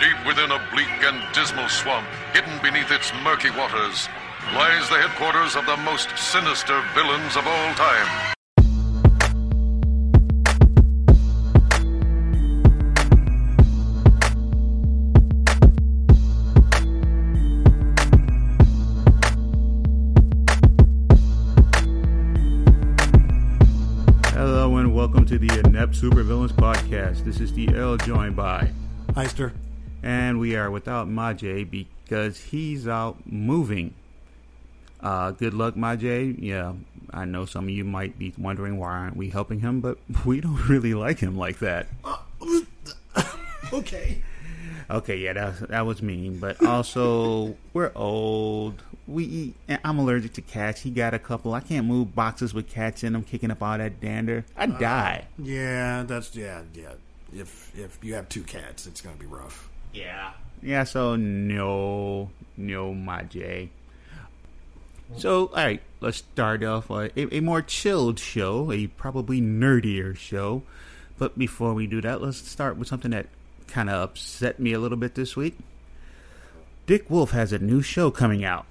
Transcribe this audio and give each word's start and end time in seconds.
Deep 0.00 0.14
within 0.24 0.52
a 0.52 0.64
bleak 0.70 0.86
and 1.02 1.34
dismal 1.34 1.68
swamp, 1.68 2.06
hidden 2.32 2.56
beneath 2.62 2.88
its 2.92 3.12
murky 3.24 3.50
waters, 3.50 4.08
lies 4.54 4.88
the 4.88 4.96
headquarters 4.96 5.56
of 5.56 5.66
the 5.66 5.76
most 5.78 6.16
sinister 6.16 6.80
villains 6.94 7.36
of 7.36 7.44
all 7.44 7.74
time. 7.74 8.34
Hello 24.32 24.76
and 24.76 24.94
welcome 24.94 25.26
to 25.26 25.38
the 25.40 25.58
Inept 25.64 25.94
Supervillains 25.94 26.52
podcast. 26.52 27.24
This 27.24 27.40
is 27.40 27.50
DL 27.50 28.00
joined 28.06 28.36
by, 28.36 28.70
Heister. 29.14 29.50
And 30.02 30.38
we 30.38 30.56
are 30.56 30.70
without 30.70 31.08
Majay 31.08 31.68
because 31.68 32.40
he's 32.40 32.86
out 32.86 33.18
moving. 33.26 33.94
Uh, 35.00 35.30
good 35.30 35.54
luck, 35.54 35.74
Majay. 35.74 36.36
Yeah, 36.38 36.74
I 37.12 37.24
know 37.24 37.44
some 37.44 37.64
of 37.64 37.70
you 37.70 37.84
might 37.84 38.18
be 38.18 38.34
wondering 38.36 38.78
why 38.78 38.90
aren't 38.90 39.16
we 39.16 39.30
helping 39.30 39.60
him, 39.60 39.80
but 39.80 39.98
we 40.24 40.40
don't 40.40 40.68
really 40.68 40.94
like 40.94 41.18
him 41.20 41.36
like 41.36 41.58
that. 41.60 41.86
Okay. 43.72 44.22
Okay, 44.90 45.18
yeah, 45.18 45.34
that 45.34 45.68
that 45.68 45.84
was 45.86 46.00
mean, 46.00 46.38
but 46.38 46.64
also 46.64 47.56
we're 47.74 47.92
old. 47.94 48.82
We 49.06 49.24
eat, 49.24 49.54
and 49.68 49.78
I'm 49.84 49.98
allergic 49.98 50.32
to 50.34 50.42
cats. 50.42 50.80
He 50.80 50.90
got 50.90 51.12
a 51.12 51.18
couple. 51.18 51.52
I 51.52 51.60
can't 51.60 51.86
move 51.86 52.14
boxes 52.14 52.54
with 52.54 52.70
cats 52.70 53.04
in 53.04 53.12
them, 53.12 53.22
kicking 53.22 53.50
up 53.50 53.62
all 53.62 53.76
that 53.76 54.00
dander. 54.00 54.44
I'd 54.56 54.78
die. 54.78 55.26
Yeah, 55.38 56.04
that's 56.04 56.34
yeah, 56.34 56.62
yeah. 56.72 56.92
If 57.34 57.76
if 57.78 57.98
you 58.02 58.14
have 58.14 58.30
two 58.30 58.42
cats, 58.42 58.86
it's 58.86 59.02
gonna 59.02 59.16
be 59.16 59.26
rough. 59.26 59.68
Yeah. 59.92 60.32
Yeah, 60.62 60.84
so 60.84 61.16
no, 61.16 62.30
no, 62.56 62.94
my 62.94 63.22
J. 63.22 63.70
So, 65.16 65.46
all 65.46 65.54
right, 65.54 65.80
let's 66.00 66.18
start 66.18 66.62
off 66.62 66.90
a, 66.90 67.34
a 67.34 67.40
more 67.40 67.62
chilled 67.62 68.18
show, 68.18 68.70
a 68.72 68.88
probably 68.88 69.40
nerdier 69.40 70.16
show. 70.16 70.62
But 71.18 71.38
before 71.38 71.74
we 71.74 71.86
do 71.86 72.00
that, 72.02 72.20
let's 72.20 72.38
start 72.38 72.76
with 72.76 72.88
something 72.88 73.10
that 73.12 73.26
kind 73.68 73.88
of 73.88 74.02
upset 74.02 74.60
me 74.60 74.72
a 74.72 74.78
little 74.78 74.98
bit 74.98 75.14
this 75.14 75.36
week. 75.36 75.56
Dick 76.86 77.10
Wolf 77.10 77.32
has 77.32 77.52
a 77.52 77.58
new 77.58 77.82
show 77.82 78.10
coming 78.10 78.44
out. 78.44 78.66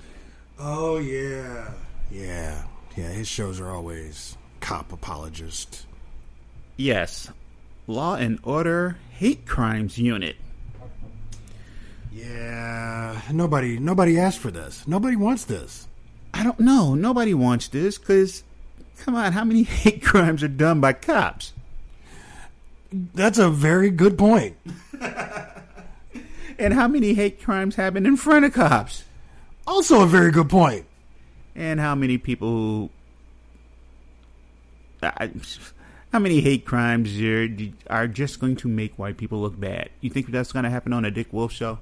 Oh 0.60 0.98
yeah, 0.98 1.72
yeah, 2.12 2.64
yeah. 2.96 3.10
His 3.10 3.28
shows 3.28 3.60
are 3.60 3.70
always 3.70 4.38
cop 4.60 4.92
apologist. 4.92 5.86
Yes, 6.78 7.30
Law 7.86 8.16
and 8.16 8.40
Order 8.44 8.98
Hate 9.12 9.46
Crimes 9.46 9.98
Unit. 9.98 10.36
Yeah, 12.18 13.22
nobody 13.32 13.78
nobody 13.78 14.20
asked 14.20 14.40
for 14.40 14.50
this. 14.50 14.88
Nobody 14.88 15.16
wants 15.16 15.46
this. 15.46 15.88
I 16.34 16.44
don't 16.44 16.60
know. 16.60 16.96
Nobody 16.96 17.34
wants 17.34 17.68
this 17.68 17.98
because, 17.98 18.44
come 19.00 19.16
on, 19.16 19.34
how 19.34 19.44
many 19.44 19.64
hate 19.84 20.04
crimes 20.04 20.44
are 20.44 20.48
done 20.48 20.82
by 20.82 20.94
cops? 20.94 21.54
That's 22.92 23.38
a 23.38 23.50
very 23.50 23.90
good 23.92 24.18
point. 24.18 24.56
And 26.60 26.74
how 26.74 26.88
many 26.88 27.14
hate 27.14 27.44
crimes 27.44 27.76
happen 27.76 28.06
in 28.06 28.18
front 28.18 28.46
of 28.46 28.54
cops? 28.54 29.04
Also, 29.68 30.02
a 30.02 30.08
very 30.08 30.32
good 30.32 30.50
point. 30.50 30.86
And 31.56 31.80
how 31.80 31.94
many 31.94 32.18
people 32.18 32.48
who. 32.48 32.90
I, 35.04 35.30
how 36.12 36.20
many 36.20 36.42
hate 36.42 36.66
crimes 36.66 37.20
are, 37.22 37.48
are 37.92 38.08
just 38.08 38.40
going 38.40 38.56
to 38.56 38.68
make 38.68 38.98
white 38.98 39.18
people 39.18 39.40
look 39.40 39.60
bad? 39.60 39.90
You 40.02 40.10
think 40.10 40.28
that's 40.28 40.52
going 40.52 40.64
to 40.64 40.72
happen 40.72 40.94
on 40.94 41.06
a 41.06 41.12
Dick 41.12 41.32
Wolf 41.32 41.52
show? 41.52 41.78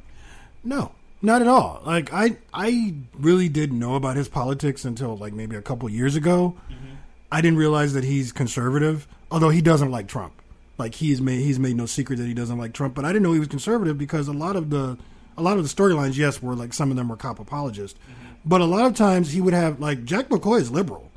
No, 0.65 0.91
not 1.21 1.41
at 1.41 1.47
all. 1.47 1.81
Like 1.85 2.11
I, 2.11 2.37
I 2.53 2.95
really 3.17 3.47
didn't 3.47 3.79
know 3.79 3.95
about 3.95 4.17
his 4.17 4.27
politics 4.27 4.83
until 4.83 5.15
like 5.15 5.33
maybe 5.33 5.55
a 5.55 5.61
couple 5.61 5.87
years 5.89 6.15
ago. 6.15 6.55
Mm-hmm. 6.69 6.95
I 7.31 7.41
didn't 7.41 7.57
realize 7.57 7.93
that 7.93 8.03
he's 8.03 8.31
conservative, 8.31 9.07
although 9.31 9.49
he 9.49 9.61
doesn't 9.61 9.91
like 9.91 10.07
Trump. 10.07 10.33
Like 10.77 10.95
he's 10.95 11.21
made 11.21 11.41
he's 11.41 11.59
made 11.59 11.75
no 11.75 11.85
secret 11.85 12.17
that 12.17 12.25
he 12.25 12.33
doesn't 12.33 12.57
like 12.57 12.73
Trump. 12.73 12.95
But 12.95 13.05
I 13.05 13.09
didn't 13.09 13.23
know 13.23 13.33
he 13.33 13.39
was 13.39 13.47
conservative 13.47 13.97
because 13.97 14.27
a 14.27 14.33
lot 14.33 14.55
of 14.55 14.69
the 14.69 14.97
a 15.37 15.41
lot 15.41 15.57
of 15.57 15.63
the 15.63 15.69
storylines, 15.69 16.17
yes, 16.17 16.41
were 16.41 16.55
like 16.55 16.73
some 16.73 16.91
of 16.91 16.97
them 16.97 17.07
were 17.07 17.15
cop 17.15 17.39
apologists, 17.39 17.99
mm-hmm. 17.99 18.33
but 18.45 18.61
a 18.61 18.65
lot 18.65 18.85
of 18.85 18.95
times 18.95 19.31
he 19.31 19.41
would 19.41 19.53
have 19.53 19.79
like 19.79 20.03
Jack 20.03 20.29
McCoy 20.29 20.59
is 20.59 20.71
liberal. 20.71 21.11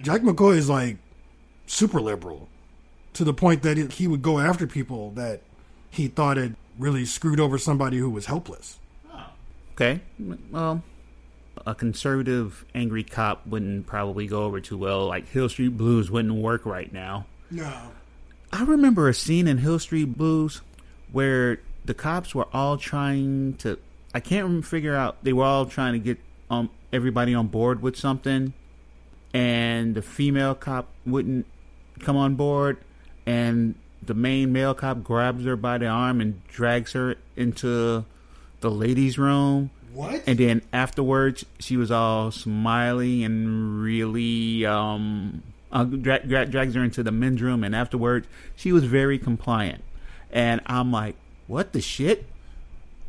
Jack 0.00 0.22
McCoy 0.22 0.56
is 0.56 0.68
like 0.68 0.96
super 1.66 2.00
liberal 2.00 2.48
to 3.12 3.24
the 3.24 3.34
point 3.34 3.62
that 3.62 3.92
he 3.92 4.06
would 4.06 4.22
go 4.22 4.38
after 4.38 4.66
people 4.66 5.10
that 5.12 5.42
he 5.90 6.08
thought 6.08 6.36
had 6.36 6.56
really 6.78 7.04
screwed 7.04 7.40
over 7.40 7.58
somebody 7.58 7.98
who 7.98 8.10
was 8.10 8.26
helpless. 8.26 8.78
Okay. 9.72 10.00
Well, 10.50 10.82
a 11.66 11.74
conservative 11.74 12.64
angry 12.74 13.02
cop 13.02 13.46
wouldn't 13.46 13.86
probably 13.86 14.26
go 14.26 14.44
over 14.44 14.60
too 14.60 14.76
well. 14.76 15.06
Like 15.06 15.28
Hill 15.28 15.48
Street 15.48 15.76
Blues 15.76 16.10
wouldn't 16.10 16.34
work 16.34 16.66
right 16.66 16.92
now. 16.92 17.26
No. 17.50 17.72
I 18.52 18.64
remember 18.64 19.08
a 19.08 19.14
scene 19.14 19.46
in 19.46 19.58
Hill 19.58 19.78
Street 19.78 20.16
Blues 20.16 20.60
where 21.12 21.60
the 21.84 21.94
cops 21.94 22.34
were 22.34 22.48
all 22.52 22.76
trying 22.76 23.54
to. 23.58 23.78
I 24.14 24.20
can't 24.20 24.64
figure 24.64 24.94
out. 24.94 25.22
They 25.24 25.32
were 25.32 25.44
all 25.44 25.66
trying 25.66 25.94
to 25.94 25.98
get 25.98 26.18
um 26.50 26.68
everybody 26.92 27.34
on 27.34 27.46
board 27.46 27.80
with 27.80 27.96
something, 27.96 28.52
and 29.32 29.94
the 29.94 30.02
female 30.02 30.54
cop 30.54 30.88
wouldn't 31.06 31.46
come 32.00 32.16
on 32.16 32.34
board, 32.34 32.78
and 33.24 33.76
the 34.02 34.14
main 34.14 34.52
male 34.52 34.74
cop 34.74 35.02
grabs 35.02 35.44
her 35.44 35.56
by 35.56 35.78
the 35.78 35.86
arm 35.86 36.20
and 36.20 36.46
drags 36.48 36.92
her 36.92 37.16
into 37.36 38.04
the 38.60 38.70
ladies' 38.70 39.18
room. 39.18 39.70
What? 39.92 40.22
And 40.26 40.38
then 40.38 40.62
afterwards, 40.72 41.44
she 41.58 41.76
was 41.76 41.90
all 41.90 42.30
smiling 42.30 43.24
and 43.24 43.82
really 43.82 44.64
um, 44.64 45.42
uh, 45.72 45.84
dra- 45.84 46.24
dra- 46.26 46.46
drags 46.46 46.74
her 46.74 46.84
into 46.84 47.02
the 47.02 47.10
men's 47.10 47.42
room. 47.42 47.64
And 47.64 47.74
afterwards, 47.74 48.26
she 48.56 48.72
was 48.72 48.84
very 48.84 49.18
compliant. 49.18 49.82
And 50.30 50.60
I'm 50.66 50.92
like, 50.92 51.16
what 51.46 51.72
the 51.72 51.80
shit? 51.80 52.26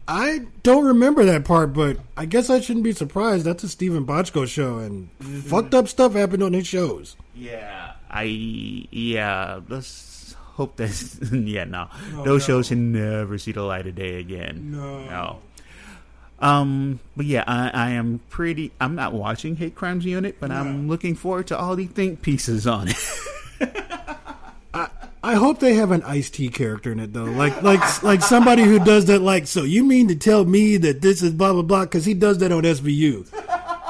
I 0.07 0.45
don't 0.63 0.85
remember 0.85 1.23
that 1.25 1.45
part, 1.45 1.73
but 1.73 1.97
I 2.17 2.25
guess 2.25 2.49
I 2.49 2.59
shouldn't 2.59 2.83
be 2.83 2.91
surprised. 2.91 3.45
That's 3.45 3.63
a 3.63 3.69
Steven 3.69 4.05
Bochco 4.05 4.47
show, 4.47 4.79
and 4.79 5.09
fucked 5.21 5.73
up 5.73 5.87
stuff 5.87 6.13
happened 6.13 6.43
on 6.43 6.53
his 6.53 6.67
shows. 6.67 7.15
Yeah, 7.35 7.93
I 8.09 8.23
yeah. 8.23 9.61
Let's 9.69 9.87
hope 10.53 10.75
that's 10.77 11.19
yeah. 11.31 11.63
No, 11.65 11.87
Oh, 12.15 12.23
those 12.23 12.41
no. 12.47 12.55
shows 12.55 12.67
should 12.67 12.77
never 12.77 13.37
see 13.37 13.51
the 13.51 13.63
light 13.63 13.87
of 13.87 13.95
day 13.95 14.19
again. 14.19 14.71
No. 14.71 15.03
no. 15.05 15.39
Um, 16.39 16.99
but 17.15 17.27
yeah, 17.27 17.43
I, 17.45 17.69
I 17.69 17.89
am 17.91 18.19
pretty. 18.29 18.71
I'm 18.81 18.95
not 18.95 19.13
watching 19.13 19.55
Hate 19.57 19.75
Crimes 19.75 20.05
Unit, 20.05 20.37
but 20.39 20.49
I'm 20.49 20.87
looking 20.87 21.13
forward 21.13 21.45
to 21.47 21.57
all 21.57 21.75
the 21.75 21.85
think 21.85 22.21
pieces 22.23 22.65
on 22.65 22.87
it. 22.87 22.97
I 25.23 25.35
hope 25.35 25.59
they 25.59 25.75
have 25.75 25.91
an 25.91 26.01
Ice 26.01 26.31
T 26.31 26.49
character 26.49 26.91
in 26.91 26.99
it 26.99 27.13
though, 27.13 27.25
like 27.25 27.61
like 27.61 28.01
like 28.01 28.23
somebody 28.23 28.63
who 28.63 28.79
does 28.79 29.05
that. 29.05 29.21
Like, 29.21 29.45
so 29.45 29.61
you 29.61 29.83
mean 29.83 30.07
to 30.07 30.15
tell 30.15 30.45
me 30.45 30.77
that 30.77 31.01
this 31.01 31.21
is 31.21 31.31
blah 31.31 31.53
blah 31.53 31.61
blah? 31.61 31.81
Because 31.83 32.05
he 32.05 32.15
does 32.15 32.39
that 32.39 32.51
on 32.51 32.63
SVU. 32.63 33.27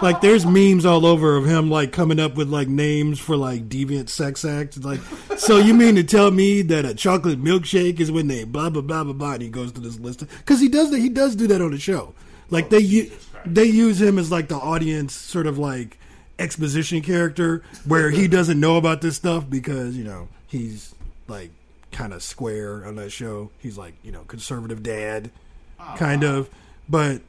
Like, 0.01 0.21
there's 0.21 0.45
memes 0.45 0.85
all 0.85 1.05
over 1.05 1.37
of 1.37 1.45
him 1.45 1.69
like 1.69 1.91
coming 1.91 2.19
up 2.19 2.35
with 2.35 2.49
like 2.49 2.67
names 2.67 3.19
for 3.19 3.35
like 3.35 3.69
deviant 3.69 4.09
sex 4.09 4.43
acts. 4.43 4.77
Like, 4.77 4.99
so 5.37 5.57
you 5.57 5.73
mean 5.73 5.95
to 5.95 6.03
tell 6.03 6.31
me 6.31 6.61
that 6.63 6.85
a 6.85 6.95
chocolate 6.95 7.41
milkshake 7.41 7.99
is 7.99 8.11
when 8.11 8.27
they 8.27 8.43
blah 8.43 8.69
blah 8.69 8.81
blah 8.81 9.03
blah 9.03 9.13
blah? 9.13 9.33
And 9.33 9.41
he 9.43 9.49
goes 9.49 9.71
through 9.71 9.83
this 9.83 9.99
list 9.99 10.19
because 10.27 10.59
he 10.59 10.67
does 10.67 10.91
that. 10.91 10.99
He 10.99 11.09
does 11.09 11.35
do 11.35 11.47
that 11.47 11.61
on 11.61 11.71
the 11.71 11.79
show. 11.79 12.13
Like 12.49 12.69
they 12.69 12.79
u- 12.79 13.11
they 13.45 13.65
use 13.65 14.01
him 14.01 14.17
as 14.17 14.31
like 14.31 14.47
the 14.47 14.55
audience 14.57 15.13
sort 15.13 15.47
of 15.47 15.57
like 15.57 15.97
exposition 16.39 17.01
character 17.01 17.63
where 17.85 18.09
he 18.09 18.27
doesn't 18.27 18.59
know 18.59 18.77
about 18.77 19.01
this 19.01 19.15
stuff 19.15 19.49
because 19.49 19.95
you 19.95 20.03
know 20.03 20.27
he's 20.47 20.93
like 21.27 21.51
kind 21.91 22.13
of 22.13 22.23
square 22.23 22.85
on 22.85 22.95
that 22.95 23.11
show. 23.11 23.51
He's 23.59 23.77
like 23.77 23.93
you 24.03 24.11
know 24.11 24.23
conservative 24.23 24.83
dad, 24.83 25.31
oh, 25.79 25.95
kind 25.97 26.23
of, 26.23 26.49
but 26.89 27.21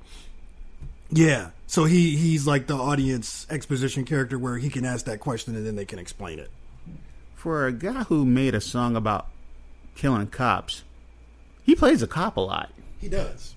yeah. 1.10 1.50
So 1.72 1.86
he 1.86 2.18
he's 2.18 2.46
like 2.46 2.66
the 2.66 2.76
audience 2.76 3.46
exposition 3.48 4.04
character 4.04 4.38
where 4.38 4.58
he 4.58 4.68
can 4.68 4.84
ask 4.84 5.06
that 5.06 5.20
question 5.20 5.56
and 5.56 5.66
then 5.66 5.74
they 5.74 5.86
can 5.86 5.98
explain 5.98 6.38
it. 6.38 6.50
For 7.34 7.66
a 7.66 7.72
guy 7.72 8.02
who 8.02 8.26
made 8.26 8.54
a 8.54 8.60
song 8.60 8.94
about 8.94 9.28
killing 9.94 10.26
cops, 10.26 10.82
he 11.62 11.74
plays 11.74 12.02
a 12.02 12.06
cop 12.06 12.36
a 12.36 12.42
lot. 12.42 12.68
He 13.00 13.08
does. 13.08 13.54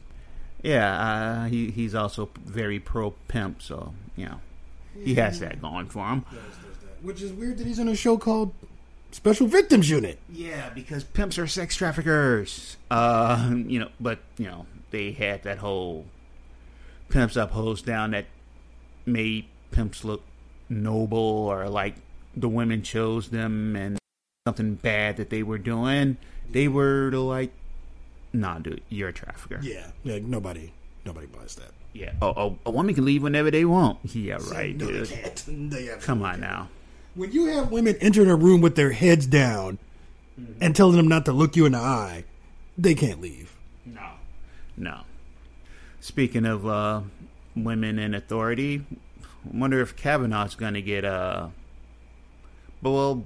Yeah, 0.64 0.98
uh, 0.98 1.46
he 1.48 1.72
he's 1.72 1.94
also 1.94 2.30
very 2.46 2.80
pro 2.80 3.12
pimp, 3.28 3.62
so 3.62 3.94
you 4.16 4.28
know 4.28 4.40
he 5.04 5.16
has 5.16 5.42
that 5.42 5.62
going 5.62 5.88
for 5.88 6.08
him. 6.08 6.24
Which 7.02 7.22
is 7.22 7.34
weird 7.34 7.58
that 7.58 7.68
he's 7.68 7.80
in 7.80 7.90
a 7.90 7.98
show 7.98 8.18
called 8.18 8.54
Special 9.12 9.46
Victims 9.46 9.90
Unit. 9.90 10.20
Yeah, 10.30 10.70
because 10.70 11.04
pimps 11.04 11.38
are 11.38 11.48
sex 11.48 11.76
traffickers. 11.76 12.78
Uh, 12.90 13.52
you 13.68 13.78
know, 13.78 13.90
but 14.00 14.20
you 14.38 14.46
know 14.46 14.68
they 14.92 15.12
had 15.12 15.44
that 15.44 15.58
whole 15.58 16.06
pimps 17.10 17.38
up 17.38 17.52
hose 17.52 17.82
down 17.82 18.12
that 18.12 18.26
made 19.06 19.46
pimps 19.72 20.04
look 20.04 20.24
noble 20.70 21.18
or 21.18 21.70
like 21.70 21.96
the 22.36 22.50
women 22.50 22.82
chose 22.82 23.30
them 23.30 23.76
and 23.76 23.98
something 24.48 24.76
bad 24.76 25.18
that 25.18 25.30
they 25.30 25.44
were 25.44 25.58
doing. 25.58 26.18
They 26.50 26.68
were 26.68 27.12
like 27.12 27.52
nah, 28.36 28.60
dude, 28.60 28.82
you're 28.90 29.10
a 29.10 29.14
trafficker. 29.14 29.60
Yeah, 29.62 29.88
yeah. 30.04 30.20
Nobody, 30.22 30.72
nobody 31.06 31.28
buys 31.28 31.56
that. 31.56 31.72
Yeah. 31.94 32.12
Oh, 32.22 32.34
oh, 32.36 32.58
a 32.66 32.72
woman 32.72 32.94
can 32.94 33.06
leave 33.06 33.24
whenever 33.24 33.50
they 33.50 33.66
want. 33.66 34.00
Yeah, 34.16 34.38
right, 34.52 34.76
no, 34.76 34.88
dude. 34.88 35.06
they 35.08 35.16
can't. 35.16 35.72
They 35.72 35.88
Come 36.02 36.22
on 36.22 36.40
now. 36.42 36.70
When 37.16 37.32
you 37.32 37.46
have 37.48 37.72
women 37.72 37.96
entering 38.02 38.30
a 38.30 38.36
room 38.36 38.62
with 38.62 38.76
their 38.76 38.92
heads 38.92 39.26
down 39.26 39.78
mm-hmm. 40.40 40.62
and 40.62 40.76
telling 40.76 40.98
them 40.98 41.08
not 41.08 41.26
to 41.26 41.32
look 41.32 41.56
you 41.56 41.66
in 41.66 41.72
the 41.72 41.78
eye, 41.78 42.26
they 42.78 42.94
can't 42.94 43.22
leave. 43.22 43.56
No. 43.86 44.10
No. 44.76 45.02
Speaking 46.06 46.46
of 46.46 46.68
uh, 46.68 47.02
women 47.56 47.98
in 47.98 48.14
authority, 48.14 48.86
I 48.92 49.58
wonder 49.58 49.82
if 49.82 49.96
Kavanaugh's 49.96 50.54
going 50.54 50.76
to 50.76 50.82
get 50.84 51.04
Uh, 51.04 51.48
but 52.84 52.92
well, 52.92 53.24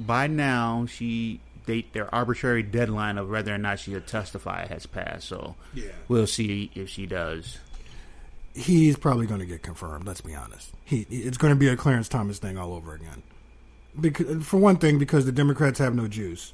by 0.00 0.26
now 0.26 0.84
she 0.86 1.38
they, 1.66 1.82
their 1.92 2.12
arbitrary 2.12 2.64
deadline 2.64 3.18
of 3.18 3.30
whether 3.30 3.54
or 3.54 3.58
not 3.58 3.78
she'll 3.78 4.00
testify 4.00 4.66
has 4.66 4.84
passed. 4.84 5.28
So 5.28 5.54
Yeah. 5.72 5.92
we'll 6.08 6.26
see 6.26 6.72
if 6.74 6.88
she 6.88 7.06
does. 7.06 7.58
He's 8.52 8.96
probably 8.96 9.26
going 9.28 9.38
to 9.38 9.46
get 9.46 9.62
confirmed. 9.62 10.04
Let's 10.04 10.20
be 10.20 10.34
honest. 10.34 10.72
He 10.84 11.06
it's 11.08 11.38
going 11.38 11.52
to 11.52 11.58
be 11.58 11.68
a 11.68 11.76
Clarence 11.76 12.08
Thomas 12.08 12.40
thing 12.40 12.58
all 12.58 12.72
over 12.74 12.94
again. 12.94 13.22
Because 13.98 14.44
for 14.44 14.56
one 14.56 14.78
thing, 14.78 14.98
because 14.98 15.24
the 15.24 15.30
Democrats 15.30 15.78
have 15.78 15.94
no 15.94 16.08
juice. 16.08 16.52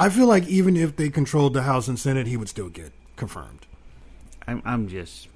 I 0.00 0.08
feel 0.08 0.26
like 0.26 0.48
even 0.48 0.76
if 0.76 0.96
they 0.96 1.10
controlled 1.10 1.54
the 1.54 1.62
House 1.62 1.86
and 1.86 1.96
Senate, 1.96 2.26
he 2.26 2.36
would 2.36 2.48
still 2.48 2.70
get 2.70 2.92
confirmed. 3.14 3.66
I'm, 4.50 4.62
I'm 4.64 4.88
just 4.88 5.28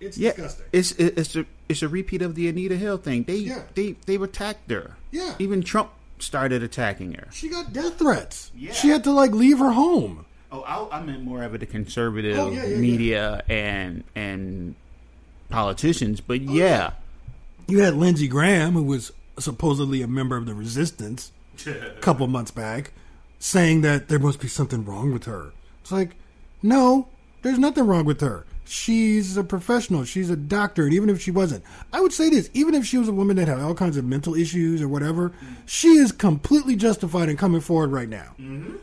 It's 0.00 0.16
yeah. 0.18 0.32
It's 0.72 0.92
it's 0.92 1.36
a 1.36 1.46
it's 1.68 1.82
a 1.82 1.88
repeat 1.88 2.22
of 2.22 2.34
the 2.34 2.48
Anita 2.48 2.76
Hill 2.76 2.96
thing. 2.98 3.24
They 3.24 3.36
Yeah. 3.36 3.62
they 3.74 3.92
they 4.06 4.16
attacked 4.16 4.70
her. 4.70 4.96
Yeah. 5.10 5.34
Even 5.38 5.62
Trump 5.62 5.90
started 6.18 6.62
attacking 6.62 7.14
her. 7.14 7.28
She 7.32 7.48
got 7.48 7.72
death 7.72 7.98
threats. 7.98 8.50
Yeah. 8.56 8.72
She 8.72 8.88
had 8.88 9.04
to 9.04 9.12
like 9.12 9.32
leave 9.32 9.58
her 9.58 9.72
home. 9.72 10.24
Oh, 10.52 10.60
I, 10.62 10.98
I 10.98 11.02
meant 11.02 11.22
more 11.24 11.42
of 11.42 11.54
it 11.54 11.58
the 11.58 11.66
conservative 11.66 12.38
Oh, 12.38 12.50
yeah, 12.50 12.64
yeah, 12.64 12.76
media 12.76 13.42
and 13.48 14.04
and 14.14 14.74
politicians. 15.50 16.20
But 16.20 16.40
Oh, 16.48 16.52
yeah, 16.52 16.92
You 17.66 17.80
had 17.80 17.94
Lindsey 17.94 18.28
Graham, 18.28 18.72
who 18.74 18.82
was 18.82 19.12
supposedly 19.38 20.00
a 20.02 20.06
member 20.06 20.36
of 20.36 20.46
the 20.46 20.54
resistance 20.54 21.32
a 21.66 21.90
couple 22.00 22.26
months 22.28 22.50
back, 22.52 22.92
saying 23.40 23.80
that 23.82 24.08
there 24.08 24.18
must 24.20 24.38
be 24.40 24.48
something 24.48 24.84
wrong 24.84 25.12
with 25.12 25.24
her. 25.24 25.52
It's 25.82 25.90
like, 25.92 26.10
no, 26.62 27.08
there's 27.44 27.58
nothing 27.58 27.86
wrong 27.86 28.04
with 28.04 28.20
her. 28.20 28.44
She's 28.64 29.36
a 29.36 29.44
professional. 29.44 30.04
She's 30.04 30.30
a 30.30 30.36
doctor. 30.36 30.84
And 30.84 30.94
even 30.94 31.10
if 31.10 31.20
she 31.20 31.30
wasn't, 31.30 31.62
I 31.92 32.00
would 32.00 32.12
say 32.12 32.30
this 32.30 32.50
even 32.54 32.74
if 32.74 32.84
she 32.86 32.98
was 32.98 33.08
a 33.08 33.12
woman 33.12 33.36
that 33.36 33.46
had 33.46 33.60
all 33.60 33.74
kinds 33.74 33.96
of 33.96 34.04
mental 34.04 34.34
issues 34.34 34.80
or 34.82 34.88
whatever, 34.88 35.32
she 35.66 35.88
is 35.96 36.10
completely 36.12 36.74
justified 36.74 37.28
in 37.28 37.36
coming 37.36 37.60
forward 37.60 37.92
right 37.92 38.08
now. 38.08 38.32
Mm-hmm. 38.40 38.76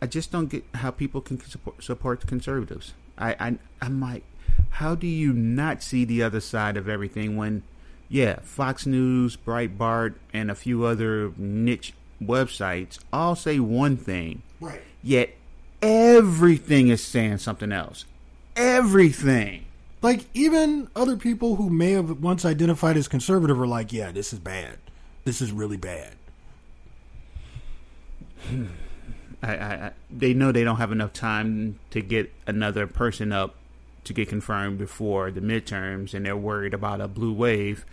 I 0.00 0.06
just 0.06 0.32
don't 0.32 0.46
get 0.48 0.64
how 0.74 0.90
people 0.90 1.20
can 1.20 1.40
support, 1.40 1.82
support 1.84 2.20
the 2.20 2.26
conservatives. 2.26 2.94
I, 3.18 3.36
I 3.38 3.58
I'm 3.80 4.00
like, 4.00 4.24
how 4.70 4.94
do 4.94 5.06
you 5.06 5.32
not 5.32 5.82
see 5.82 6.04
the 6.04 6.22
other 6.22 6.40
side 6.40 6.76
of 6.76 6.88
everything 6.88 7.36
when, 7.36 7.62
yeah, 8.08 8.40
Fox 8.42 8.86
News, 8.86 9.36
Breitbart, 9.36 10.14
and 10.32 10.50
a 10.50 10.54
few 10.54 10.84
other 10.84 11.32
niche 11.36 11.92
websites 12.22 12.98
all 13.12 13.34
say 13.36 13.58
one 13.60 13.96
thing, 13.96 14.42
Right. 14.60 14.80
yet 15.02 15.30
everything 15.82 16.88
is 16.88 17.02
saying 17.02 17.38
something 17.38 17.72
else. 17.72 18.04
Everything. 18.54 19.64
Like, 20.02 20.24
even 20.34 20.88
other 20.94 21.16
people 21.16 21.56
who 21.56 21.68
may 21.70 21.92
have 21.92 22.22
once 22.22 22.44
identified 22.44 22.96
as 22.96 23.08
conservative 23.08 23.60
are 23.60 23.66
like, 23.66 23.92
yeah, 23.92 24.12
this 24.12 24.32
is 24.32 24.38
bad. 24.38 24.78
This 25.24 25.40
is 25.40 25.50
really 25.52 25.76
bad. 25.76 26.12
I, 29.42 29.52
I, 29.54 29.90
they 30.10 30.34
know 30.34 30.52
they 30.52 30.64
don't 30.64 30.76
have 30.76 30.92
enough 30.92 31.12
time 31.12 31.78
to 31.90 32.00
get 32.00 32.32
another 32.46 32.86
person 32.86 33.32
up 33.32 33.54
to 34.04 34.12
get 34.12 34.28
confirmed 34.28 34.78
before 34.78 35.30
the 35.32 35.40
midterms, 35.40 36.14
and 36.14 36.24
they're 36.24 36.36
worried 36.36 36.74
about 36.74 37.00
a 37.00 37.08
blue 37.08 37.32
wave. 37.32 37.84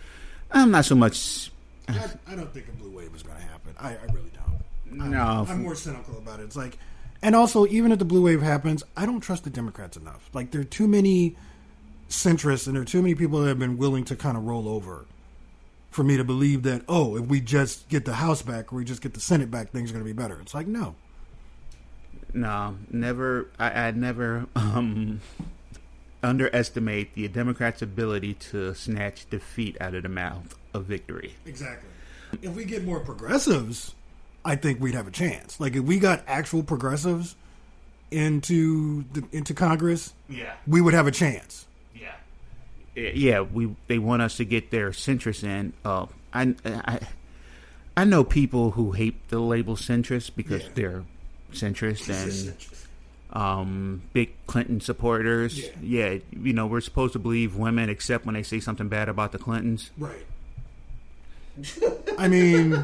I'm 0.52 0.70
not 0.72 0.86
so 0.86 0.96
much. 0.96 1.52
I, 1.88 2.10
I 2.28 2.36
don't 2.36 2.54
think 2.54 2.68
a 2.68 2.72
blue 2.74 2.92
wave 2.92 3.14
is 3.16 3.24
going 3.24 3.38
to 3.38 3.44
happen. 3.44 3.74
I, 3.80 3.90
I 3.94 4.14
really 4.14 4.30
don't. 4.34 5.02
I'm- 5.02 5.12
No. 5.12 5.46
I'm 5.50 5.64
more 5.64 5.76
cynical 5.76 6.18
about 6.20 6.40
it. 6.40 6.44
It's 6.44 6.56
like, 6.56 6.78
and 7.24 7.36
also, 7.36 7.66
even 7.68 7.92
if 7.92 8.00
the 8.00 8.06
blue 8.06 8.22
wave 8.22 8.42
happens, 8.42 8.84
I 8.98 9.06
don't 9.06 9.22
trust 9.22 9.46
the 9.46 9.50
Democrats 9.50 9.96
enough. 9.98 10.30
Like, 10.34 10.52
there 10.52 10.62
are 10.62 10.66
too 10.66 10.88
many 10.88 11.36
centrists 12.10 12.68
and 12.68 12.76
there 12.76 12.84
are 12.84 12.86
too 12.86 13.02
many 13.02 13.16
people 13.16 13.40
that 13.40 13.48
have 13.48 13.58
been 13.58 13.78
willing 13.78 14.04
to 14.06 14.16
kind 14.16 14.38
of 14.38 14.44
roll 14.44 14.68
over 14.68 15.06
for 15.90 16.04
me 16.04 16.18
to 16.18 16.24
believe 16.24 16.64
that, 16.64 16.84
oh, 16.90 17.16
if 17.16 17.26
we 17.26 17.40
just 17.40 17.88
get 17.88 18.04
the 18.04 18.16
House 18.16 18.42
back 18.42 18.74
or 18.74 18.76
we 18.76 18.84
just 18.84 19.02
get 19.02 19.14
the 19.14 19.20
Senate 19.20 19.50
back, 19.50 19.72
things 19.72 19.90
are 19.90 19.94
going 19.94 20.06
to 20.06 20.14
be 20.14 20.14
better. 20.14 20.40
It's 20.42 20.54
like, 20.54 20.68
no. 20.68 20.96
No, 22.34 22.78
never. 22.92 23.48
I, 23.58 23.88
I 23.88 23.92
never 23.92 24.48
um, 24.56 25.22
underestimate 26.22 27.14
the 27.14 27.28
Democrats' 27.28 27.82
ability 27.82 28.34
to 28.36 28.74
snatch 28.74 29.30
defeat 29.30 29.78
out 29.80 29.94
of 29.96 30.04
the 30.04 30.10
mouth 30.10 30.56
of 30.74 30.86
victory. 30.86 31.36
Exactly. 31.46 31.90
If 32.42 32.56
we 32.56 32.66
get 32.66 32.84
more 32.84 33.00
progressives, 33.00 33.94
I 34.46 34.56
think 34.56 34.80
we'd 34.82 34.94
have 34.96 35.08
a 35.08 35.12
chance. 35.12 35.60
Like, 35.60 35.76
if 35.76 35.84
we 35.84 36.00
got 36.00 36.24
actual 36.28 36.64
progressives 36.64 37.36
into 38.12 39.04
the, 39.14 39.24
into 39.32 39.54
Congress, 39.54 40.14
Yeah. 40.30 40.54
we 40.68 40.82
would 40.82 40.94
have 40.94 41.08
a 41.08 41.12
chance. 41.12 41.66
Yeah, 41.96 43.10
yeah. 43.10 43.40
We 43.42 43.76
they 43.88 43.98
want 43.98 44.22
us 44.22 44.38
to 44.38 44.46
get 44.46 44.70
their 44.70 44.92
centrist 44.92 45.44
in. 45.44 45.74
Uh, 45.84 46.06
I, 46.34 46.54
I 46.66 47.00
I 47.98 48.04
know 48.04 48.24
people 48.24 48.72
who 48.72 48.92
hate 48.92 49.30
the 49.30 49.40
label 49.40 49.76
centrist 49.76 50.32
because 50.36 50.62
Yeah. 50.64 50.70
they're 50.76 51.04
centrist 51.54 52.10
and 52.10 52.56
um, 53.36 54.02
big 54.14 54.30
Clinton 54.46 54.80
supporters. 54.80 55.58
Yeah. 55.60 55.70
yeah, 55.82 56.18
you 56.32 56.54
know 56.54 56.68
we're 56.68 56.82
supposed 56.82 57.14
to 57.14 57.20
believe 57.20 57.56
women 57.56 57.90
except 57.90 58.26
when 58.28 58.36
they 58.36 58.44
say 58.44 58.60
something 58.60 58.90
bad 58.90 59.10
about 59.10 59.32
the 59.32 59.40
Clintons. 59.40 59.90
Right. 59.98 60.26
I 62.18 62.28
mean, 62.28 62.84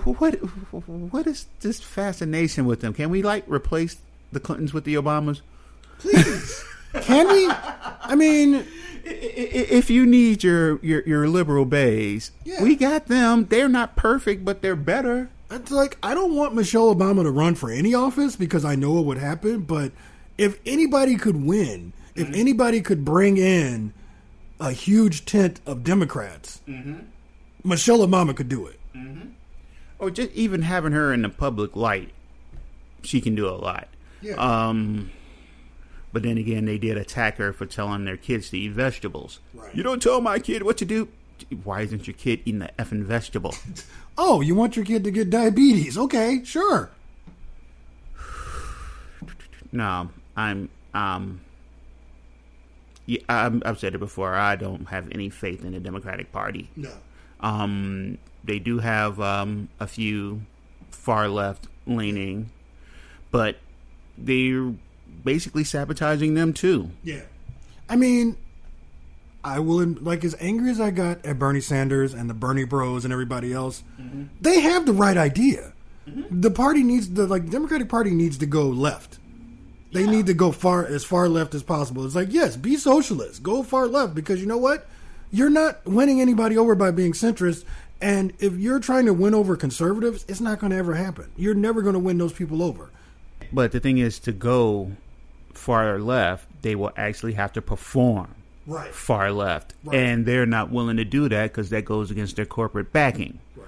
What 0.00 0.34
what 0.34 1.26
is 1.26 1.46
this 1.60 1.80
fascination 1.80 2.66
with 2.66 2.80
them? 2.80 2.92
Can 2.92 3.10
we 3.10 3.22
like 3.22 3.44
replace 3.46 3.96
the 4.32 4.40
Clintons 4.40 4.72
with 4.72 4.84
the 4.84 4.94
Obamas? 4.94 5.40
please. 5.98 6.64
Can 7.02 7.28
we? 7.28 7.48
I 7.48 8.16
mean, 8.16 8.66
If 9.04 9.90
you 9.90 10.06
need 10.06 10.44
your 10.44 10.78
your, 10.84 11.02
your 11.06 11.28
liberal 11.28 11.64
bays, 11.64 12.32
Yeah. 12.44 12.62
we 12.62 12.76
got 12.76 13.06
them. 13.06 13.46
They're 13.46 13.68
not 13.68 13.96
perfect, 13.96 14.44
but 14.44 14.62
they're 14.62 14.76
better. 14.76 15.30
it's 15.50 15.70
like 15.70 15.96
I 16.02 16.14
don't 16.14 16.34
want 16.34 16.54
Michelle 16.54 16.94
Obama 16.94 17.22
to 17.22 17.30
run 17.30 17.54
for 17.54 17.70
any 17.70 17.94
office 17.94 18.36
because 18.36 18.64
I 18.64 18.74
know 18.74 18.92
what 18.92 19.04
would 19.06 19.18
happen. 19.18 19.60
But 19.60 19.92
if 20.38 20.58
anybody 20.66 21.16
could 21.16 21.44
win, 21.44 21.92
if 22.14 22.26
mm-hmm. 22.26 22.34
anybody 22.40 22.80
could 22.82 23.04
bring 23.04 23.36
in 23.36 23.92
a 24.60 24.72
huge 24.72 25.24
tent 25.24 25.60
of 25.66 25.82
Democrats, 25.82 26.60
mm-hmm. 26.68 26.98
Michelle 27.64 28.06
Obama 28.06 28.36
could 28.36 28.48
do 28.48 28.66
it. 28.66 28.78
Mm-hmm. 28.94 29.30
Or 30.00 30.10
just 30.10 30.32
even 30.32 30.62
having 30.62 30.92
her 30.92 31.12
in 31.12 31.22
the 31.22 31.28
public 31.28 31.76
light, 31.76 32.10
she 33.02 33.20
can 33.20 33.34
do 33.34 33.48
a 33.48 33.52
lot. 33.54 33.88
Yeah. 34.22 34.34
Um, 34.34 35.10
but 36.12 36.22
then 36.22 36.38
again, 36.38 36.64
they 36.64 36.78
did 36.78 36.96
attack 36.96 37.36
her 37.36 37.52
for 37.52 37.66
telling 37.66 38.04
their 38.04 38.16
kids 38.16 38.50
to 38.50 38.58
eat 38.58 38.72
vegetables. 38.72 39.40
Right. 39.54 39.74
You 39.74 39.82
don't 39.82 40.02
tell 40.02 40.20
my 40.20 40.38
kid 40.38 40.62
what 40.62 40.76
to 40.78 40.84
do. 40.84 41.08
Why 41.64 41.82
isn't 41.82 42.06
your 42.06 42.14
kid 42.14 42.40
eating 42.44 42.58
the 42.58 42.70
effing 42.78 43.04
vegetable? 43.04 43.54
Oh, 44.22 44.42
you 44.42 44.54
want 44.54 44.76
your 44.76 44.84
kid 44.84 45.02
to 45.04 45.10
get 45.10 45.30
diabetes? 45.30 45.96
Okay, 45.96 46.44
sure. 46.44 46.90
no, 49.72 50.10
I'm 50.36 50.68
um. 50.92 51.40
Yeah, 53.06 53.20
I'm, 53.30 53.62
I've 53.64 53.78
said 53.78 53.94
it 53.94 53.98
before. 53.98 54.34
I 54.34 54.56
don't 54.56 54.88
have 54.88 55.08
any 55.10 55.30
faith 55.30 55.64
in 55.64 55.72
the 55.72 55.80
Democratic 55.80 56.32
Party. 56.32 56.68
No. 56.76 56.92
Um, 57.40 58.18
they 58.44 58.58
do 58.58 58.78
have 58.78 59.20
um, 59.20 59.68
a 59.78 59.86
few 59.86 60.42
far 60.90 61.28
left 61.28 61.66
leaning, 61.86 62.50
but 63.30 63.56
they're 64.16 64.72
basically 65.24 65.64
sabotaging 65.64 66.34
them 66.34 66.52
too. 66.52 66.90
Yeah. 67.02 67.22
I 67.88 67.96
mean, 67.96 68.36
I 69.42 69.58
will 69.58 69.86
like 70.00 70.24
as 70.24 70.36
angry 70.38 70.70
as 70.70 70.80
I 70.80 70.90
got 70.90 71.24
at 71.24 71.38
Bernie 71.38 71.60
Sanders 71.60 72.14
and 72.14 72.28
the 72.28 72.34
Bernie 72.34 72.64
Bros 72.64 73.04
and 73.04 73.12
everybody 73.12 73.52
else. 73.52 73.82
They 74.40 74.60
have 74.60 74.86
the 74.86 74.92
right 74.92 75.16
idea. 75.16 75.72
The 76.06 76.50
party 76.50 76.82
needs 76.82 77.10
the 77.10 77.26
like 77.26 77.50
Democratic 77.50 77.88
Party 77.88 78.10
needs 78.10 78.38
to 78.38 78.46
go 78.46 78.68
left. 78.68 79.18
They 79.92 80.06
need 80.06 80.26
to 80.26 80.34
go 80.34 80.52
far 80.52 80.86
as 80.86 81.04
far 81.04 81.28
left 81.28 81.54
as 81.54 81.62
possible. 81.62 82.04
It's 82.04 82.14
like 82.14 82.32
yes, 82.32 82.56
be 82.56 82.76
socialist, 82.76 83.42
go 83.42 83.62
far 83.62 83.86
left 83.86 84.14
because 84.14 84.40
you 84.40 84.46
know 84.46 84.58
what, 84.58 84.86
you're 85.30 85.50
not 85.50 85.84
winning 85.86 86.20
anybody 86.20 86.56
over 86.58 86.74
by 86.74 86.90
being 86.90 87.12
centrist. 87.12 87.64
And 88.02 88.32
if 88.38 88.54
you're 88.54 88.80
trying 88.80 89.06
to 89.06 89.14
win 89.14 89.34
over 89.34 89.56
conservatives, 89.56 90.24
it's 90.28 90.40
not 90.40 90.58
going 90.58 90.70
to 90.70 90.76
ever 90.76 90.94
happen. 90.94 91.30
You're 91.36 91.54
never 91.54 91.82
going 91.82 91.92
to 91.94 91.98
win 91.98 92.18
those 92.18 92.32
people 92.32 92.62
over. 92.62 92.88
But 93.52 93.72
the 93.72 93.80
thing 93.80 93.98
is, 93.98 94.18
to 94.20 94.32
go 94.32 94.92
far 95.52 95.98
left, 95.98 96.46
they 96.62 96.74
will 96.74 96.92
actually 96.96 97.34
have 97.34 97.52
to 97.54 97.62
perform 97.62 98.28
Right. 98.66 98.94
far 98.94 99.32
left, 99.32 99.74
Right. 99.84 99.96
and 99.98 100.24
they're 100.24 100.46
not 100.46 100.70
willing 100.70 100.96
to 100.98 101.04
do 101.04 101.28
that 101.28 101.50
because 101.50 101.70
that 101.70 101.84
goes 101.84 102.10
against 102.10 102.36
their 102.36 102.46
corporate 102.46 102.92
backing. 102.92 103.38
Right. 103.56 103.66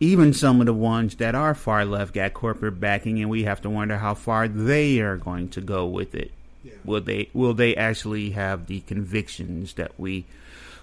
even 0.00 0.32
some 0.34 0.60
of 0.60 0.66
the 0.66 0.74
ones 0.74 1.14
that 1.16 1.34
are 1.34 1.54
far 1.54 1.84
left 1.84 2.12
got 2.14 2.34
corporate 2.34 2.78
backing, 2.78 3.20
and 3.20 3.30
we 3.30 3.44
have 3.44 3.62
to 3.62 3.70
wonder 3.70 3.96
how 3.96 4.12
far 4.14 4.48
they 4.48 5.00
are 5.00 5.16
going 5.16 5.48
to 5.50 5.60
go 5.60 5.86
with 5.86 6.14
it. 6.14 6.32
Yeah. 6.62 6.72
Will 6.84 7.00
they 7.00 7.28
will 7.32 7.54
they 7.54 7.74
actually 7.76 8.30
have 8.30 8.66
the 8.66 8.80
convictions 8.80 9.74
that 9.74 9.92
we 9.96 10.26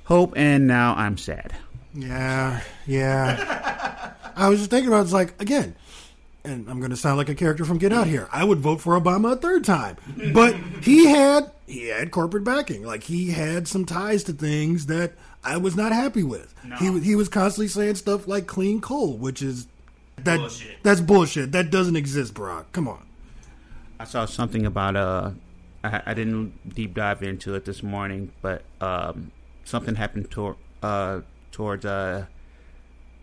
hope? 0.05 0.33
And 0.35 0.65
now 0.65 0.95
I'm 0.95 1.17
sad. 1.17 1.53
Yeah, 1.93 2.61
yeah. 2.87 4.13
I 4.35 4.49
was 4.49 4.59
just 4.59 4.69
thinking 4.71 4.87
about 4.87 5.03
it's 5.03 5.13
like 5.13 5.39
again, 5.41 5.75
and 6.43 6.69
I'm 6.69 6.79
going 6.79 6.91
to 6.91 6.97
sound 6.97 7.17
like 7.17 7.29
a 7.29 7.35
character 7.35 7.65
from 7.65 7.77
Get 7.77 7.91
Out 7.91 8.07
here. 8.07 8.27
I 8.31 8.43
would 8.43 8.59
vote 8.59 8.81
for 8.81 8.99
Obama 8.99 9.33
a 9.33 9.35
third 9.35 9.63
time, 9.63 9.97
but 10.33 10.55
he 10.81 11.07
had 11.07 11.51
he 11.67 11.87
had 11.87 12.11
corporate 12.11 12.43
backing. 12.43 12.83
Like 12.83 13.03
he 13.03 13.31
had 13.31 13.67
some 13.67 13.85
ties 13.85 14.23
to 14.25 14.33
things 14.33 14.85
that 14.87 15.13
I 15.43 15.57
was 15.57 15.75
not 15.75 15.91
happy 15.91 16.23
with. 16.23 16.53
He 16.79 16.89
was- 16.89 17.03
he 17.03 17.15
was 17.15 17.27
constantly 17.29 17.67
saying 17.67 17.95
stuff 17.95 18.27
like 18.27 18.47
clean 18.47 18.79
coal, 18.81 19.17
which 19.17 19.41
is 19.41 19.67
that 20.23 20.37
Bullshit. 20.37 20.83
that's 20.83 21.01
bullshit. 21.01 21.51
That 21.51 21.71
doesn't 21.71 21.95
exist, 21.95 22.33
Brock. 22.33 22.71
Come 22.73 22.87
on. 22.87 23.05
I 23.99 24.03
saw 24.05 24.25
something 24.25 24.65
about 24.65 24.95
uh, 24.95 25.31
I, 25.83 26.01
I 26.07 26.13
didn't 26.13 26.73
deep 26.75 26.93
dive 26.93 27.21
into 27.23 27.53
it 27.55 27.65
this 27.65 27.81
morning, 27.83 28.31
but 28.41 28.61
um, 28.79 29.31
something 29.65 29.95
happened 29.95 30.31
to 30.31 30.55
uh 30.83 31.21
towards 31.51 31.85
uh, 31.85 32.25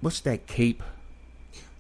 what's 0.01 0.21
that 0.21 0.47
cape? 0.47 0.83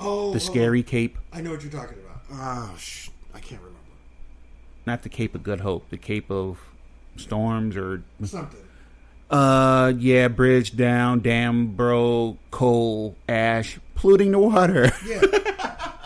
Oh, 0.01 0.33
The 0.33 0.41
scary 0.41 0.83
cape, 0.83 1.19
I 1.33 1.41
know 1.41 1.51
what 1.51 1.63
you're 1.63 1.73
talking 1.73 1.99
about. 1.99 2.23
Ah, 2.33 2.75
sh- 2.79 3.09
I 3.35 3.41
can't 3.41 3.61
remember 3.61 3.75
not 4.87 5.03
the 5.03 5.09
Cape 5.11 5.35
of 5.35 5.43
Good 5.43 5.61
Hope, 5.61 5.91
the 5.91 5.99
Cape 5.99 6.31
of 6.31 6.59
Storms 7.17 7.77
or 7.77 8.03
something. 8.25 8.61
uh, 9.31 9.93
yeah, 9.99 10.29
bridge 10.29 10.75
down, 10.77 11.21
dam 11.21 11.75
broke, 11.75 12.39
coal, 12.51 13.15
ash, 13.29 13.79
polluting 13.97 14.31
the 14.33 14.39
water. 14.39 14.91
Yeah, 15.07 15.21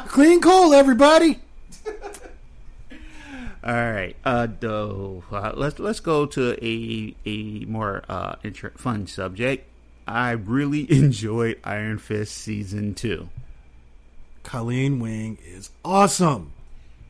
clean 0.08 0.40
coal, 0.40 0.75
everybody. 0.75 1.38
All 3.64 3.72
right. 3.75 4.16
Uh, 4.25 4.49
though, 4.58 5.22
uh, 5.30 5.52
let's 5.54 5.78
let's 5.78 6.00
go 6.00 6.26
to 6.26 6.56
a 6.64 7.14
a 7.25 7.64
more 7.66 8.02
uh 8.08 8.34
inter- 8.42 8.72
fun 8.76 9.06
subject. 9.06 9.68
I 10.06 10.32
really 10.32 10.90
enjoyed 10.92 11.59
Iron 11.64 11.99
Fist 11.99 12.37
season 12.37 12.94
two. 12.94 13.28
Colleen 14.42 14.99
Wing 14.99 15.38
is 15.44 15.71
awesome. 15.85 16.52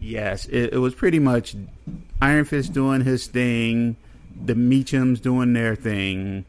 Yes, 0.01 0.47
it, 0.47 0.75
it 0.75 0.79
was 0.79 0.95
pretty 0.95 1.19
much 1.19 1.55
Iron 2.21 2.45
Fist 2.45 2.73
doing 2.73 3.03
his 3.03 3.27
thing, 3.27 3.97
the 4.45 4.55
Meachums 4.55 5.21
doing 5.21 5.53
their 5.53 5.77
thing, 5.77 6.45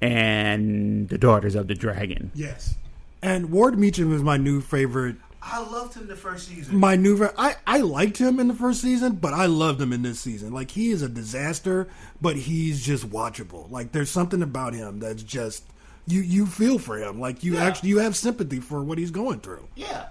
and 0.00 1.08
the 1.08 1.18
Daughters 1.18 1.54
of 1.54 1.68
the 1.68 1.74
Dragon. 1.74 2.32
Yes. 2.34 2.74
And 3.22 3.50
Ward 3.50 3.74
Meachum 3.74 4.12
is 4.12 4.22
my 4.22 4.36
new 4.36 4.60
favorite. 4.60 5.16
I 5.42 5.60
loved 5.60 5.94
him 5.94 6.06
the 6.06 6.16
first 6.16 6.48
season. 6.48 6.76
My 6.78 6.96
new. 6.96 7.16
fa- 7.16 7.32
I 7.38 7.56
I 7.66 7.78
liked 7.78 8.18
him 8.18 8.38
in 8.40 8.48
the 8.48 8.54
first 8.54 8.82
season, 8.82 9.14
but 9.16 9.32
I 9.32 9.46
loved 9.46 9.80
him 9.80 9.92
in 9.92 10.02
this 10.02 10.20
season. 10.20 10.52
Like 10.52 10.70
he 10.70 10.90
is 10.90 11.00
a 11.02 11.08
disaster, 11.08 11.88
but 12.20 12.36
he's 12.36 12.82
just 12.84 13.08
watchable. 13.08 13.70
Like 13.70 13.92
there's 13.92 14.10
something 14.10 14.42
about 14.42 14.74
him 14.74 15.00
that's 15.00 15.22
just 15.22 15.64
you 16.06 16.20
you 16.20 16.44
feel 16.46 16.78
for 16.78 16.98
him. 16.98 17.18
Like 17.20 17.42
you 17.42 17.56
actually 17.56 17.88
you 17.88 17.98
have 18.00 18.16
sympathy 18.16 18.60
for 18.60 18.82
what 18.82 18.98
he's 18.98 19.10
going 19.10 19.40
through. 19.40 19.66
Yeah. 19.76 20.08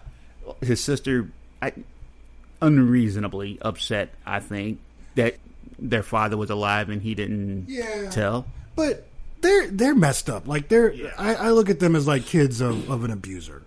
His 0.61 0.83
sister, 0.83 1.29
I, 1.61 1.73
unreasonably 2.61 3.57
upset, 3.61 4.09
I 4.25 4.39
think, 4.39 4.79
that 5.15 5.37
their 5.77 6.03
father 6.03 6.37
was 6.37 6.49
alive 6.49 6.89
and 6.89 7.01
he 7.01 7.15
didn't 7.15 7.65
Yeah. 7.69 8.09
tell. 8.09 8.45
But 8.75 9.05
they're 9.41 9.67
they're 9.67 9.95
messed 9.95 10.29
up. 10.29 10.47
Like 10.47 10.69
they're 10.69 10.93
I, 11.17 11.35
I 11.35 11.49
look 11.51 11.69
at 11.69 11.79
them 11.79 11.95
as 11.95 12.07
like 12.07 12.25
kids 12.25 12.61
of, 12.61 12.89
of 12.89 13.03
an 13.03 13.11
abuser. 13.11 13.63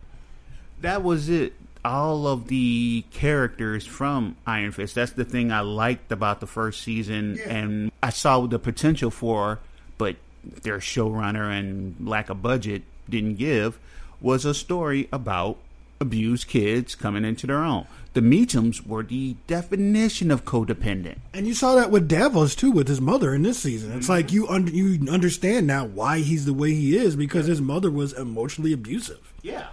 That 0.82 1.02
was 1.02 1.28
it. 1.28 1.54
All 1.84 2.28
of 2.28 2.46
the 2.46 3.04
characters 3.10 3.84
from 3.84 4.36
Iron 4.46 4.70
Fist. 4.70 4.94
That's 4.94 5.12
the 5.12 5.24
thing 5.24 5.50
I 5.50 5.60
liked 5.60 6.12
about 6.12 6.38
the 6.38 6.46
first 6.46 6.82
season, 6.82 7.40
and 7.40 7.90
I 8.00 8.10
saw 8.10 8.46
the 8.46 8.60
potential 8.60 9.10
for, 9.10 9.58
but 9.98 10.14
their 10.44 10.78
showrunner 10.78 11.50
and 11.50 11.96
lack 12.06 12.30
of 12.30 12.40
budget 12.40 12.82
didn't 13.08 13.36
give. 13.36 13.78
Was 14.20 14.44
a 14.44 14.54
story 14.54 15.08
about 15.12 15.58
abused 16.02 16.46
kids 16.48 16.94
coming 16.94 17.24
into 17.24 17.46
their 17.46 17.64
own. 17.64 17.86
The 18.12 18.20
Meachums 18.20 18.86
were 18.86 19.02
the 19.02 19.36
definition 19.46 20.30
of 20.30 20.44
codependent. 20.44 21.16
And 21.32 21.46
you 21.46 21.54
saw 21.54 21.74
that 21.76 21.90
with 21.90 22.08
Davos 22.08 22.54
too, 22.54 22.70
with 22.70 22.88
his 22.88 23.00
mother 23.00 23.34
in 23.34 23.42
this 23.42 23.58
season. 23.58 23.92
It's 23.92 24.04
mm-hmm. 24.04 24.12
like 24.12 24.32
you 24.32 24.46
un- 24.48 24.66
you 24.66 25.10
understand 25.10 25.66
now 25.66 25.86
why 25.86 26.18
he's 26.18 26.44
the 26.44 26.52
way 26.52 26.74
he 26.74 26.96
is 26.96 27.16
because 27.16 27.46
his 27.46 27.62
mother 27.62 27.90
was 27.90 28.12
emotionally 28.12 28.72
abusive. 28.72 29.32
Yeah. 29.40 29.68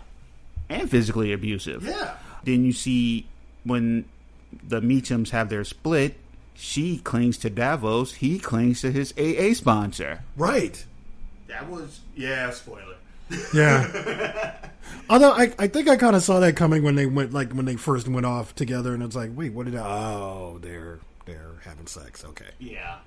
And 0.69 0.89
physically 0.89 1.33
abusive. 1.33 1.83
Yeah. 1.83 2.15
Then 2.43 2.63
you 2.63 2.73
see 2.73 3.27
when 3.63 4.05
the 4.67 4.81
Meachums 4.81 5.29
have 5.31 5.49
their 5.49 5.63
split, 5.63 6.15
she 6.53 6.97
clings 6.97 7.37
to 7.39 7.49
Davos, 7.49 8.15
he 8.15 8.39
clings 8.39 8.81
to 8.81 8.91
his 8.91 9.13
AA 9.17 9.53
sponsor. 9.53 10.23
Right. 10.35 10.85
That 11.47 11.69
was 11.69 12.01
yeah, 12.15 12.51
spoiler. 12.51 12.95
Yeah. 13.53 14.55
Although 15.09 15.31
I, 15.31 15.53
I 15.57 15.67
think 15.67 15.87
I 15.87 15.95
kind 15.95 16.15
of 16.15 16.23
saw 16.23 16.39
that 16.39 16.55
coming 16.55 16.83
when 16.83 16.95
they 16.95 17.05
went 17.05 17.33
like 17.33 17.51
when 17.53 17.65
they 17.65 17.75
first 17.75 18.07
went 18.07 18.25
off 18.25 18.53
together, 18.55 18.93
and 18.93 19.01
it's 19.01 19.15
like, 19.15 19.31
wait, 19.35 19.53
what 19.53 19.65
did? 19.65 19.75
I, 19.75 19.85
oh, 19.85 20.59
they're 20.61 20.99
they're 21.25 21.55
having 21.63 21.87
sex. 21.87 22.23
Okay. 22.25 22.49
Yeah. 22.59 22.97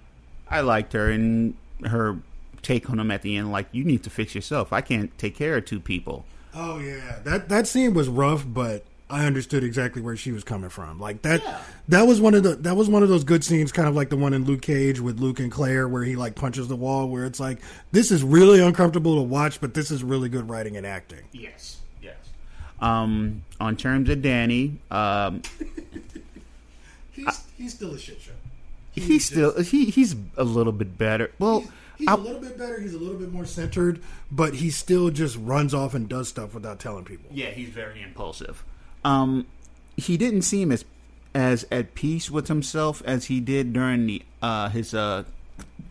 I 0.49 0.61
liked 0.61 0.93
her 0.93 1.11
and 1.11 1.55
her 1.85 2.19
take 2.63 2.89
on 2.91 2.99
him 2.99 3.11
at 3.11 3.23
the 3.23 3.37
end, 3.37 3.53
like, 3.53 3.67
you 3.73 3.85
need 3.85 4.03
to 4.05 4.11
fix 4.11 4.35
yourself. 4.35 4.73
I 4.73 4.81
can't 4.81 5.17
take 5.19 5.35
care 5.35 5.57
of 5.57 5.65
two 5.65 5.81
people. 5.81 6.25
Oh 6.55 6.79
yeah, 6.79 7.19
that 7.25 7.49
that 7.49 7.67
scene 7.67 7.95
was 7.95 8.09
rough, 8.09 8.45
but 8.47 8.85
I 9.09 9.27
understood 9.27 9.65
exactly 9.65 10.03
where 10.03 10.17
she 10.17 10.33
was 10.33 10.45
coming 10.45 10.71
from. 10.71 10.99
Like 11.01 11.23
that 11.23 11.43
that 11.89 12.07
was 12.07 12.21
one 12.21 12.35
of 12.35 12.43
the 12.43 12.57
that 12.57 12.77
was 12.77 12.89
one 12.89 13.03
of 13.03 13.09
those 13.09 13.25
good 13.25 13.43
scenes, 13.45 13.73
kind 13.73 13.89
of 13.89 13.95
like 13.95 14.11
the 14.11 14.17
one 14.17 14.35
in 14.35 14.45
Luke 14.45 14.63
Cage 14.63 15.01
with 15.01 15.19
Luke 15.21 15.39
and 15.41 15.51
Claire, 15.51 15.89
where 15.89 16.05
he 16.05 16.17
like 16.17 16.35
punches 16.35 16.69
the 16.69 16.77
wall, 16.77 17.09
where 17.09 17.25
it's 17.25 17.41
like 17.41 17.59
this 17.93 18.11
is 18.11 18.23
really 18.23 18.61
uncomfortable 18.61 19.17
to 19.17 19.23
watch, 19.23 19.61
but 19.61 19.75
this 19.75 19.91
is 19.91 20.03
really 20.05 20.29
good 20.29 20.49
writing 20.49 20.77
and 20.77 20.87
acting. 20.87 21.21
Yes. 21.33 21.79
Yes. 22.03 22.17
Um, 22.81 23.45
on 23.61 23.77
terms 23.77 24.09
of 24.11 24.23
Danny, 24.23 24.79
um, 24.91 25.43
He's 27.13 27.45
he's 27.57 27.75
still 27.75 27.95
a 27.95 27.99
shit 27.99 28.21
show. 28.21 28.33
he's 28.93 29.25
still 29.27 29.61
he 29.63 29.87
he's 29.87 30.17
a 30.37 30.45
little 30.45 30.73
bit 30.73 30.97
better. 30.99 31.31
Well, 31.39 31.65
He's 32.03 32.09
I- 32.09 32.15
a 32.15 32.17
little 32.17 32.41
bit 32.41 32.59
better. 32.59 32.81
He's 32.81 32.95
a 32.95 32.99
little 32.99 33.19
bit 33.19 33.33
more 33.33 33.45
centered, 33.47 34.01
but 34.31 34.55
he 34.55 34.71
still 34.71 35.11
just 35.11 35.37
runs 35.37 35.73
off 35.73 35.95
and 35.95 36.09
does 36.09 36.29
stuff 36.29 36.53
without 36.53 36.81
telling 36.81 37.05
people. 37.05 37.31
Yeah, 37.33 37.51
he's 37.51 37.69
very 37.69 38.03
impulsive. 38.03 38.65
Um, 39.05 39.47
he 39.97 40.17
didn't 40.17 40.43
seem 40.43 40.73
as 40.73 40.85
as 41.35 41.65
at 41.71 41.95
peace 41.95 42.31
with 42.31 42.49
himself 42.49 43.03
as 43.07 43.27
he 43.27 43.41
did 43.41 43.73
during 43.73 44.07
the 44.07 44.23
uh 44.43 44.69
his 44.69 44.93
uh 44.95 45.23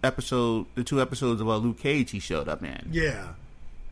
episode, 0.03 0.65
the 0.75 0.83
two 0.83 1.01
episodes 1.01 1.41
of 1.41 1.47
uh, 1.47 1.55
Luke 1.57 1.79
Cage 1.79 2.11
he 2.11 2.19
showed 2.19 2.47
up 2.47 2.63
in. 2.63 2.89
Yeah, 2.91 3.29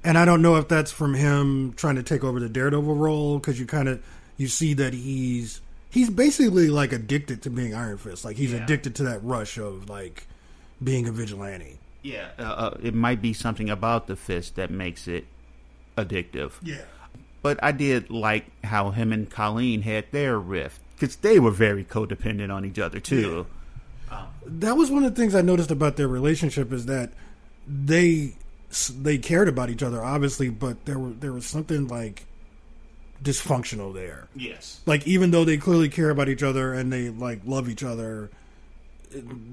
and 0.03 0.17
I 0.17 0.25
don't 0.25 0.41
know 0.41 0.55
if 0.57 0.67
that's 0.67 0.91
from 0.91 1.13
him 1.13 1.73
trying 1.73 1.95
to 1.95 2.03
take 2.03 2.23
over 2.23 2.39
the 2.39 2.49
Daredevil 2.49 2.95
role 2.95 3.39
because 3.39 3.59
you 3.59 3.65
kind 3.65 3.87
of 3.87 4.03
you 4.37 4.47
see 4.47 4.73
that 4.75 4.93
he's 4.93 5.61
he's 5.89 6.09
basically 6.09 6.67
like 6.69 6.91
addicted 6.93 7.41
to 7.43 7.49
being 7.49 7.73
Iron 7.73 7.97
Fist. 7.97 8.25
Like 8.25 8.35
he's 8.37 8.51
Yeah. 8.51 8.63
addicted 8.63 8.95
to 8.95 9.03
that 9.03 9.23
rush 9.23 9.57
of 9.57 9.89
like 9.89 10.27
being 10.83 11.07
a 11.07 11.11
vigilante. 11.11 11.79
Yeah, 12.01 12.29
uh, 12.37 12.43
uh, 12.43 12.77
it 12.81 12.93
might 12.93 13.21
be 13.21 13.33
something 13.33 13.69
about 13.69 14.07
the 14.07 14.15
fist 14.15 14.55
that 14.55 14.71
makes 14.71 15.07
it 15.07 15.25
addictive. 15.97 16.53
Yeah. 16.61 16.83
But 17.41 17.61
I 17.63 17.71
did 17.71 18.09
like 18.09 18.45
how 18.63 18.91
him 18.91 19.13
and 19.13 19.29
Colleen 19.29 19.81
had 19.81 20.05
their 20.11 20.37
rift 20.37 20.81
because 20.95 21.17
they 21.17 21.39
were 21.39 21.51
very 21.51 21.83
codependent 21.83 22.53
on 22.53 22.65
each 22.65 22.79
other 22.79 22.99
too. 22.99 23.47
that 24.45 24.75
was 24.75 24.91
one 24.91 25.03
of 25.03 25.15
the 25.15 25.21
things 25.21 25.35
I 25.35 25.41
noticed 25.41 25.71
about 25.71 25.95
their 25.95 26.07
relationship 26.07 26.71
is 26.73 26.85
that 26.87 27.11
they 27.67 28.35
they 28.97 29.17
cared 29.17 29.47
about 29.47 29.69
each 29.69 29.83
other 29.83 30.03
obviously, 30.03 30.49
but 30.49 30.85
there 30.85 30.99
were 30.99 31.11
there 31.11 31.33
was 31.33 31.45
something 31.45 31.87
like 31.87 32.25
dysfunctional 33.23 33.93
there. 33.93 34.27
Yes. 34.35 34.81
Like 34.85 35.07
even 35.07 35.31
though 35.31 35.45
they 35.45 35.57
clearly 35.57 35.89
care 35.89 36.09
about 36.09 36.29
each 36.29 36.43
other 36.43 36.73
and 36.73 36.91
they 36.91 37.09
like 37.09 37.41
love 37.45 37.69
each 37.69 37.83
other, 37.83 38.29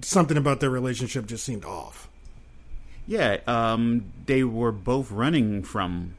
something 0.02 0.36
about 0.36 0.60
their 0.60 0.70
relationship 0.70 1.26
just 1.26 1.44
seemed 1.44 1.64
off. 1.64 2.08
Yeah, 3.06 3.38
um, 3.46 4.12
they 4.26 4.42
were 4.44 4.72
both 4.72 5.10
running 5.10 5.62
from. 5.62 6.14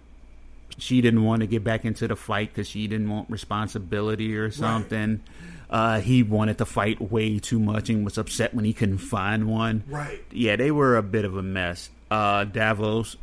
She 0.78 1.02
didn't 1.02 1.24
want 1.24 1.42
to 1.42 1.48
get 1.48 1.64
back 1.64 1.86
into 1.86 2.08
the 2.08 2.16
fight 2.16 2.50
because 2.54 2.68
she 2.68 2.88
didn't 2.88 3.10
want 3.10 3.30
responsibility 3.30 4.38
or 4.38 4.52
something. 4.52 5.22
Uh, 5.70 6.00
he 6.00 6.24
wanted 6.24 6.60
to 6.60 6.66
fight 6.66 7.02
way 7.02 7.40
too 7.40 7.60
much 7.60 7.90
and 7.90 8.06
was 8.06 8.18
upset 8.18 8.54
when 8.54 8.64
he 8.64 8.74
couldn't 8.74 9.00
find 9.00 9.50
one. 9.50 9.84
Right. 9.88 10.24
Yeah, 10.32 10.56
they 10.56 10.72
were 10.72 10.96
a 10.96 11.04
bit 11.04 11.26
of 11.26 11.36
a 11.36 11.42
mess. 11.44 11.90
Uh, 12.10 12.46
Davos. 12.46 13.18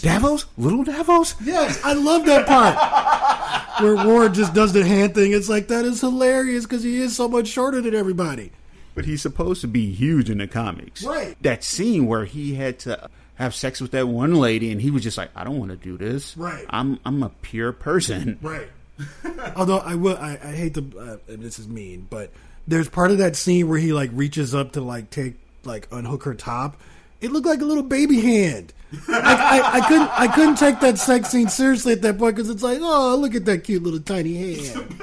Davos? 0.00 0.46
Little 0.56 0.84
Davos? 0.84 1.34
Yes, 1.42 1.80
I 1.84 1.92
love 1.92 2.24
that 2.26 2.46
part 2.46 3.82
where 3.82 4.06
Ward 4.06 4.34
just 4.34 4.54
does 4.54 4.72
the 4.72 4.84
hand 4.86 5.14
thing. 5.14 5.32
It's 5.32 5.48
like 5.48 5.68
that 5.68 5.84
is 5.84 6.00
hilarious 6.00 6.64
because 6.64 6.82
he 6.82 6.98
is 6.98 7.14
so 7.14 7.28
much 7.28 7.48
shorter 7.48 7.80
than 7.80 7.94
everybody. 7.94 8.52
But 8.94 9.04
he's 9.06 9.22
supposed 9.22 9.60
to 9.62 9.68
be 9.68 9.92
huge 9.92 10.28
in 10.28 10.38
the 10.38 10.46
comics. 10.46 11.02
Right. 11.02 11.36
That 11.42 11.64
scene 11.64 12.06
where 12.06 12.24
he 12.24 12.54
had 12.54 12.78
to 12.80 13.08
have 13.36 13.54
sex 13.54 13.80
with 13.80 13.92
that 13.92 14.08
one 14.08 14.34
lady, 14.34 14.70
and 14.70 14.80
he 14.80 14.90
was 14.90 15.02
just 15.02 15.16
like, 15.16 15.30
I 15.34 15.44
don't 15.44 15.58
want 15.58 15.70
to 15.70 15.76
do 15.76 15.96
this. 15.96 16.36
Right. 16.36 16.64
I'm 16.68 17.00
I'm 17.04 17.22
a 17.22 17.30
pure 17.42 17.72
person. 17.72 18.38
Right. 18.42 18.68
Although 19.56 19.78
I 19.78 19.94
will, 19.94 20.16
I, 20.16 20.38
I 20.42 20.52
hate 20.52 20.74
to. 20.74 20.84
Uh, 20.98 21.16
this 21.26 21.58
is 21.58 21.66
mean, 21.66 22.06
but 22.08 22.30
there's 22.68 22.88
part 22.88 23.10
of 23.10 23.18
that 23.18 23.36
scene 23.36 23.68
where 23.68 23.78
he 23.78 23.92
like 23.92 24.10
reaches 24.12 24.54
up 24.54 24.72
to 24.72 24.80
like 24.80 25.10
take 25.10 25.34
like 25.64 25.88
unhook 25.90 26.24
her 26.24 26.34
top. 26.34 26.76
It 27.20 27.32
looked 27.32 27.46
like 27.46 27.60
a 27.60 27.64
little 27.64 27.82
baby 27.82 28.20
hand. 28.20 28.72
I, 29.08 29.62
I, 29.62 29.78
I 29.78 29.88
couldn't 29.88 30.10
I 30.10 30.28
couldn't 30.28 30.56
take 30.56 30.80
that 30.80 30.98
sex 30.98 31.30
scene 31.30 31.48
seriously 31.48 31.92
at 31.92 32.02
that 32.02 32.18
point 32.18 32.36
because 32.36 32.50
it's 32.50 32.62
like, 32.62 32.78
oh, 32.82 33.16
look 33.16 33.34
at 33.34 33.44
that 33.46 33.64
cute 33.64 33.82
little 33.82 34.00
tiny 34.00 34.34
hand. 34.34 35.02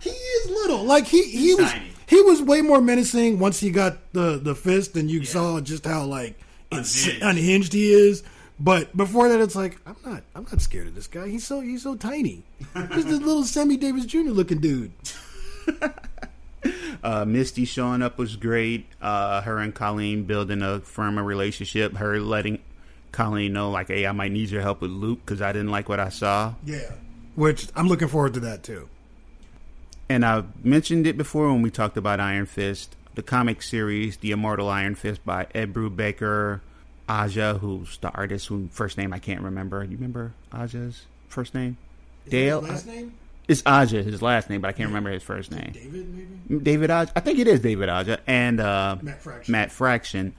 he 0.00 0.10
is 0.10 0.50
little. 0.50 0.84
Like 0.84 1.06
he 1.06 1.24
he 1.24 1.54
was 1.54 1.70
tiny. 1.70 1.87
He 2.08 2.20
was 2.22 2.42
way 2.42 2.62
more 2.62 2.80
menacing 2.80 3.38
once 3.38 3.60
he 3.60 3.70
got 3.70 4.12
the 4.12 4.38
the 4.38 4.54
fist, 4.54 4.96
and 4.96 5.10
you 5.10 5.24
saw 5.24 5.60
just 5.60 5.84
how 5.84 6.04
like 6.04 6.38
Unhinged. 6.72 7.22
unhinged 7.22 7.72
he 7.72 7.92
is. 7.92 8.22
But 8.60 8.96
before 8.96 9.28
that, 9.28 9.40
it's 9.40 9.54
like 9.54 9.78
I'm 9.86 9.96
not. 10.04 10.22
I'm 10.34 10.42
not 10.44 10.60
scared 10.60 10.88
of 10.88 10.94
this 10.94 11.06
guy. 11.06 11.28
He's 11.28 11.46
so 11.46 11.60
he's 11.60 11.82
so 11.82 11.94
tiny. 11.94 12.42
He's 12.92 13.04
this 13.04 13.20
little 13.20 13.44
Sammy 13.44 13.76
Davis 13.76 14.04
Jr. 14.04 14.18
looking 14.30 14.58
dude. 14.60 14.92
Uh, 17.00 17.24
Misty 17.24 17.64
showing 17.64 18.02
up 18.02 18.18
was 18.18 18.34
great. 18.34 18.86
Uh, 19.00 19.40
her 19.42 19.58
and 19.58 19.72
Colleen 19.72 20.24
building 20.24 20.60
a 20.62 20.80
firmer 20.80 21.22
relationship. 21.22 21.96
Her 21.96 22.18
letting 22.18 22.58
Colleen 23.12 23.52
know, 23.52 23.70
like, 23.70 23.86
hey, 23.86 24.04
I 24.04 24.10
might 24.12 24.32
need 24.32 24.50
your 24.50 24.62
help 24.62 24.80
with 24.80 24.90
Luke 24.90 25.20
because 25.24 25.40
I 25.40 25.52
didn't 25.52 25.70
like 25.70 25.88
what 25.88 26.00
I 26.00 26.08
saw. 26.08 26.54
Yeah. 26.64 26.90
Which 27.36 27.68
I'm 27.76 27.86
looking 27.86 28.08
forward 28.08 28.34
to 28.34 28.40
that 28.40 28.64
too. 28.64 28.88
And 30.08 30.24
I've 30.24 30.64
mentioned 30.64 31.06
it 31.06 31.16
before 31.16 31.52
when 31.52 31.62
we 31.62 31.70
talked 31.70 31.96
about 31.96 32.18
Iron 32.20 32.46
Fist, 32.46 32.96
the 33.14 33.22
comic 33.22 33.62
series, 33.62 34.16
The 34.18 34.30
Immortal 34.30 34.68
Iron 34.68 34.94
Fist 34.94 35.24
by 35.24 35.46
Ed 35.54 35.74
Brubaker, 35.74 36.60
Aja, 37.08 37.58
who's 37.58 37.98
the 37.98 38.10
artist 38.10 38.46
whose 38.46 38.70
first 38.70 38.96
name 38.98 39.12
I 39.12 39.18
can't 39.18 39.40
remember. 39.42 39.82
You 39.84 39.96
remember 39.96 40.32
Aja's 40.54 41.02
first 41.28 41.54
name? 41.54 41.76
Dale. 42.28 42.60
Last 42.60 42.86
name? 42.86 43.14
It's 43.48 43.62
Aja, 43.64 44.02
his 44.02 44.20
last 44.20 44.50
name, 44.50 44.60
but 44.60 44.68
I 44.68 44.72
can't 44.72 44.88
remember 44.88 45.10
his 45.10 45.22
first 45.22 45.50
name. 45.50 45.72
David, 45.72 46.14
maybe. 46.14 46.62
David 46.62 46.90
Aja. 46.90 47.10
I 47.16 47.20
think 47.20 47.38
it 47.38 47.48
is 47.48 47.60
David 47.60 47.88
Aja 47.88 48.18
and 48.26 48.60
uh, 48.60 48.96
Matt 49.00 49.22
Fraction. 49.22 49.52
Matt 49.52 49.72
Fraction. 49.72 50.34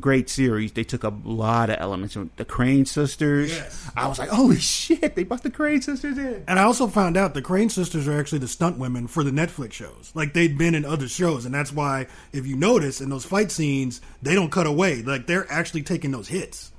Great 0.00 0.30
series. 0.30 0.72
They 0.72 0.84
took 0.84 1.04
a 1.04 1.12
lot 1.24 1.68
of 1.68 1.76
elements 1.78 2.14
from 2.14 2.30
the 2.36 2.44
Crane 2.44 2.86
sisters. 2.86 3.50
Yes. 3.50 3.90
I 3.94 4.08
was 4.08 4.18
like, 4.18 4.30
holy 4.30 4.58
shit! 4.58 5.14
They 5.14 5.24
brought 5.24 5.42
the 5.42 5.50
Crane 5.50 5.82
sisters 5.82 6.16
in. 6.16 6.44
And 6.48 6.58
I 6.58 6.62
also 6.62 6.86
found 6.86 7.18
out 7.18 7.34
the 7.34 7.42
Crane 7.42 7.68
sisters 7.68 8.08
are 8.08 8.18
actually 8.18 8.38
the 8.38 8.48
stunt 8.48 8.78
women 8.78 9.06
for 9.06 9.22
the 9.22 9.30
Netflix 9.30 9.72
shows. 9.72 10.10
Like 10.14 10.32
they'd 10.32 10.56
been 10.56 10.74
in 10.74 10.86
other 10.86 11.08
shows, 11.08 11.44
and 11.44 11.54
that's 11.54 11.72
why 11.72 12.06
if 12.32 12.46
you 12.46 12.56
notice 12.56 13.02
in 13.02 13.10
those 13.10 13.26
fight 13.26 13.50
scenes, 13.50 14.00
they 14.22 14.34
don't 14.34 14.50
cut 14.50 14.66
away. 14.66 15.02
Like 15.02 15.26
they're 15.26 15.50
actually 15.50 15.82
taking 15.82 16.10
those 16.10 16.28
hits. 16.28 16.72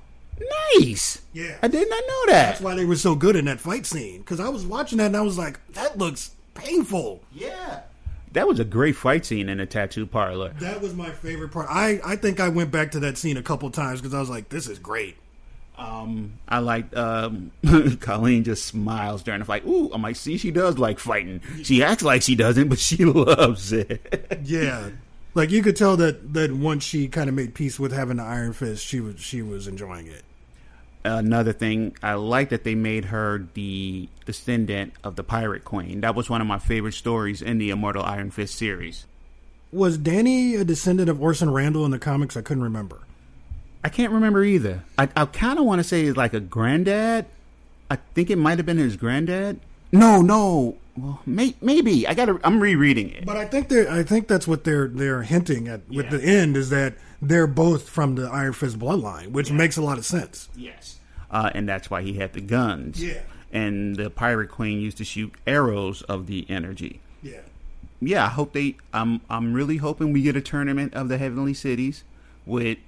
Nice. 0.76 1.22
Yeah. 1.32 1.56
I 1.62 1.68
did 1.68 1.88
not 1.88 2.02
know 2.06 2.26
that. 2.26 2.48
That's 2.48 2.60
why 2.60 2.74
they 2.74 2.84
were 2.84 2.96
so 2.96 3.14
good 3.14 3.36
in 3.36 3.44
that 3.44 3.60
fight 3.60 3.86
scene. 3.86 4.18
Because 4.18 4.40
I 4.40 4.48
was 4.48 4.66
watching 4.66 4.98
that 4.98 5.06
and 5.06 5.16
I 5.16 5.22
was 5.22 5.38
like, 5.38 5.60
that 5.74 5.98
looks 5.98 6.32
painful. 6.54 7.22
Yeah. 7.32 7.80
That 8.34 8.48
was 8.48 8.58
a 8.58 8.64
great 8.64 8.96
fight 8.96 9.24
scene 9.24 9.48
in 9.48 9.60
a 9.60 9.66
tattoo 9.66 10.06
parlor. 10.06 10.50
That 10.58 10.80
was 10.80 10.92
my 10.92 11.10
favorite 11.10 11.52
part. 11.52 11.68
I, 11.70 12.00
I 12.04 12.16
think 12.16 12.40
I 12.40 12.48
went 12.48 12.72
back 12.72 12.90
to 12.92 13.00
that 13.00 13.16
scene 13.16 13.36
a 13.36 13.42
couple 13.42 13.70
times 13.70 14.00
because 14.00 14.12
I 14.12 14.18
was 14.18 14.28
like, 14.28 14.48
this 14.48 14.68
is 14.68 14.80
great. 14.80 15.16
Um, 15.78 16.34
I 16.48 16.58
like 16.58 16.96
um, 16.96 17.52
Colleen 18.00 18.42
just 18.42 18.64
smiles 18.64 19.22
during 19.22 19.38
the 19.38 19.44
fight. 19.44 19.64
Ooh, 19.64 19.90
I'm 19.92 20.02
like, 20.02 20.16
see, 20.16 20.36
she 20.36 20.50
does 20.50 20.78
like 20.78 20.98
fighting. 20.98 21.42
She 21.62 21.82
acts 21.82 22.02
like 22.02 22.22
she 22.22 22.34
doesn't, 22.34 22.68
but 22.68 22.80
she 22.80 23.04
loves 23.04 23.72
it. 23.72 24.40
Yeah. 24.44 24.90
Like 25.34 25.50
you 25.50 25.62
could 25.62 25.76
tell 25.76 25.96
that, 25.96 26.34
that 26.34 26.52
once 26.52 26.82
she 26.82 27.06
kind 27.06 27.28
of 27.28 27.36
made 27.36 27.54
peace 27.54 27.78
with 27.78 27.92
having 27.92 28.16
the 28.16 28.24
Iron 28.24 28.52
Fist, 28.52 28.84
she 28.84 29.00
was 29.00 29.20
she 29.20 29.42
was 29.42 29.68
enjoying 29.68 30.06
it. 30.08 30.22
Another 31.04 31.52
thing, 31.52 31.94
I 32.02 32.14
like 32.14 32.48
that 32.48 32.64
they 32.64 32.74
made 32.74 33.06
her 33.06 33.46
the 33.52 34.08
descendant 34.24 34.94
of 35.04 35.16
the 35.16 35.22
Pirate 35.22 35.62
Queen. 35.64 36.00
That 36.00 36.14
was 36.14 36.30
one 36.30 36.40
of 36.40 36.46
my 36.46 36.58
favorite 36.58 36.94
stories 36.94 37.42
in 37.42 37.58
the 37.58 37.68
Immortal 37.70 38.02
Iron 38.02 38.30
Fist 38.30 38.54
series. 38.54 39.06
Was 39.70 39.98
Danny 39.98 40.54
a 40.54 40.64
descendant 40.64 41.10
of 41.10 41.20
Orson 41.20 41.50
Randall 41.50 41.84
in 41.84 41.90
the 41.90 41.98
comics? 41.98 42.36
I 42.36 42.40
couldn't 42.42 42.62
remember. 42.62 43.00
I 43.82 43.90
can't 43.90 44.12
remember 44.12 44.42
either. 44.42 44.82
I, 44.96 45.08
I 45.14 45.26
kind 45.26 45.58
of 45.58 45.66
want 45.66 45.80
to 45.80 45.84
say 45.84 46.10
like 46.12 46.32
a 46.32 46.40
granddad. 46.40 47.26
I 47.90 47.96
think 48.14 48.30
it 48.30 48.36
might 48.38 48.56
have 48.58 48.64
been 48.64 48.78
his 48.78 48.96
granddad. 48.96 49.60
No, 49.92 50.22
no. 50.22 50.76
Well, 50.96 51.20
may, 51.26 51.54
maybe 51.60 52.08
I 52.08 52.14
got. 52.14 52.26
to 52.26 52.40
I'm 52.44 52.60
rereading 52.60 53.10
it. 53.10 53.26
But 53.26 53.36
I 53.36 53.44
think 53.44 53.68
they 53.68 53.86
I 53.86 54.04
think 54.04 54.26
that's 54.28 54.46
what 54.48 54.64
they're 54.64 54.88
they're 54.88 55.22
hinting 55.22 55.68
at 55.68 55.86
with 55.88 56.06
Yeah. 56.06 56.10
the 56.16 56.22
end 56.24 56.56
is 56.56 56.70
that 56.70 56.94
they're 57.28 57.46
both 57.46 57.88
from 57.88 58.14
the 58.14 58.28
Iron 58.28 58.52
Fist 58.52 58.78
bloodline, 58.78 59.28
which 59.28 59.50
makes 59.50 59.76
a 59.76 59.82
lot 59.82 59.98
of 59.98 60.04
sense. 60.04 60.48
Yes. 60.56 60.98
Uh, 61.30 61.50
and 61.54 61.68
that's 61.68 61.90
why 61.90 62.02
he 62.02 62.14
had 62.14 62.32
the 62.32 62.40
guns. 62.40 63.02
Yeah. 63.02 63.20
And 63.52 63.96
the 63.96 64.10
Pirate 64.10 64.50
Queen 64.50 64.80
used 64.80 64.98
to 64.98 65.04
shoot 65.04 65.32
arrows 65.46 66.02
of 66.02 66.26
the 66.26 66.46
energy. 66.48 67.00
Yeah. 67.22 67.40
Yeah, 68.00 68.24
I 68.24 68.28
hope 68.28 68.52
they. 68.52 68.76
I'm. 68.92 69.20
I'm 69.30 69.54
really 69.54 69.78
hoping 69.78 70.12
we 70.12 70.22
get 70.22 70.36
a 70.36 70.40
tournament 70.40 70.94
of 70.94 71.08
the 71.08 71.16
Heavenly 71.16 71.54
Cities 71.54 72.04
with 72.44 72.78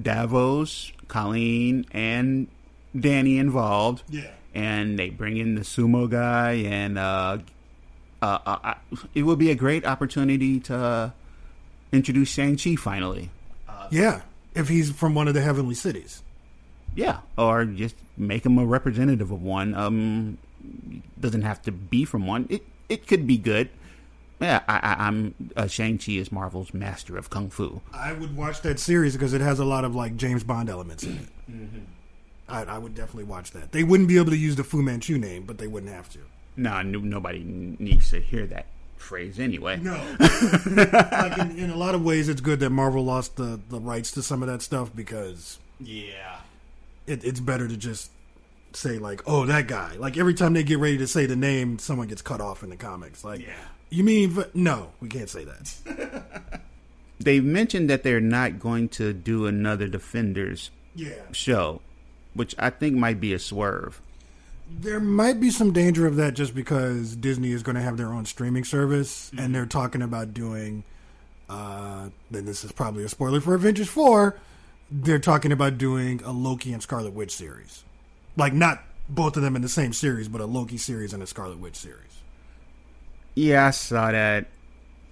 Davos, 0.00 0.92
Colleen, 1.08 1.86
and 1.90 2.46
Danny 2.98 3.38
involved. 3.38 4.02
Yeah. 4.08 4.30
And 4.54 4.98
they 4.98 5.10
bring 5.10 5.38
in 5.38 5.54
the 5.54 5.62
sumo 5.62 6.08
guy, 6.08 6.52
and 6.52 6.98
uh, 6.98 7.38
uh, 8.22 8.38
uh, 8.46 8.74
it 9.14 9.22
would 9.22 9.38
be 9.38 9.50
a 9.50 9.54
great 9.54 9.84
opportunity 9.84 10.60
to 10.60 11.12
introduce 11.90 12.28
Shang 12.28 12.56
Chi 12.56 12.76
finally. 12.76 13.30
Yeah. 13.90 14.22
If 14.54 14.68
he's 14.68 14.90
from 14.90 15.14
one 15.14 15.28
of 15.28 15.34
the 15.34 15.40
heavenly 15.40 15.74
cities. 15.74 16.22
Yeah, 16.94 17.20
or 17.36 17.64
just 17.64 17.94
make 18.16 18.44
him 18.44 18.58
a 18.58 18.66
representative 18.66 19.30
of 19.30 19.42
one. 19.42 19.74
Um, 19.74 20.38
doesn't 21.20 21.42
have 21.42 21.62
to 21.62 21.72
be 21.72 22.04
from 22.04 22.26
one. 22.26 22.46
It 22.48 22.64
it 22.88 23.06
could 23.06 23.26
be 23.26 23.36
good. 23.36 23.68
Yeah, 24.40 24.62
I, 24.68 24.78
I, 24.78 25.06
I'm 25.06 25.34
uh, 25.56 25.66
Shang 25.66 25.98
Chi 25.98 26.12
is 26.12 26.32
Marvel's 26.32 26.72
master 26.72 27.16
of 27.16 27.28
kung 27.30 27.50
fu. 27.50 27.80
I 27.92 28.12
would 28.12 28.36
watch 28.36 28.62
that 28.62 28.78
series 28.78 29.14
because 29.14 29.32
it 29.32 29.40
has 29.40 29.58
a 29.58 29.64
lot 29.64 29.84
of 29.84 29.94
like 29.94 30.16
James 30.16 30.44
Bond 30.44 30.68
elements 30.68 31.04
in 31.04 31.18
it. 31.18 31.82
I, 32.48 32.62
I 32.64 32.78
would 32.78 32.94
definitely 32.94 33.24
watch 33.24 33.50
that. 33.52 33.72
They 33.72 33.84
wouldn't 33.84 34.08
be 34.08 34.16
able 34.16 34.30
to 34.30 34.36
use 34.36 34.56
the 34.56 34.64
Fu 34.64 34.82
Manchu 34.82 35.18
name, 35.18 35.44
but 35.44 35.58
they 35.58 35.66
wouldn't 35.66 35.92
have 35.92 36.08
to. 36.10 36.20
No, 36.56 36.82
no 36.82 37.00
nobody 37.00 37.44
needs 37.44 38.10
to 38.10 38.20
hear 38.20 38.46
that 38.46 38.66
phrase 38.98 39.38
anyway. 39.40 39.76
No. 39.76 39.92
like 40.20 41.38
in, 41.38 41.58
in 41.58 41.70
a 41.70 41.76
lot 41.76 41.94
of 41.94 42.02
ways, 42.02 42.28
it's 42.28 42.40
good 42.40 42.60
that 42.60 42.70
Marvel 42.70 43.04
lost 43.04 43.36
the, 43.36 43.60
the 43.68 43.80
rights 43.80 44.12
to 44.12 44.22
some 44.22 44.42
of 44.42 44.48
that 44.48 44.62
stuff 44.62 44.90
because 44.94 45.58
Yeah, 45.80 46.40
it, 47.06 47.24
it's 47.24 47.40
better 47.40 47.66
to 47.68 47.76
just 47.76 48.10
say 48.72 48.98
like, 48.98 49.22
"Oh, 49.26 49.46
that 49.46 49.66
guy." 49.66 49.94
Like 49.96 50.16
every 50.18 50.34
time 50.34 50.52
they 50.52 50.62
get 50.62 50.78
ready 50.78 50.98
to 50.98 51.06
say 51.06 51.26
the 51.26 51.36
name, 51.36 51.78
someone 51.78 52.08
gets 52.08 52.22
cut 52.22 52.40
off 52.40 52.62
in 52.62 52.70
the 52.70 52.76
comics. 52.76 53.24
Like, 53.24 53.40
Yeah. 53.40 53.54
you 53.90 54.04
mean 54.04 54.44
no? 54.54 54.90
We 55.00 55.08
can't 55.08 55.28
say 55.30 55.44
that. 55.44 56.60
they 57.20 57.40
mentioned 57.40 57.88
that 57.90 58.02
they're 58.02 58.20
not 58.20 58.58
going 58.58 58.88
to 58.90 59.12
do 59.12 59.46
another 59.46 59.88
Defenders 59.88 60.70
yeah, 60.94 61.12
show, 61.32 61.80
which 62.34 62.54
I 62.58 62.70
think 62.70 62.96
might 62.96 63.20
be 63.20 63.32
a 63.32 63.38
swerve. 63.38 64.00
There 64.70 65.00
might 65.00 65.40
be 65.40 65.50
some 65.50 65.72
danger 65.72 66.06
of 66.06 66.16
that 66.16 66.34
just 66.34 66.54
because 66.54 67.16
Disney 67.16 67.52
is 67.52 67.62
going 67.62 67.76
to 67.76 67.82
have 67.82 67.96
their 67.96 68.12
own 68.12 68.26
streaming 68.26 68.64
service, 68.64 69.30
and 69.36 69.54
they're 69.54 69.66
talking 69.66 70.02
about 70.02 70.34
doing. 70.34 70.84
Uh, 71.48 72.10
then 72.30 72.44
this 72.44 72.62
is 72.62 72.72
probably 72.72 73.04
a 73.04 73.08
spoiler 73.08 73.40
for 73.40 73.54
Avengers 73.54 73.88
Four. 73.88 74.38
They're 74.90 75.18
talking 75.18 75.52
about 75.52 75.78
doing 75.78 76.22
a 76.24 76.32
Loki 76.32 76.72
and 76.72 76.82
Scarlet 76.82 77.12
Witch 77.12 77.34
series, 77.34 77.84
like 78.36 78.52
not 78.52 78.82
both 79.08 79.36
of 79.36 79.42
them 79.42 79.56
in 79.56 79.62
the 79.62 79.68
same 79.68 79.92
series, 79.92 80.28
but 80.28 80.40
a 80.40 80.46
Loki 80.46 80.76
series 80.76 81.12
and 81.12 81.22
a 81.22 81.26
Scarlet 81.26 81.58
Witch 81.58 81.76
series. 81.76 82.20
Yeah, 83.34 83.66
I 83.66 83.70
saw 83.70 84.12
that. 84.12 84.46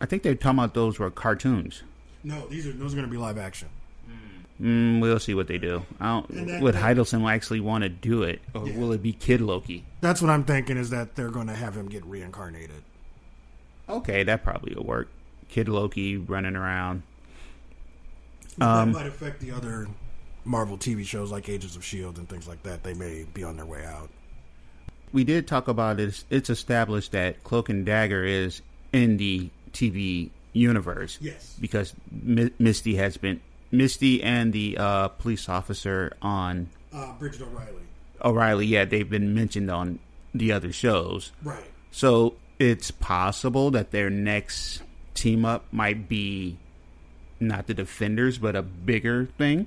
I 0.01 0.07
think 0.07 0.23
they're 0.23 0.35
talking 0.35 0.59
about 0.59 0.75
those 0.75 0.99
were 0.99 1.11
cartoons. 1.11 1.83
No, 2.23 2.47
these 2.49 2.67
are 2.67 2.73
those 2.73 2.93
are 2.93 2.97
going 2.97 3.09
to 3.09 3.13
be 3.13 3.19
live 3.19 3.39
action. 3.39 3.69
Mm, 4.61 5.01
we'll 5.01 5.19
see 5.19 5.35
what 5.35 5.49
they 5.49 5.59
do. 5.59 5.85
I 6.01 6.07
don't, 6.07 6.31
And 6.31 6.63
would 6.63 6.75
that- 6.75 6.97
Hiddleston 6.97 7.31
actually 7.31 7.61
want 7.61 7.83
to 7.83 7.89
do 7.91 8.23
it, 8.23 8.41
or 8.55 8.63
will 8.63 8.93
it 8.93 9.03
be 9.03 9.13
Kid 9.13 9.41
Loki? 9.43 9.85
That's 10.01 10.23
what 10.23 10.31
I'm 10.31 10.45
thinking 10.45 10.77
is 10.79 10.91
that 10.91 11.15
they're 11.15 11.31
going 11.31 11.49
to 11.49 11.55
have 11.55 11.77
him 11.77 11.89
get 11.89 12.05
reincarnated. 12.07 12.83
Okay, 13.89 14.23
that 14.23 14.43
probably 14.43 14.75
will 14.75 14.85
work. 14.85 15.09
Kid 15.51 15.69
Loki 15.69 16.17
running 16.17 16.57
around. 16.57 17.03
that 18.59 18.89
might 18.89 19.07
affect 19.07 19.41
the 19.41 19.51
other 19.53 19.87
Marvel 20.45 20.79
TV 20.79 21.05
shows 21.05 21.31
like 21.31 21.49
Agents 21.49 21.77
of 21.77 21.85
Shield 21.85 22.19
and 22.19 22.29
things 22.29 22.49
like 22.49 22.63
that. 22.63 22.83
They 22.83 22.95
may 22.95 23.25
be 23.35 23.45
on 23.45 23.57
their 23.57 23.67
way 23.67 23.85
out. 23.85 24.09
We 25.13 25.25
did 25.25 25.47
talk 25.47 25.69
about 25.69 26.01
it. 26.01 26.25
It's 26.31 26.51
established 26.51 27.13
that 27.13 27.45
Cloak 27.45 27.69
and 27.69 27.85
Dagger 27.87 28.25
is 28.25 28.63
in 28.93 29.19
the 29.19 29.51
TV 29.73 30.31
universe. 30.53 31.19
Yes. 31.21 31.55
because 31.61 31.93
Mi- 32.11 32.51
Misty 32.59 32.97
has 32.97 33.17
been 33.19 33.41
Misty 33.71 34.23
and 34.23 34.53
the 34.53 34.77
uh, 34.79 35.09
police 35.09 35.49
officer 35.49 36.13
on 36.23 36.69
Uh, 36.93 37.13
Brigid 37.19 37.43
O'Reilly. 37.43 37.83
O'Reilly. 38.25 38.67
Yeah, 38.67 38.85
they've 38.85 39.09
been 39.09 39.35
mentioned 39.35 39.71
on 39.71 39.99
the 40.35 40.53
other 40.53 40.73
shows. 40.73 41.33
Right. 41.43 41.65
So 41.91 42.35
it's 42.59 42.91
possible 42.91 43.71
that 43.73 43.91
their 43.91 44.11
next 44.11 44.83
team 45.15 45.45
up 45.45 45.65
might 45.73 46.09
be 46.09 46.59
not 47.41 47.67
the 47.67 47.75
Defenders, 47.75 48.39
but 48.39 48.57
a 48.57 48.63
bigger 48.63 49.27
thing. 49.39 49.67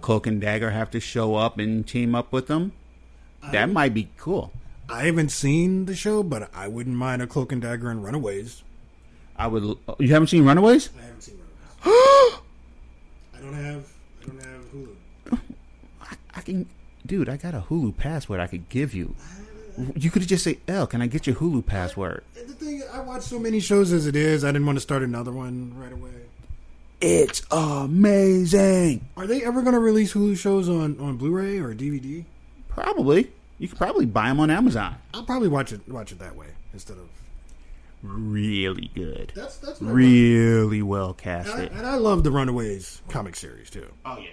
Cloak 0.00 0.26
and 0.26 0.40
Dagger 0.40 0.70
have 0.70 0.90
to 0.92 1.00
show 1.00 1.34
up 1.36 1.58
and 1.58 1.86
team 1.86 2.14
up 2.14 2.30
with 2.32 2.46
them. 2.46 2.72
That 3.52 3.70
might 3.70 3.92
be 3.94 4.10
cool. 4.16 4.52
I 4.88 5.04
haven't 5.04 5.30
seen 5.30 5.86
the 5.86 5.94
show, 5.94 6.22
but 6.22 6.50
I 6.54 6.68
wouldn't 6.68 6.96
mind 6.96 7.20
a 7.22 7.26
Cloak 7.26 7.52
and 7.52 7.60
Dagger 7.62 7.90
and 7.90 8.02
Runaways. 8.04 8.62
I 9.36 9.46
would. 9.48 9.78
You 9.98 10.08
haven't 10.08 10.28
seen 10.28 10.44
Runaways? 10.44 10.90
I 10.98 11.02
haven't 11.04 11.22
seen 11.22 11.38
Runaways. 11.84 12.34
I 13.44 13.50
don't 13.50 13.64
have. 13.64 13.86
I 14.22 14.26
don't 14.26 14.42
have 14.42 14.72
Hulu. 14.72 15.38
I 16.34 16.40
can, 16.40 16.66
dude. 17.04 17.28
I 17.28 17.36
got 17.36 17.54
a 17.54 17.60
Hulu 17.60 17.96
password 17.96 18.40
I 18.40 18.46
could 18.46 18.68
give 18.68 18.94
you. 18.94 19.14
You 19.96 20.10
could 20.10 20.22
just 20.26 20.44
say, 20.44 20.58
"L, 20.68 20.86
can 20.86 21.02
I 21.02 21.06
get 21.06 21.26
your 21.26 21.36
Hulu 21.36 21.66
password?" 21.66 22.24
And 22.38 22.48
the 22.48 22.54
thing, 22.54 22.82
I 22.92 23.00
watch 23.00 23.22
so 23.22 23.38
many 23.38 23.60
shows 23.60 23.92
as 23.92 24.06
it 24.06 24.16
is. 24.16 24.44
I 24.44 24.48
didn't 24.48 24.66
want 24.66 24.76
to 24.76 24.80
start 24.80 25.02
another 25.02 25.32
one 25.32 25.74
right 25.76 25.92
away. 25.92 26.10
It's 27.00 27.42
amazing. 27.50 29.06
Are 29.16 29.26
they 29.26 29.44
ever 29.44 29.60
going 29.60 29.74
to 29.74 29.80
release 29.80 30.14
Hulu 30.14 30.38
shows 30.38 30.68
on 30.68 30.98
on 31.00 31.16
Blu-ray 31.16 31.58
or 31.58 31.74
DVD? 31.74 32.24
Probably. 32.68 33.30
You 33.58 33.68
could 33.68 33.78
probably 33.78 34.06
buy 34.06 34.28
them 34.28 34.40
on 34.40 34.50
Amazon. 34.50 34.96
I'll 35.12 35.24
probably 35.24 35.48
watch 35.48 35.72
it 35.72 35.86
watch 35.88 36.12
it 36.12 36.18
that 36.20 36.34
way 36.34 36.46
instead 36.72 36.96
of. 36.96 37.08
Really 38.04 38.90
good. 38.94 39.32
That's 39.34 39.56
that's 39.56 39.80
what 39.80 39.88
I 39.88 39.92
Really 39.92 40.82
well 40.82 41.16
And 41.24 41.40
I, 41.40 41.42
casted. 41.44 41.72
and 41.72 41.86
I 41.86 41.96
love 41.96 42.22
the 42.22 42.30
Runaways 42.30 43.00
comic 43.08 43.34
series 43.34 43.70
too. 43.70 43.86
Oh 44.04 44.18
yeah. 44.18 44.28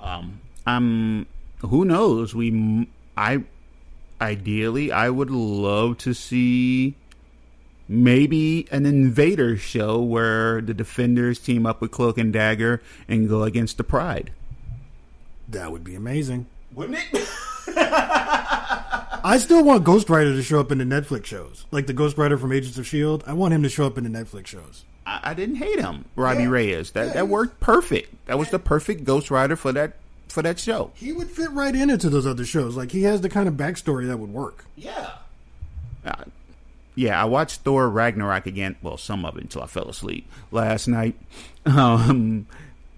Um, 0.00 0.40
I'm. 0.66 1.26
Who 1.60 1.84
knows? 1.84 2.34
We. 2.34 2.88
I. 3.16 3.44
Ideally, 4.20 4.90
I 4.90 5.08
would 5.10 5.30
love 5.30 5.98
to 5.98 6.14
see 6.14 6.94
maybe 7.88 8.66
an 8.70 8.86
Invader 8.86 9.56
show 9.56 10.00
where 10.00 10.60
the 10.60 10.72
Defenders 10.74 11.38
team 11.38 11.66
up 11.66 11.80
with 11.80 11.90
Cloak 11.90 12.16
and 12.18 12.32
Dagger 12.32 12.80
and 13.06 13.28
go 13.28 13.42
against 13.42 13.76
the 13.76 13.84
Pride. 13.84 14.32
That 15.48 15.70
would 15.72 15.84
be 15.84 15.94
amazing. 15.94 16.46
Wouldn't 16.72 16.98
it? 17.12 17.28
I 19.26 19.38
still 19.38 19.64
want 19.64 19.84
Ghost 19.84 20.10
Rider 20.10 20.34
to 20.34 20.42
show 20.42 20.60
up 20.60 20.70
in 20.70 20.78
the 20.78 20.84
Netflix 20.84 21.24
shows, 21.24 21.64
like 21.70 21.86
the 21.86 21.92
Ghost 21.94 22.18
Rider 22.18 22.36
from 22.36 22.52
Agents 22.52 22.76
of 22.76 22.86
Shield. 22.86 23.24
I 23.26 23.32
want 23.32 23.54
him 23.54 23.62
to 23.62 23.68
show 23.70 23.86
up 23.86 23.96
in 23.96 24.04
the 24.04 24.10
Netflix 24.18 24.48
shows. 24.48 24.84
I, 25.06 25.20
I 25.30 25.34
didn't 25.34 25.56
hate 25.56 25.80
him, 25.80 26.04
Robbie 26.14 26.42
Yeah. 26.42 26.48
Reyes. 26.50 26.90
That 26.90 27.06
Yeah, 27.08 27.12
that 27.14 27.28
worked 27.28 27.58
perfect. 27.60 28.14
That 28.26 28.38
was 28.38 28.50
the 28.50 28.58
perfect 28.58 29.04
Ghost 29.04 29.30
Rider 29.30 29.56
for 29.56 29.72
that 29.72 29.94
for 30.28 30.42
that 30.42 30.58
show. 30.60 30.90
He 30.94 31.12
would 31.12 31.30
fit 31.30 31.50
right 31.52 31.74
in 31.74 31.88
into 31.90 32.10
those 32.10 32.26
other 32.26 32.44
shows. 32.44 32.76
Like 32.76 32.90
he 32.92 33.04
has 33.04 33.22
the 33.22 33.28
kind 33.30 33.48
of 33.48 33.54
backstory 33.54 34.06
that 34.08 34.18
would 34.18 34.32
work. 34.32 34.66
Yeah. 34.76 35.10
Uh, 36.04 36.24
yeah, 36.94 37.20
I 37.20 37.24
watched 37.24 37.62
Thor 37.62 37.88
Ragnarok 37.88 38.46
again. 38.46 38.76
Well, 38.82 38.98
some 38.98 39.24
of 39.24 39.36
it 39.38 39.42
until 39.44 39.62
I 39.62 39.66
fell 39.66 39.88
asleep 39.88 40.28
last 40.50 40.86
night. 40.86 41.16
Um, 41.66 42.46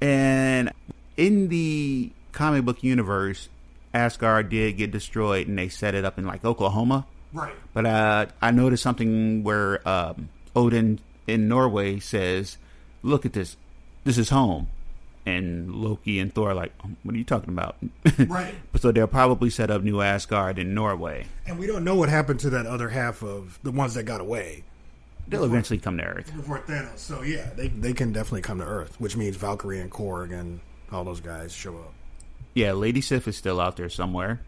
and 0.01 0.73
in 1.17 1.47
the 1.51 2.11
comic 2.33 2.65
book 2.65 2.83
universe, 2.83 3.49
Asgard 3.97 4.49
did 4.51 4.77
get 4.77 4.91
destroyed, 4.91 5.49
and 5.49 5.59
they 5.59 5.69
set 5.69 5.95
it 5.95 6.05
up 6.05 6.19
in 6.19 6.27
like 6.27 6.45
Oklahoma. 6.45 7.07
Right. 7.33 7.55
But 7.75 7.87
uh, 7.87 8.27
I 8.41 8.51
noticed 8.51 8.83
something 8.83 9.43
where 9.43 9.87
um, 9.89 10.29
Odin 10.55 11.01
in 11.27 11.49
Norway 11.49 11.99
says, 11.99 12.59
"Look 13.03 13.27
at 13.27 13.33
this. 13.33 13.57
This 14.05 14.19
is 14.19 14.29
home." 14.31 14.69
And 15.25 15.75
Loki 15.75 16.21
and 16.21 16.33
Thor 16.33 16.51
are 16.51 16.55
like, 16.55 16.73
"What 17.03 17.15
are 17.15 17.19
you 17.19 17.25
talking 17.25 17.51
about?" 17.51 17.77
Right. 18.29 18.55
so 18.77 18.93
they'll 18.93 19.07
probably 19.09 19.51
set 19.51 19.71
up 19.71 19.83
New 19.83 20.01
Asgard 20.01 20.59
in 20.59 20.73
Norway. 20.75 21.27
And 21.47 21.59
we 21.59 21.67
don't 21.67 21.83
know 21.85 21.97
what 21.97 22.09
happened 22.09 22.39
to 22.41 22.51
that 22.51 22.67
other 22.67 22.89
half 22.91 23.23
of 23.23 23.59
the 23.65 23.73
ones 23.73 23.95
that 23.95 24.05
got 24.05 24.21
away 24.21 24.63
They'll 25.29 25.43
eventually 25.45 25.81
come 25.81 25.99
to 25.99 26.05
Earth. 26.05 26.33
before 26.37 26.61
Thanos. 26.61 26.99
So 26.99 27.23
yeah, 27.23 27.51
they 27.57 27.67
they 27.69 27.93
can 27.93 28.13
definitely 28.13 28.43
come 28.43 28.59
to 28.59 28.65
Earth, 28.65 29.01
which 29.01 29.17
means 29.17 29.35
Valkyrie 29.37 29.81
and 29.81 29.91
Korg 29.91 30.33
and 30.33 30.61
all 30.93 31.03
those 31.03 31.21
guys 31.21 31.53
show 31.53 31.75
up. 31.75 31.93
Yeah, 32.57 32.73
Lady 32.73 33.03
Sif 33.03 33.29
is 33.29 33.37
still 33.37 33.61
out 33.61 33.77
there 33.77 33.91
somewhere. 33.91 34.41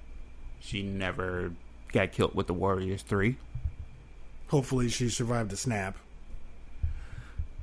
She 0.61 0.83
never 0.83 1.53
got 1.93 2.11
killed 2.11 2.35
with 2.35 2.47
the 2.47 2.55
Warriors 2.55 3.03
Three. 3.03 3.37
Hopefully, 4.47 4.89
she 4.89 5.11
survived 5.11 5.51
the 5.51 5.59
snap. 5.59 5.95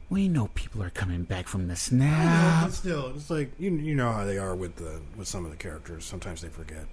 We 0.07 0.27
know 0.27 0.51
people 0.53 0.83
are 0.83 0.91
coming 0.91 1.23
back 1.23 1.47
from 1.47 1.67
the 1.67 1.75
snap. 1.75 2.65
but 2.65 2.73
still, 2.73 3.07
it's 3.15 3.31
like 3.31 3.53
you 3.57 3.71
you 3.71 3.95
know 3.95 4.11
how 4.11 4.23
they 4.23 4.37
are 4.37 4.55
with 4.55 4.75
the 4.75 5.01
with 5.17 5.27
some 5.27 5.45
of 5.45 5.49
the 5.49 5.57
characters. 5.57 6.05
Sometimes 6.05 6.43
they 6.43 6.49
forget. 6.49 6.85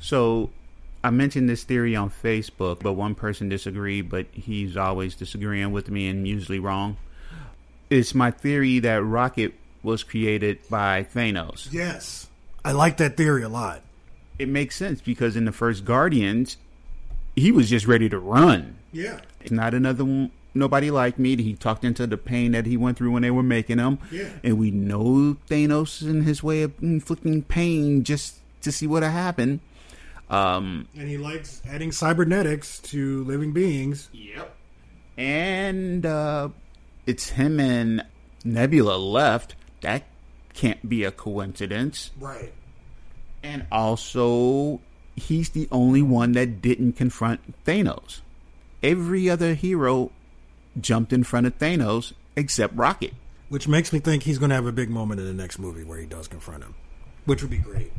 So 0.00 0.50
I 1.04 1.10
mentioned 1.10 1.48
this 1.48 1.62
theory 1.62 1.94
on 1.94 2.10
Facebook, 2.10 2.80
but 2.80 2.94
one 2.94 3.14
person 3.14 3.48
disagreed, 3.48 4.10
but 4.10 4.26
he's 4.32 4.76
always 4.76 5.14
disagreeing 5.14 5.70
with 5.70 5.88
me 5.88 6.08
and 6.08 6.26
usually 6.26 6.58
wrong. 6.58 6.96
It's 7.90 8.12
my 8.12 8.32
theory 8.32 8.80
that 8.80 9.04
Rocket 9.04 9.54
was 9.84 10.02
created 10.02 10.58
by 10.68 11.04
Thanos. 11.04 11.72
Yes, 11.72 12.26
I 12.64 12.72
like 12.72 12.96
that 12.98 13.16
theory 13.16 13.42
a 13.42 13.48
lot. 13.48 13.82
It 14.38 14.48
makes 14.48 14.76
sense 14.76 15.00
because 15.00 15.36
in 15.36 15.44
the 15.44 15.52
first 15.52 15.84
Guardians, 15.84 16.56
he 17.36 17.52
was 17.52 17.68
just 17.68 17.86
ready 17.86 18.08
to 18.08 18.18
run. 18.18 18.76
Yeah, 18.92 19.20
It's 19.40 19.50
not 19.52 19.72
another 19.74 20.04
one, 20.04 20.30
nobody 20.54 20.90
like 20.90 21.18
me. 21.18 21.36
He 21.36 21.54
talked 21.54 21.84
into 21.84 22.06
the 22.06 22.16
pain 22.16 22.52
that 22.52 22.66
he 22.66 22.76
went 22.76 22.98
through 22.98 23.12
when 23.12 23.22
they 23.22 23.30
were 23.30 23.42
making 23.42 23.78
him. 23.78 23.98
Yeah. 24.10 24.28
And 24.42 24.58
we 24.58 24.70
know 24.70 25.36
Thanos 25.48 26.02
in 26.02 26.22
his 26.22 26.42
way 26.42 26.62
of 26.62 26.72
inflicting 26.82 27.42
pain 27.42 28.02
just 28.02 28.36
to 28.62 28.72
see 28.72 28.86
what 28.86 29.02
happened. 29.02 29.60
Um, 30.28 30.88
and 30.96 31.08
he 31.08 31.18
likes 31.18 31.60
adding 31.68 31.92
cybernetics 31.92 32.78
to 32.80 33.24
living 33.24 33.52
beings. 33.52 34.08
Yep. 34.12 34.56
And 35.16 36.06
uh, 36.06 36.48
it's 37.06 37.30
him 37.30 37.60
and 37.60 38.04
Nebula 38.44 38.96
left. 38.96 39.54
That 39.82 40.04
can't 40.54 40.88
be 40.88 41.04
a 41.04 41.10
coincidence. 41.10 42.10
Right. 42.18 42.52
And 43.42 43.66
also, 43.72 44.80
he's 45.16 45.50
the 45.50 45.68
only 45.72 46.02
one 46.02 46.32
that 46.32 46.60
didn't 46.60 46.92
confront 46.92 47.64
Thanos. 47.64 48.20
Every 48.82 49.28
other 49.28 49.54
hero 49.54 50.10
jumped 50.80 51.12
in 51.12 51.24
front 51.24 51.46
of 51.46 51.58
Thanos 51.58 52.12
except 52.36 52.74
Rocket. 52.76 53.14
Which 53.48 53.66
makes 53.66 53.92
me 53.92 53.98
think 53.98 54.22
he's 54.22 54.38
going 54.38 54.50
to 54.50 54.54
have 54.54 54.66
a 54.66 54.72
big 54.72 54.90
moment 54.90 55.20
in 55.20 55.26
the 55.26 55.34
next 55.34 55.58
movie 55.58 55.82
where 55.82 55.98
he 55.98 56.06
does 56.06 56.28
confront 56.28 56.62
him, 56.62 56.74
which 57.24 57.42
would 57.42 57.50
be 57.50 57.58
great. 57.58 57.92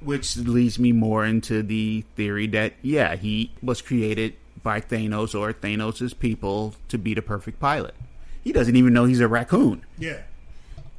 Which 0.00 0.36
leads 0.38 0.78
me 0.78 0.92
more 0.92 1.26
into 1.26 1.62
the 1.62 2.04
theory 2.16 2.46
that, 2.48 2.72
yeah, 2.80 3.16
he 3.16 3.52
was 3.62 3.82
created 3.82 4.34
by 4.62 4.80
Thanos 4.80 5.38
or 5.38 5.52
Thanos' 5.52 6.18
people 6.18 6.74
to 6.88 6.96
be 6.96 7.12
the 7.12 7.22
perfect 7.22 7.60
pilot. 7.60 7.94
He 8.42 8.52
doesn't 8.52 8.74
even 8.74 8.94
know 8.94 9.04
he's 9.04 9.20
a 9.20 9.28
raccoon. 9.28 9.84
Yeah. 9.98 10.22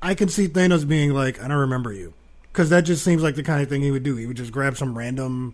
I 0.02 0.16
can 0.16 0.30
see 0.30 0.48
Thanos 0.48 0.88
being 0.88 1.14
like, 1.14 1.42
I 1.42 1.48
don't 1.48 1.58
remember 1.58 1.94
you. 1.94 2.14
Because 2.52 2.70
that 2.70 2.82
just 2.82 3.04
seems 3.04 3.24
like 3.24 3.36
the 3.36 3.44
kind 3.44 3.62
of 3.62 3.70
thing 3.70 3.82
he 3.82 3.92
would 3.92 4.04
do. 4.04 4.18
He 4.18 4.26
would 4.26 4.38
just 4.38 4.52
grab 4.52 4.76
some 4.76 4.98
random 4.98 5.54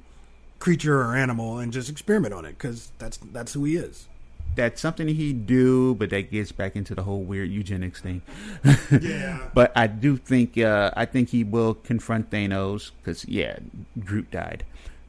creature 0.60 1.00
or 1.02 1.16
animal 1.16 1.60
and 1.60 1.72
just 1.72 1.90
experiment 1.90 2.34
on 2.34 2.46
it 2.46 2.58
because 2.58 2.92
that's 2.98 3.18
that's 3.18 3.54
who 3.54 3.66
he 3.66 3.76
is. 3.76 4.08
That's 4.56 4.82
something 4.82 5.08
he'd 5.08 5.46
do, 5.46 5.94
but 5.94 6.10
that 6.10 6.32
gets 6.32 6.52
back 6.52 6.76
into 6.76 6.96
the 6.96 7.04
whole 7.04 7.22
weird 7.22 7.50
eugenics 7.50 8.02
thing. 8.02 8.24
Yeah. 9.02 9.50
But 9.54 9.72
I 9.76 9.86
do 9.86 10.18
think 10.18 10.58
uh, 10.58 10.92
I 10.96 11.06
think 11.06 11.30
he 11.30 11.44
will 11.44 11.76
confront 11.76 12.32
Thanos 12.32 12.92
because 12.98 13.28
yeah, 13.28 13.60
Groot 14.04 14.32
died. 14.32 14.64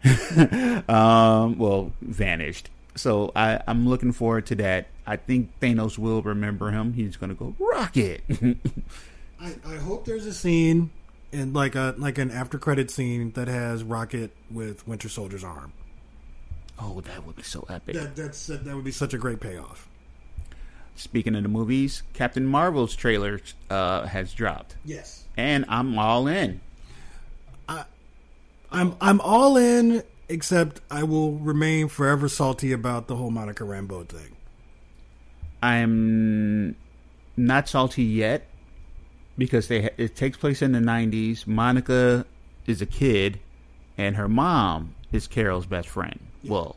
um, 0.89 1.59
well, 1.59 1.93
vanished. 2.03 2.69
So 2.95 3.33
I, 3.35 3.63
I'm 3.67 3.89
looking 3.89 4.13
forward 4.13 4.47
to 4.47 4.55
that. 4.57 4.89
I 5.07 5.17
think 5.17 5.59
Thanos 5.61 5.97
will 5.97 6.21
remember 6.23 6.71
him. 6.71 6.93
He's 6.93 7.17
going 7.17 7.31
to 7.31 7.37
go 7.37 7.55
rocket. 7.59 8.23
I, 9.41 9.55
I 9.67 9.77
hope 9.77 10.05
there's 10.05 10.27
a 10.27 10.35
scene 10.35 10.91
and 11.33 11.55
like 11.55 11.75
a 11.75 11.95
like 11.99 12.19
an 12.19 12.31
after 12.31 12.59
credit 12.59 12.91
scene 12.91 13.33
that 13.33 13.49
has 13.49 13.83
Rocket 13.85 14.31
with 14.51 14.87
Winter 14.89 15.09
Soldier's 15.09 15.45
arm. 15.45 15.73
oh, 16.81 17.01
that 17.03 17.25
would 17.27 17.37
be 17.37 17.43
so 17.43 17.65
epic. 17.69 17.95
That 17.95 18.17
that's 18.17 18.47
that 18.49 18.65
would 18.75 18.85
be 18.85 18.93
such 18.93 19.15
a 19.15 19.19
great 19.19 19.41
payoff. 19.41 19.89
Speaking 20.97 21.37
of 21.37 21.45
the 21.45 21.49
movies, 21.49 22.03
Captain 22.13 22.45
Marvel's 22.45 22.97
trailer 22.97 23.41
uh, 23.71 24.07
has 24.07 24.33
dropped, 24.35 24.75
Yes. 24.85 25.25
and 25.37 25.65
I'm 25.69 25.97
all 25.99 26.27
in. 26.27 26.61
I'm 27.69 28.97
I'm 29.01 29.21
all 29.21 29.57
in, 29.57 30.03
except 30.29 30.81
I 30.91 31.05
will 31.05 31.33
remain 31.35 31.87
forever 31.89 32.29
salty 32.29 32.73
about 32.73 33.07
the 33.07 33.15
whole 33.15 33.31
Monica 33.31 33.63
Rambeau 33.63 34.09
thing. 34.09 34.35
I'm 35.63 36.75
not 37.37 37.69
salty 37.69 38.03
yet 38.03 38.48
because 39.39 39.69
they 39.69 39.89
it 39.97 40.15
takes 40.17 40.37
place 40.37 40.61
in 40.61 40.73
the 40.73 40.81
90s. 40.81 41.47
Monica 41.47 42.27
is 42.67 42.83
a 42.83 42.87
kid 42.87 43.39
and 43.97 44.17
her 44.17 44.29
mom 44.29 44.95
is 45.13 45.27
Carol's 45.27 45.65
best 45.67 45.89
friend. 45.89 46.19
Well, 46.45 46.77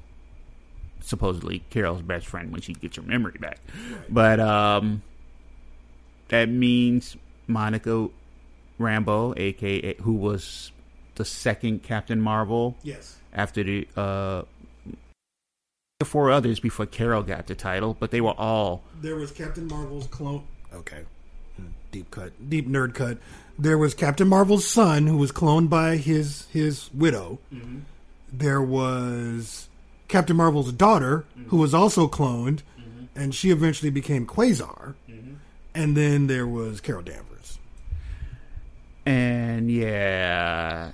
supposedly 1.02 1.60
Carol's 1.71 2.02
best 2.02 2.28
friend 2.28 2.52
when 2.52 2.62
she 2.62 2.74
gets 2.74 2.95
her 2.95 3.02
memory 3.02 3.38
back. 3.39 3.58
But 4.10 4.39
um 4.39 5.02
that 6.30 6.47
means 6.47 7.17
Monica 7.47 8.08
Rambeau, 8.80 9.38
aka 9.38 9.95
who 9.95 10.13
was 10.13 10.71
the 11.15 11.26
second 11.26 11.84
Captain 11.84 12.21
Marvel 12.21 12.78
Yes. 12.84 13.17
after 13.34 13.63
the 13.63 13.88
uh 13.97 14.43
the 16.00 16.06
four 16.06 16.32
others 16.32 16.60
before 16.60 16.86
Carol 16.88 17.21
got 17.21 17.45
the 17.47 17.54
title, 17.54 17.95
but 18.00 18.10
they 18.12 18.21
were 18.21 18.34
all 18.38 18.84
There 19.02 19.15
was 19.17 19.32
Captain 19.32 19.67
Marvel's 19.67 20.08
clone. 20.08 20.43
Okay. 20.74 21.02
Deep 21.91 22.12
cut, 22.12 22.32
deep 22.49 22.67
nerd 22.67 22.93
cut. 22.93 23.17
There 23.60 23.77
was 23.77 23.93
Captain 23.93 24.27
Marvel's 24.27 24.67
son, 24.67 25.08
who 25.08 25.17
was 25.17 25.32
cloned 25.32 25.69
by 25.69 25.97
his 25.97 26.47
his 26.47 26.89
widow. 26.93 27.39
Mm-hmm. 27.54 27.80
There 28.32 28.62
was 28.62 29.67
Captain 30.08 30.36
Marvel's 30.36 30.71
daughter, 30.71 31.25
mm-hmm. 31.38 31.49
who 31.49 31.58
was 31.58 31.73
also 31.73 32.08
cloned, 32.08 32.62
mm-hmm. 32.80 33.06
and 33.15 33.36
she 33.36 33.51
eventually 33.51 33.91
became 33.91 34.25
Quasar. 34.25 34.95
And 35.73 35.95
then 35.95 36.27
there 36.27 36.47
was 36.47 36.82
Carol 36.82 37.01
Danvers. 37.01 37.58
And 39.06 39.71
yeah, 39.71 40.91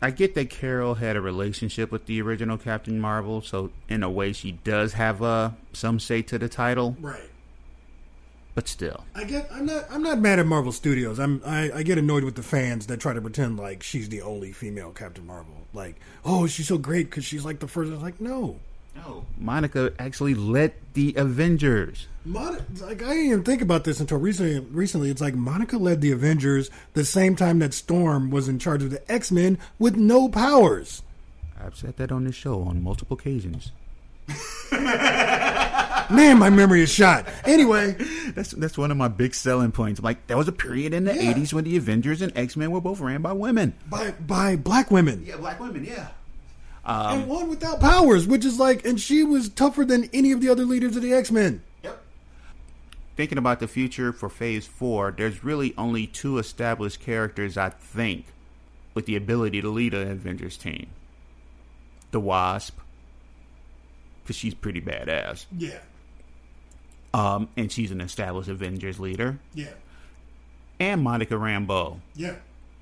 I 0.00 0.10
get 0.10 0.34
that 0.34 0.48
Carol 0.48 0.94
had 0.94 1.16
a 1.16 1.20
relationship 1.20 1.90
with 1.90 2.06
the 2.06 2.22
original 2.22 2.56
Captain 2.56 3.00
Marvel, 3.00 3.42
so 3.42 3.70
in 3.88 4.02
a 4.02 4.10
way 4.10 4.32
she 4.32 4.52
does 4.52 4.94
have 4.94 5.22
uh, 5.22 5.50
some 5.72 5.98
say 5.98 6.22
to 6.22 6.38
the 6.38 6.48
title, 6.48 6.96
Right. 7.00 7.30
But 8.54 8.68
still. 8.68 9.04
I 9.14 9.24
get. 9.24 9.50
I'm 9.52 9.66
not. 9.66 9.84
I'm 9.90 10.02
not 10.02 10.18
mad 10.18 10.38
at 10.38 10.46
Marvel 10.46 10.72
Studios. 10.72 11.18
I'm. 11.18 11.42
I, 11.44 11.70
I 11.72 11.82
get 11.82 11.98
annoyed 11.98 12.24
with 12.24 12.34
the 12.34 12.42
fans 12.42 12.86
that 12.86 13.00
try 13.00 13.12
to 13.12 13.20
pretend 13.20 13.58
like 13.58 13.82
she's 13.82 14.08
the 14.08 14.22
only 14.22 14.52
female 14.52 14.90
Captain 14.90 15.26
Marvel. 15.26 15.54
Like, 15.72 15.96
oh, 16.24 16.46
she's 16.46 16.68
so 16.68 16.78
great 16.78 17.08
because 17.10 17.24
she's 17.24 17.44
like 17.44 17.60
the 17.60 17.68
first. 17.68 17.90
I 17.90 17.94
was 17.94 18.02
like, 18.02 18.20
no. 18.20 18.58
No. 18.94 19.24
Monica 19.38 19.94
actually 19.98 20.34
led 20.34 20.74
the 20.92 21.14
Avengers. 21.16 22.08
Mon- 22.26 22.62
like 22.80 23.02
I 23.02 23.14
didn't 23.14 23.26
even 23.26 23.42
think 23.42 23.62
about 23.62 23.84
this 23.84 24.00
until 24.00 24.18
recently. 24.18 24.58
Recently, 24.60 25.10
it's 25.10 25.22
like 25.22 25.34
Monica 25.34 25.78
led 25.78 26.02
the 26.02 26.12
Avengers 26.12 26.70
the 26.92 27.04
same 27.04 27.34
time 27.34 27.58
that 27.60 27.72
Storm 27.72 28.30
was 28.30 28.48
in 28.48 28.58
charge 28.58 28.82
of 28.82 28.90
the 28.90 29.10
X 29.10 29.32
Men 29.32 29.58
with 29.78 29.96
no 29.96 30.28
powers. 30.28 31.02
I've 31.58 31.76
said 31.76 31.96
that 31.96 32.12
on 32.12 32.24
this 32.24 32.34
show 32.34 32.62
on 32.62 32.82
multiple 32.82 33.16
occasions. 33.16 33.72
Man, 36.12 36.38
my 36.38 36.50
memory 36.50 36.82
is 36.82 36.90
shot. 36.92 37.26
Anyway, 37.44 37.92
That's 38.34 38.52
that's 38.52 38.78
one 38.78 38.90
of 38.90 38.96
my 38.96 39.08
big 39.08 39.34
selling 39.34 39.72
points. 39.72 40.00
Like 40.00 40.26
there 40.26 40.36
was 40.36 40.48
a 40.48 40.52
period 40.52 40.94
in 40.94 41.04
the 41.04 41.14
Yeah. 41.14 41.32
'80s 41.34 41.52
when 41.52 41.64
the 41.64 41.76
Avengers 41.76 42.22
and 42.22 42.32
X 42.36 42.56
Men 42.56 42.70
were 42.70 42.80
both 42.80 43.00
ran 43.00 43.22
by 43.22 43.32
women. 43.32 43.74
by 43.88 44.12
by 44.12 44.56
black 44.56 44.90
women. 44.90 45.24
Yeah, 45.26 45.36
black 45.36 45.60
women. 45.60 45.84
Yeah. 45.84 46.08
and 46.84 47.22
um, 47.24 47.28
one 47.28 47.48
without 47.48 47.80
powers, 47.80 48.26
which 48.26 48.44
is 48.44 48.58
like, 48.58 48.84
and 48.86 49.00
she 49.00 49.22
was 49.24 49.48
tougher 49.48 49.84
than 49.84 50.08
any 50.12 50.32
of 50.32 50.40
the 50.40 50.48
other 50.48 50.64
leaders 50.64 50.96
of 50.96 51.02
the 51.02 51.12
X 51.12 51.30
Men. 51.30 51.62
Yep. 51.82 52.02
Thinking 53.16 53.38
about 53.38 53.60
the 53.60 53.68
future 53.68 54.12
for 54.12 54.28
Phase 54.28 54.66
Four, 54.66 55.14
there's 55.16 55.44
really 55.44 55.74
only 55.76 56.06
two 56.06 56.38
established 56.38 57.00
characters 57.00 57.56
I 57.58 57.68
think 57.70 58.26
with 58.94 59.06
the 59.06 59.16
ability 59.16 59.60
to 59.62 59.68
lead 59.68 59.92
an 59.94 60.10
Avengers 60.10 60.56
team: 60.56 60.86
the 62.12 62.20
Wasp, 62.20 62.78
because 64.22 64.36
she's 64.36 64.54
pretty 64.54 64.80
badass, 64.80 65.44
Yeah, 65.56 65.78
um, 67.14 67.48
and 67.56 67.70
she's 67.70 67.90
an 67.90 68.00
established 68.00 68.48
Avengers 68.48 68.98
leader, 69.00 69.38
yeah, 69.54 69.70
and 70.80 71.02
Monica 71.02 71.34
Rambeau, 71.34 72.00
yeah. 72.14 72.36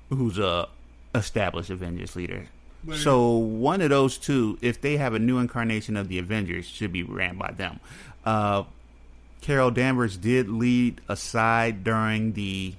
who's 0.09 0.37
a 0.39 0.67
established 1.13 1.69
Avengers 1.69 2.15
leader. 2.15 2.47
But- 2.83 2.97
So 2.97 3.29
one 3.37 3.81
of 3.81 3.89
those 3.89 4.17
two, 4.17 4.57
if 4.61 4.81
they 4.81 4.97
have 4.97 5.13
a 5.13 5.19
new 5.19 5.37
incarnation 5.37 5.95
of 5.97 6.07
the 6.07 6.17
Avengers, 6.19 6.65
should 6.65 6.91
be 6.91 7.03
ran 7.03 7.37
by 7.37 7.51
them. 7.51 7.79
Uh, 8.25 8.63
Carol 9.41 9.71
Danvers 9.71 10.17
did 10.17 10.49
lead 10.49 11.01
a 11.07 11.15
side 11.15 11.83
during 11.83 12.33
the 12.33 12.73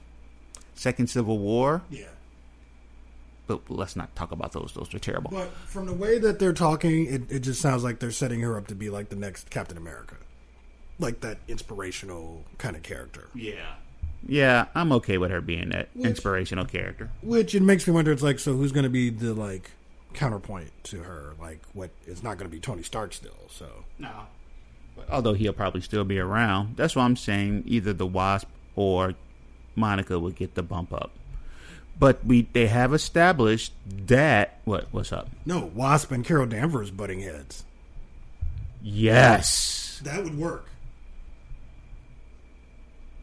Second 0.74 1.08
Civil 1.08 1.38
War, 1.38 1.82
Yeah. 1.90 2.06
but 3.46 3.60
let's 3.68 3.94
not 3.96 4.14
talk 4.16 4.32
about 4.32 4.52
those. 4.52 4.72
Those 4.74 4.92
are 4.94 4.98
terrible. 4.98 5.30
But 5.30 5.50
from 5.66 5.86
the 5.86 5.92
way 5.92 6.18
that 6.18 6.38
they're 6.38 6.52
talking, 6.52 7.06
it, 7.06 7.22
it 7.30 7.40
just 7.40 7.60
sounds 7.60 7.84
like 7.84 7.98
they're 8.00 8.10
setting 8.10 8.40
her 8.40 8.56
up 8.56 8.66
to 8.68 8.74
be 8.74 8.90
like 8.90 9.08
the 9.08 9.16
next 9.16 9.50
Captain 9.50 9.76
America. 9.76 10.16
Like 11.02 11.20
that 11.20 11.38
inspirational 11.48 12.44
kind 12.58 12.76
of 12.76 12.82
character. 12.82 13.28
yeah, 13.34 13.74
yeah, 14.26 14.66
I'm 14.74 14.92
okay 14.92 15.18
with 15.18 15.30
her 15.32 15.40
being 15.40 15.70
that 15.70 15.88
Which- 15.94 16.06
inspirational 16.06 16.64
character. 16.64 17.10
Which 17.22 17.54
it 17.54 17.62
makes 17.62 17.86
me 17.86 17.92
wonder 17.92 18.12
it's 18.12 18.22
like, 18.22 18.38
so 18.38 18.54
who's 18.54 18.72
going 18.72 18.84
to 18.84 18.90
be 18.90 19.10
the 19.10 19.34
like 19.34 19.70
counterpoint 20.14 20.70
to 20.84 20.98
her? 21.02 21.34
Like, 21.40 21.60
what 21.74 21.90
it's 22.06 22.22
not 22.22 22.38
going 22.38 22.48
to 22.50 22.54
be 22.54 22.60
Tony 22.60 22.82
Stark 22.82 23.12
still. 23.12 23.36
So, 23.50 23.66
No. 23.98 24.10
Although 25.10 25.32
he'll 25.32 25.54
probably 25.54 25.80
still 25.80 26.04
be 26.04 26.18
around. 26.18 26.76
That's 26.76 26.94
why 26.94 27.04
I'm 27.04 27.16
saying 27.16 27.64
either 27.66 27.92
the 27.94 28.06
Wasp 28.06 28.46
or 28.76 29.14
Monica 29.74 30.18
would 30.18 30.36
get 30.36 30.54
the 30.54 30.62
bump 30.62 30.92
up. 30.92 31.10
But 31.98 32.24
we 32.24 32.42
they 32.52 32.66
have 32.68 32.92
established 32.94 33.72
that 34.06 34.58
what 34.64 34.86
what's 34.92 35.12
up? 35.12 35.28
no, 35.46 35.70
Wasp 35.74 36.10
and 36.12 36.24
Carol 36.24 36.46
Danvers 36.46 36.90
butting 36.90 37.20
heads. 37.20 37.64
Yes. 38.82 40.00
That 40.04 40.24
would 40.24 40.36
work. 40.38 40.66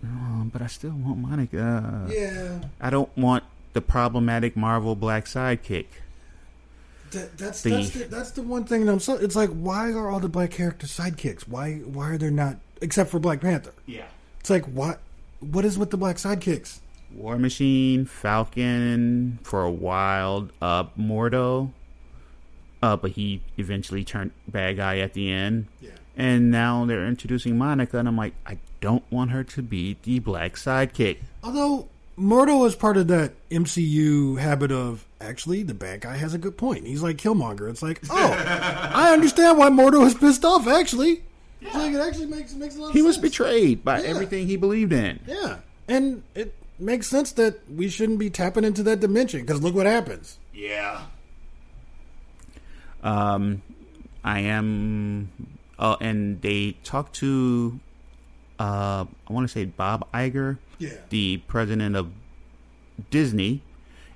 Um, 0.04 0.50
but 0.54 0.62
I 0.62 0.68
still 0.68 0.92
want 0.92 1.18
Monica. 1.20 2.08
Yeah. 2.10 2.60
I 2.80 2.90
don't 2.90 3.16
want 3.18 3.44
the 3.74 3.82
problematic 3.82 4.56
Marvel 4.56 4.96
black 4.96 5.26
sidekick. 5.26 5.86
That, 7.12 7.38
that's 7.38 7.62
The- 7.64 7.70
that's 7.72 7.90
the, 7.90 8.04
that's 8.06 8.32
the 8.32 8.42
one 8.44 8.64
thing 8.66 8.86
that 8.86 8.92
I'm 8.92 9.00
so. 9.00 9.16
It's 9.16 9.36
like, 9.36 9.50
why 9.50 9.92
are 9.92 10.10
all 10.10 10.20
the 10.20 10.30
black 10.30 10.52
characters 10.52 10.92
sidekicks? 10.98 11.48
Why 11.48 11.76
why 11.80 12.12
are 12.12 12.18
there 12.18 12.32
not 12.32 12.58
except 12.82 13.10
for 13.10 13.20
Black 13.20 13.42
Panther? 13.42 13.74
Yeah. 13.88 14.06
It's 14.40 14.50
like 14.50 14.66
what 14.66 15.00
what 15.40 15.66
is 15.66 15.78
with 15.78 15.90
the 15.90 15.98
black 15.98 16.18
sidekicks? 16.18 16.80
War 17.12 17.38
Machine, 17.40 18.06
Falcon 18.06 19.40
for 19.44 19.64
a 19.64 19.72
while, 19.72 20.50
uh 20.62 20.84
Mordo. 21.00 21.72
Uh, 22.82 22.96
but 22.96 23.12
he 23.12 23.42
eventually 23.58 24.06
turned 24.06 24.32
bad 24.48 24.78
guy 24.78 25.00
at 25.00 25.14
the 25.14 25.30
end. 25.32 25.66
Yeah. 25.82 25.90
And 26.20 26.52
now 26.52 26.84
they're 26.86 27.08
introducing 27.08 27.58
Monica, 27.58 27.98
and 27.98 28.08
I'm 28.08 28.18
like, 28.18 28.34
I 28.46 28.58
don't 28.82 29.10
want 29.10 29.32
her 29.32 29.44
to 29.46 29.62
be 29.62 29.96
the 30.04 30.20
black 30.20 30.56
sidekick. 30.56 31.20
Although 31.44 31.88
Mordo 32.18 32.68
is 32.68 32.76
part 32.76 32.98
of 32.98 33.08
that 33.08 33.32
MCU 33.50 34.38
habit 34.38 34.70
of 34.72 35.06
actually 35.22 35.64
the 35.64 35.74
bad 35.74 36.02
guy 36.02 36.18
has 36.18 36.34
a 36.34 36.38
good 36.38 36.58
point. 36.58 36.86
He's 36.86 37.02
like 37.02 37.16
Killmonger. 37.18 37.70
It's 37.70 37.82
like, 37.82 38.02
oh, 38.10 38.34
I 38.94 39.14
understand 39.14 39.58
why 39.58 39.70
Mordo 39.70 40.06
is 40.06 40.14
pissed 40.14 40.44
off. 40.44 40.68
Actually, 40.68 41.24
it's 41.62 41.74
like 41.74 41.94
it 41.94 42.00
actually 42.02 42.26
makes 42.26 42.54
makes 42.54 42.76
a 42.76 42.82
lot. 42.82 42.88
Of 42.90 42.94
He 42.96 43.02
was 43.02 43.16
sense. 43.16 43.22
betrayed 43.30 43.86
by 43.86 44.02
Yeah. 44.02 44.08
everything 44.10 44.46
he 44.46 44.58
believed 44.58 44.92
in. 44.92 45.22
Yeah, 45.26 45.60
and 45.88 46.22
it 46.36 46.54
makes 46.78 47.08
sense 47.08 47.32
that 47.34 47.60
we 47.74 47.88
shouldn't 47.88 48.20
be 48.20 48.30
tapping 48.30 48.66
into 48.66 48.84
that 48.84 49.00
dimension 49.00 49.40
because 49.42 49.62
look 49.62 49.74
what 49.74 49.86
happens. 49.86 50.38
Yeah. 50.54 51.04
Um, 53.04 53.62
I 54.24 54.42
am. 54.42 55.30
Uh, 55.80 55.96
and 56.02 56.42
they 56.42 56.74
talked 56.84 57.16
to. 57.16 57.80
Uh, 58.60 59.06
I 59.28 59.34
want 59.34 59.48
to 59.48 59.52
say 59.54 59.64
Bob 59.66 60.06
Iger, 60.14 60.58
Yeah. 60.78 60.90
the 61.10 61.38
president 61.48 61.96
of 61.96 62.12
Disney, 63.10 63.62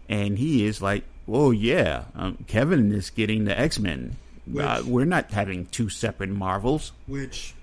and 0.10 0.38
he 0.38 0.66
is 0.66 0.82
like, 0.82 1.06
"Oh 1.28 1.52
yeah, 1.52 2.04
um, 2.16 2.38
Kevin 2.48 2.92
is 2.92 3.10
getting 3.10 3.46
the 3.46 3.58
X 3.58 3.80
Men. 3.80 4.18
Uh, 4.60 4.84
we're 4.86 5.06
not 5.06 5.32
having 5.32 5.66
two 5.68 5.88
separate 5.88 6.30
Marvels." 6.30 6.92
Which 7.08 7.54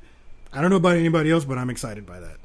I 0.53 0.63
don't 0.63 0.71
know 0.71 0.77
about 0.77 0.97
anybody 0.97 1.31
else, 1.31 1.45
but 1.45 1.59
I'm 1.59 1.69
excited 1.69 2.07
by 2.07 2.21
that. 2.21 2.39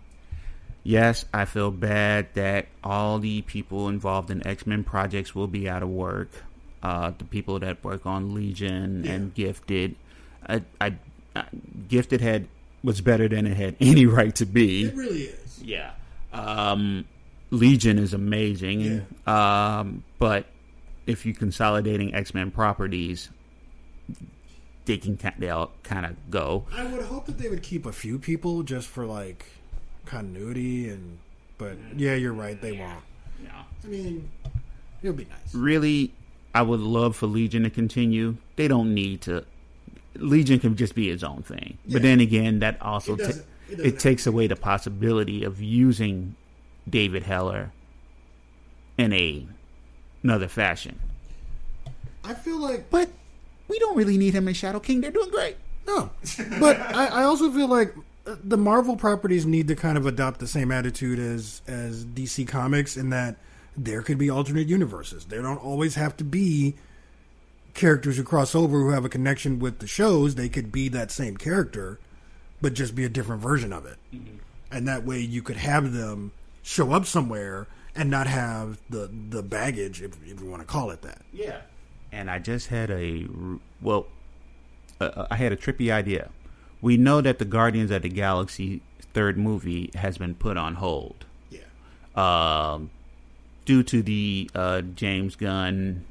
Yes, 0.83 1.25
I 1.33 1.45
feel 1.45 1.71
bad 1.71 2.27
that 2.35 2.67
all 2.83 3.17
the 3.19 3.41
people 3.43 3.87
involved 3.87 4.29
in 4.29 4.45
X 4.45 4.67
Men 4.67 4.83
projects 4.83 5.33
will 5.33 5.47
be 5.47 5.69
out 5.69 5.81
of 5.81 5.89
work. 5.89 6.29
Uh, 6.83 7.11
the 7.17 7.23
people 7.23 7.57
that 7.59 7.83
work 7.83 8.05
on 8.05 8.35
Legion 8.35 9.07
and 9.07 9.33
Gifted, 9.33 9.95
I, 10.47 10.61
I, 10.79 10.93
Gifted 11.87 12.21
had 12.21 12.47
was 12.83 13.01
better 13.01 13.27
than 13.27 13.47
it 13.47 13.57
had 13.57 13.75
any 13.81 14.05
right 14.05 14.35
to 14.35 14.45
be. 14.45 14.85
It 14.85 14.95
really 14.95 15.23
is. 15.23 15.61
Yeah. 15.61 15.91
Um, 16.33 17.05
Legion 17.51 17.97
is 17.97 18.13
amazing. 18.13 19.05
Um, 19.25 20.03
but 20.19 20.45
if 21.07 21.25
you're 21.25 21.35
consolidating 21.35 22.13
X 22.13 22.33
Men 22.33 22.51
properties, 22.51 23.29
they 24.85 24.97
can 24.97 25.17
they'll 25.39 25.71
kind 25.83 26.05
of 26.05 26.15
go. 26.29 26.65
I 26.73 26.85
would 26.85 27.03
hope 27.03 27.25
that 27.25 27.37
they 27.37 27.49
would 27.49 27.63
keep 27.63 27.85
a 27.85 27.91
few 27.91 28.19
people 28.19 28.63
just 28.63 28.87
for 28.87 29.05
like 29.05 29.45
continuity 30.05 30.89
and. 30.89 31.19
But 31.57 31.77
yeah, 31.95 32.15
you're 32.15 32.33
right. 32.33 32.61
They 32.61 32.73
won't. 32.73 32.99
Yeah. 33.41 33.63
I 33.81 33.87
mean, 33.87 34.29
it'll 35.01 35.15
be 35.15 35.23
nice. 35.23 35.55
really 35.55 36.11
I 36.53 36.61
would 36.61 36.79
love 36.79 37.15
for 37.17 37.27
Legion 37.27 37.63
to 37.63 37.69
continue. 37.69 38.37
They 38.55 38.67
don't 38.67 38.93
need 38.93 39.21
to. 39.23 39.45
Legion 40.17 40.59
can 40.59 40.75
just 40.75 40.95
be 40.95 41.09
its 41.09 41.23
own 41.23 41.43
thing. 41.43 41.77
But 41.87 42.01
then 42.01 42.19
again, 42.19 42.59
that 42.59 42.81
also 42.81 43.15
It 43.15 43.19
ta- 43.19 43.39
it 43.69 43.79
it, 43.79 43.99
takes 43.99 44.27
away 44.27 44.47
the 44.47 44.55
possibility 44.55 45.43
of 45.43 45.61
using 45.61 46.35
David 46.89 47.23
Haller 47.23 47.71
in 48.97 49.13
a 49.13 49.47
another 50.23 50.47
fashion. 50.47 50.99
I 52.23 52.33
feel 52.33 52.57
like 52.57 52.89
But 52.89 53.09
we 53.67 53.79
don't 53.79 53.95
really 53.95 54.17
need 54.17 54.33
him 54.33 54.47
in 54.47 54.53
Shadow 54.53 54.79
King. 54.79 55.01
They're 55.01 55.11
doing 55.11 55.29
great. 55.29 55.57
No, 55.87 56.09
but 56.59 56.79
I, 56.79 57.07
I 57.07 57.23
also 57.23 57.51
feel 57.51 57.67
like 57.67 57.93
uh, 58.25 58.35
the 58.43 58.57
Marvel 58.57 58.95
properties 58.95 59.45
need 59.45 59.67
to 59.67 59.75
kind 59.75 59.99
of 59.99 60.07
adopt 60.07 60.39
the 60.39 60.47
same 60.47 60.71
attitude 60.71 61.19
as 61.19 61.61
as 61.67 62.05
DC 62.05 62.47
Comics 62.47 62.97
in 62.97 63.11
that 63.11 63.35
there 63.77 64.01
could 64.01 64.17
be 64.17 64.29
alternate 64.29 64.67
universes. 64.67 65.25
There 65.25 65.41
don't 65.41 65.57
always 65.57 65.95
have 65.95 66.17
to 66.17 66.23
be 66.23 66.75
characters 67.75 68.17
who 68.17 68.23
cross 68.23 68.55
over 68.55 68.79
who 68.79 68.89
have 68.89 69.05
a 69.05 69.09
connection 69.09 69.59
with 69.59 69.77
the 69.79 69.87
shows. 69.87 70.33
They 70.35 70.49
could 70.49 70.71
be 70.71 70.87
that 70.89 71.11
same 71.11 71.37
character, 71.37 71.99
but 72.61 72.73
just 72.73 72.95
be 72.95 73.03
a 73.05 73.09
different 73.09 73.41
version 73.43 73.71
of 73.71 73.85
it. 73.85 73.97
And 74.71 74.87
that 74.87 75.05
way, 75.05 75.19
you 75.19 75.41
could 75.43 75.57
have 75.57 75.93
them 75.93 76.31
show 76.63 76.91
up 76.91 77.05
somewhere 77.05 77.67
and 77.95 78.09
not 78.09 78.27
have 78.27 78.79
the 78.89 79.09
the 79.29 79.43
baggage, 79.43 80.01
if, 80.01 80.13
if 80.25 80.41
you 80.41 80.49
want 80.49 80.61
to 80.61 80.67
call 80.67 80.89
it 80.89 81.01
that. 81.03 81.21
Yeah. 81.31 81.61
And 82.11 82.31
I 82.31 82.39
just 82.39 82.67
had 82.67 82.89
a 82.89 83.27
well, 83.81 84.07
uh, 84.99 85.27
I 85.29 85.35
had 85.35 85.51
a 85.51 85.55
trippy 85.57 85.91
idea. 85.91 86.29
We 86.81 86.97
know 86.97 87.21
that 87.21 87.39
the 87.39 87.45
Guardians 87.45 87.91
of 87.91 88.01
the 88.01 88.09
Galaxy 88.09 88.81
third 89.13 89.37
movie 89.37 89.91
has 89.95 90.17
been 90.17 90.35
put 90.35 90.57
on 90.57 90.75
hold 90.75 91.25
Yeah. 91.49 91.61
um, 92.15 92.89
due 93.65 93.81
to 93.83 94.01
the 94.01 94.49
uh, 94.53 94.81
James 94.81 95.35
Gunn 95.37 96.03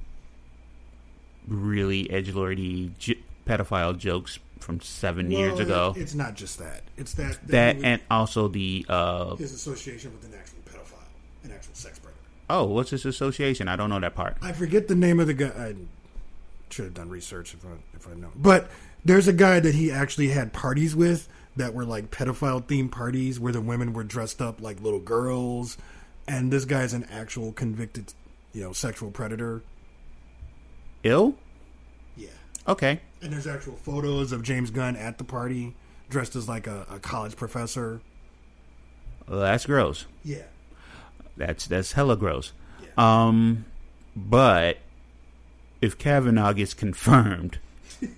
really 1.46 2.04
edgelordy 2.06 2.96
j- 2.98 3.18
pedophile 3.46 3.96
jokes 3.96 4.38
from 4.60 4.80
seven 4.80 5.30
years 5.30 5.58
ago. 5.60 5.92
it's 5.96 6.14
not 6.14 6.34
just 6.34 6.58
that. 6.58 6.82
It's 6.96 7.12
that 7.14 7.46
that 7.48 7.76
he 7.76 7.84
and 7.84 8.00
also 8.10 8.48
the 8.48 8.86
uh, 8.88 9.36
his 9.36 9.52
association 9.52 10.12
with 10.12 10.24
an 10.24 10.38
actual 10.38 10.58
pedophile, 10.64 11.04
an 11.44 11.52
actual 11.52 11.74
sex 11.74 11.98
predator. 11.98 12.20
oh, 12.48 12.64
what's 12.64 12.90
this 12.90 13.04
association? 13.04 13.68
I 13.68 13.76
don't 13.76 13.90
know 13.90 14.00
that 14.00 14.14
part. 14.14 14.36
I 14.40 14.52
forget 14.52 14.88
the 14.88 14.94
name 14.94 15.20
of 15.20 15.26
the 15.26 15.34
guy. 15.34 15.48
I 15.48 15.74
should 16.70 16.86
have 16.86 16.94
done 16.94 17.10
research 17.10 17.52
if 17.54 17.64
I 17.64 17.68
if 17.94 18.08
I 18.08 18.14
know. 18.14 18.30
But 18.34 18.70
there's 19.04 19.28
a 19.28 19.32
guy 19.34 19.60
that 19.60 19.74
he 19.74 19.90
actually 19.90 20.28
had 20.28 20.52
parties 20.54 20.96
with 20.96 21.28
that 21.56 21.74
were 21.74 21.84
like 21.84 22.10
pedophile 22.10 22.62
themed 22.64 22.90
parties 22.90 23.38
where 23.38 23.52
the 23.52 23.60
women 23.60 23.92
were 23.92 24.02
dressed 24.04 24.40
up 24.40 24.60
like 24.62 24.80
little 24.80 24.98
girls, 25.00 25.76
and 26.26 26.50
this 26.50 26.64
guy's 26.64 26.94
an 26.94 27.04
actual 27.12 27.52
convicted, 27.52 28.14
you 28.54 28.62
know, 28.62 28.72
sexual 28.72 29.10
predator. 29.10 29.62
Ill? 31.04 31.34
Yeah. 32.16 32.28
Okay. 32.66 33.00
And 33.22 33.32
there's 33.32 33.46
actual 33.46 33.76
photos 33.76 34.32
of 34.32 34.42
James 34.42 34.70
Gunn 34.70 34.96
at 34.96 35.18
the 35.18 35.24
party, 35.24 35.74
dressed 36.10 36.34
as 36.36 36.48
like 36.48 36.66
a, 36.66 36.86
a 36.90 36.98
college 36.98 37.36
professor. 37.36 38.00
Well, 39.28 39.40
that's 39.40 39.66
gross. 39.66 40.06
Yeah. 40.24 40.42
That's 41.36 41.66
that's 41.66 41.92
hella 41.92 42.16
gross. 42.16 42.52
Yeah. 42.82 42.88
Um, 43.26 43.64
but 44.14 44.78
if 45.80 45.96
Kavanaugh 45.98 46.52
gets 46.52 46.74
confirmed, 46.74 47.58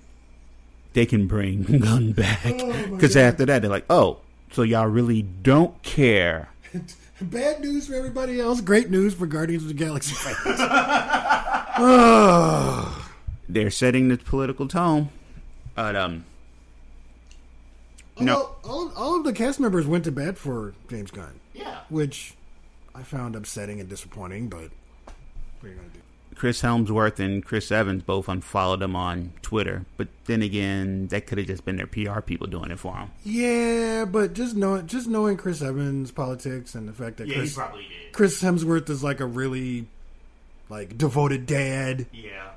they 0.93 1.07
can 1.07 1.27
bring 1.27 1.63
Gunn 1.63 2.13
back 2.13 2.41
Oh, 2.45 2.87
because 2.91 3.15
God. 3.15 3.21
after 3.23 3.47
that 3.47 3.63
they're 3.63 3.71
like, 3.71 3.87
oh, 3.89 4.19
so 4.53 4.63
y'all 4.63 4.87
really 4.87 5.23
don't 5.23 5.81
care. 5.83 6.51
Bad 7.21 7.61
news 7.61 7.87
for 7.89 7.95
everybody 7.95 8.39
else. 8.41 8.61
Great 8.61 8.91
news 8.91 9.15
for 9.15 9.25
Guardians 9.27 9.63
of 9.63 9.69
the 9.69 9.75
Galaxy 9.75 10.15
fans. 10.15 10.37
oh. 11.79 13.11
They're 13.49 13.71
setting 13.71 14.09
the 14.09 14.17
political 14.19 14.67
tone. 14.67 15.11
But 15.75 15.95
um, 15.95 16.25
No. 18.19 18.35
All, 18.37 18.59
all, 18.65 18.93
all 18.97 19.17
of 19.19 19.25
the 19.25 19.33
cast 19.33 19.61
members 19.61 19.87
went 19.87 20.05
to 20.05 20.13
bed 20.13 20.37
for 20.37 20.75
James 20.89 21.11
Gunn. 21.11 21.39
Yeah. 21.55 21.81
Which 21.89 22.35
I 22.95 23.03
found 23.03 23.37
upsetting 23.37 23.79
and 23.79 23.89
disappointing, 23.89 24.49
but 24.49 24.71
what 25.61 25.65
are 25.65 25.69
you 25.69 25.75
going 25.75 25.91
to 25.91 25.95
do? 25.95 26.01
Chris 26.35 26.61
Hemsworth 26.61 27.19
and 27.19 27.43
Chris 27.43 27.73
Evans 27.73 28.03
both 28.03 28.29
unfollowed 28.29 28.83
him 28.83 28.95
on 28.95 29.33
Twitter. 29.41 29.87
But 29.97 30.09
then 30.27 30.43
again, 30.43 31.07
that 31.09 31.27
could 31.27 31.39
have 31.39 31.47
just 31.47 31.65
been 31.65 31.77
their 31.77 31.87
PR 31.87 32.21
people 32.21 32.47
doing 32.47 32.71
it 32.71 32.79
for 32.79 32.93
them. 32.95 33.11
Yeah, 33.25 34.05
but 34.05 34.35
just 34.35 34.55
knowing 34.55 34.87
just 34.87 35.09
knowing 35.09 35.39
Chris 35.39 35.63
Evans' 35.63 36.11
politics 36.11 36.75
and 36.75 36.87
the 36.87 36.93
fact 36.93 37.17
that 37.19 37.29
yeah, 37.29 37.37
Chris, 37.37 37.55
probably 37.55 37.83
did. 37.83 38.13
Chris 38.13 38.43
Hemsworth 38.43 38.91
is 38.91 39.03
like 39.03 39.21
a 39.21 39.27
really 39.27 39.87
like 40.69 40.97
devoted 40.99 41.47
dad, 41.47 42.07
Yeah. 42.13 42.51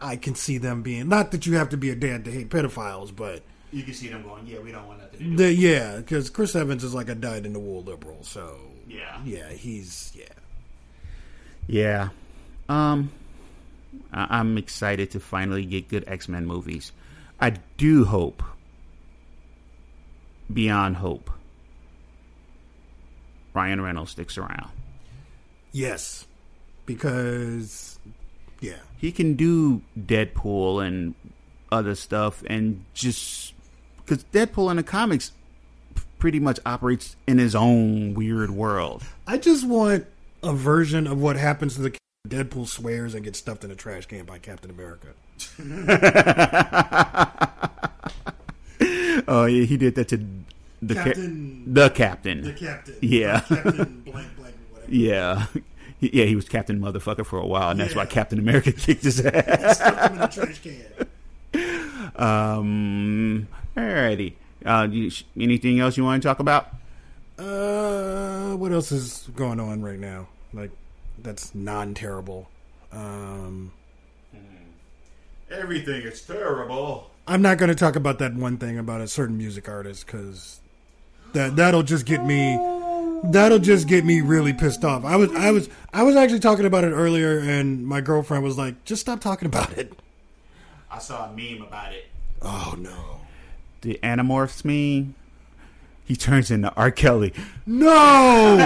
I 0.00 0.16
can 0.16 0.34
see 0.34 0.58
them 0.58 0.82
being 0.82 1.08
not 1.08 1.30
that 1.32 1.46
you 1.46 1.54
have 1.56 1.70
to 1.70 1.76
be 1.76 1.90
a 1.90 1.96
dad 1.96 2.24
to 2.26 2.30
hate 2.32 2.48
pedophiles, 2.50 3.14
but 3.14 3.42
You 3.72 3.82
can 3.82 3.92
see 3.94 4.08
them 4.08 4.22
going, 4.22 4.46
yeah, 4.46 4.60
we 4.60 4.72
don't 4.72 4.86
want 4.86 5.00
nothing 5.00 5.30
to 5.32 5.36
the, 5.36 5.52
yeah, 5.52 5.96
because 5.96 6.30
Chris 6.30 6.54
Evans 6.56 6.82
is 6.84 6.94
like 6.94 7.08
a 7.08 7.14
dyed 7.14 7.44
in 7.46 7.52
the 7.52 7.58
wool 7.58 7.82
liberal, 7.82 8.22
so 8.22 8.58
Yeah. 8.86 9.20
yeah, 9.24 9.50
he's 9.52 10.12
yeah. 10.14 10.24
Yeah. 11.66 12.08
Um, 12.68 13.10
I- 14.12 14.38
I'm 14.38 14.56
excited 14.56 15.10
to 15.12 15.20
finally 15.20 15.64
get 15.66 15.88
good 15.88 16.04
X 16.06 16.28
Men 16.28 16.46
movies. 16.46 16.92
I 17.40 17.50
do 17.76 18.04
hope, 18.04 18.42
beyond 20.52 20.96
hope, 20.96 21.30
Ryan 23.54 23.80
Reynolds 23.80 24.12
sticks 24.12 24.38
around. 24.38 24.70
Yes, 25.72 26.26
because 26.88 27.98
yeah, 28.60 28.76
He 28.96 29.12
can 29.12 29.34
do 29.34 29.82
Deadpool 29.98 30.84
and 30.84 31.14
other 31.70 31.94
stuff, 31.94 32.42
and 32.48 32.84
just 32.94 33.52
because 34.04 34.24
Deadpool 34.32 34.70
in 34.70 34.78
the 34.78 34.82
comics 34.82 35.32
pretty 36.18 36.40
much 36.40 36.58
operates 36.66 37.14
in 37.28 37.38
his 37.38 37.54
own 37.54 38.14
weird 38.14 38.50
world. 38.50 39.04
I 39.26 39.36
just 39.38 39.66
want 39.68 40.06
a 40.42 40.52
version 40.54 41.06
of 41.06 41.20
what 41.20 41.36
happens 41.36 41.74
to 41.76 41.82
the 41.82 41.96
Deadpool 42.28 42.66
swears 42.66 43.14
and 43.14 43.22
gets 43.22 43.38
stuffed 43.38 43.62
in 43.64 43.70
a 43.70 43.76
trash 43.76 44.06
can 44.06 44.24
by 44.24 44.38
Captain 44.38 44.70
America. 44.70 45.08
Oh 49.30 49.44
yeah, 49.44 49.64
he 49.66 49.76
did 49.76 49.94
that 49.96 50.08
to 50.08 50.16
the 50.80 50.94
ca- 50.94 51.04
Captain- 51.04 51.74
the 51.74 51.90
captain. 51.90 52.40
The 52.42 52.52
captain, 52.54 52.96
Yeah. 53.02 53.40
Captain 53.40 54.00
blank 54.06 54.36
blank 54.36 54.54
whatever. 54.70 54.86
Yeah. 54.90 55.46
Yeah, 56.00 56.26
he 56.26 56.36
was 56.36 56.48
Captain 56.48 56.80
Motherfucker 56.80 57.26
for 57.26 57.38
a 57.38 57.46
while, 57.46 57.70
and 57.70 57.80
that's 57.80 57.94
why 57.94 58.06
Captain 58.06 58.38
America 58.38 58.72
kicked 58.76 59.04
his 59.04 59.20
ass. 59.24 59.76
Stuffed 59.78 60.10
him 60.10 60.16
in 60.16 60.22
a 60.22 60.28
trash 60.28 60.60
can. 60.62 62.14
Um, 62.14 63.48
alrighty. 63.76 64.34
Uh, 64.64 64.88
you, 64.90 65.10
anything 65.38 65.80
else 65.80 65.96
you 65.96 66.04
want 66.04 66.22
to 66.22 66.28
talk 66.28 66.38
about? 66.40 66.68
Uh, 67.38 68.54
what 68.56 68.72
else 68.72 68.92
is 68.92 69.28
going 69.34 69.60
on 69.60 69.82
right 69.82 69.98
now? 69.98 70.28
Like, 70.52 70.70
that's 71.18 71.54
non 71.54 71.94
terrible. 71.94 72.48
Um, 72.92 73.72
Everything 75.50 76.02
is 76.02 76.20
terrible. 76.22 77.10
I'm 77.26 77.40
not 77.42 77.58
going 77.58 77.68
to 77.68 77.74
talk 77.74 77.96
about 77.96 78.18
that 78.18 78.34
one 78.34 78.58
thing 78.58 78.78
about 78.78 79.00
a 79.00 79.08
certain 79.08 79.38
music 79.38 79.68
artist 79.68 80.06
because 80.06 80.60
that 81.32 81.56
that'll 81.56 81.82
just 81.82 82.04
get 82.04 82.24
me. 82.24 82.77
That'll 83.24 83.58
just 83.58 83.88
get 83.88 84.04
me 84.04 84.20
really 84.20 84.52
pissed 84.52 84.84
off. 84.84 85.04
I 85.04 85.16
was 85.16 85.32
I 85.34 85.50
was 85.50 85.68
I 85.92 86.02
was 86.02 86.16
actually 86.16 86.40
talking 86.40 86.64
about 86.66 86.84
it 86.84 86.92
earlier, 86.92 87.38
and 87.38 87.86
my 87.86 88.00
girlfriend 88.00 88.44
was 88.44 88.56
like, 88.58 88.84
"Just 88.84 89.00
stop 89.02 89.20
talking 89.20 89.46
about 89.46 89.72
it." 89.76 89.92
I 90.90 90.98
saw 90.98 91.26
a 91.28 91.32
meme 91.32 91.62
about 91.62 91.92
it. 91.92 92.06
Oh 92.42 92.74
no, 92.78 93.20
The 93.82 93.98
Animorphs 94.02 94.64
meme. 94.64 95.14
He 96.04 96.16
turns 96.16 96.50
into 96.50 96.72
R. 96.74 96.90
Kelly. 96.90 97.34
no! 97.66 98.56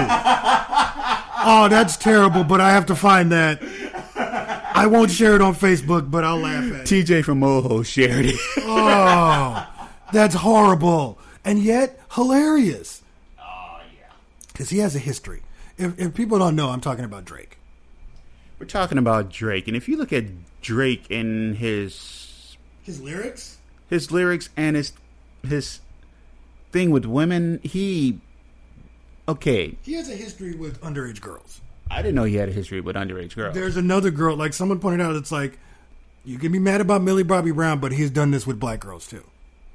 oh, 1.45 1.67
that's 1.69 1.97
terrible. 1.97 2.45
But 2.45 2.61
I 2.61 2.71
have 2.71 2.87
to 2.87 2.95
find 2.95 3.33
that. 3.33 3.61
I 4.75 4.87
won't 4.87 5.11
share 5.11 5.35
it 5.35 5.43
on 5.43 5.55
Facebook, 5.55 6.11
but 6.11 6.25
I'll 6.25 6.39
laugh 6.39 6.65
at 6.65 6.81
it. 6.81 6.87
TJ 6.87 7.25
from 7.25 7.41
Moho 7.41 7.85
shared 7.85 8.27
it. 8.27 8.37
Oh, 8.59 9.67
that's 10.13 10.37
horrible, 10.37 11.19
and 11.45 11.59
yet 11.63 11.99
hilarious. 12.13 13.02
Because 14.63 14.71
he 14.71 14.79
has 14.79 14.95
a 14.95 15.01
history. 15.01 15.43
If, 15.77 15.99
if 15.99 16.15
people 16.15 16.39
don't 16.39 16.55
know, 16.55 16.69
I'm 16.69 16.81
talking 16.81 17.05
about 17.05 17.25
Drake. 17.25 17.59
We're 18.61 18.67
talking 18.67 18.97
about 18.97 19.29
Drake, 19.29 19.67
and 19.67 19.77
if 19.77 19.89
you 19.89 19.97
look 19.97 20.13
at 20.13 20.27
Drake 20.61 21.11
and 21.11 21.57
his 21.57 22.57
His 22.85 23.01
lyrics? 23.01 23.59
his 23.91 24.13
lyrics 24.13 24.51
and 24.57 24.77
his 24.77 24.93
his 25.43 25.81
thing 26.71 26.93
with 26.93 27.07
women, 27.07 27.59
he 27.65 28.21
okay. 29.29 29.75
He 29.83 29.95
has 29.95 30.09
a 30.09 30.15
history 30.15 30.55
with 30.55 30.81
underage 30.81 31.21
girls. 31.21 31.61
I 31.91 31.97
didn't 32.03 32.15
know 32.15 32.23
he 32.23 32.37
had 32.37 32.49
a 32.49 32.53
history 32.53 32.81
with 32.81 32.95
underage 32.95 33.35
girls. 33.35 33.57
There's 33.57 33.77
another 33.77 34.13
girl, 34.13 34.37
like 34.37 34.53
someone 34.53 34.79
pointed 34.79 35.01
out, 35.01 35.17
it's 35.17 35.33
like, 35.33 35.59
you 36.25 36.39
can 36.39 36.53
be 36.53 36.61
mad 36.61 36.81
about 36.81 37.03
Millie 37.03 37.25
Bobby 37.25 37.51
Brown, 37.51 37.81
but 37.81 37.91
he's 37.91 38.11
done 38.11 38.31
this 38.31 38.47
with 38.47 38.61
black 38.61 38.79
girls 38.79 39.09
too. 39.09 39.25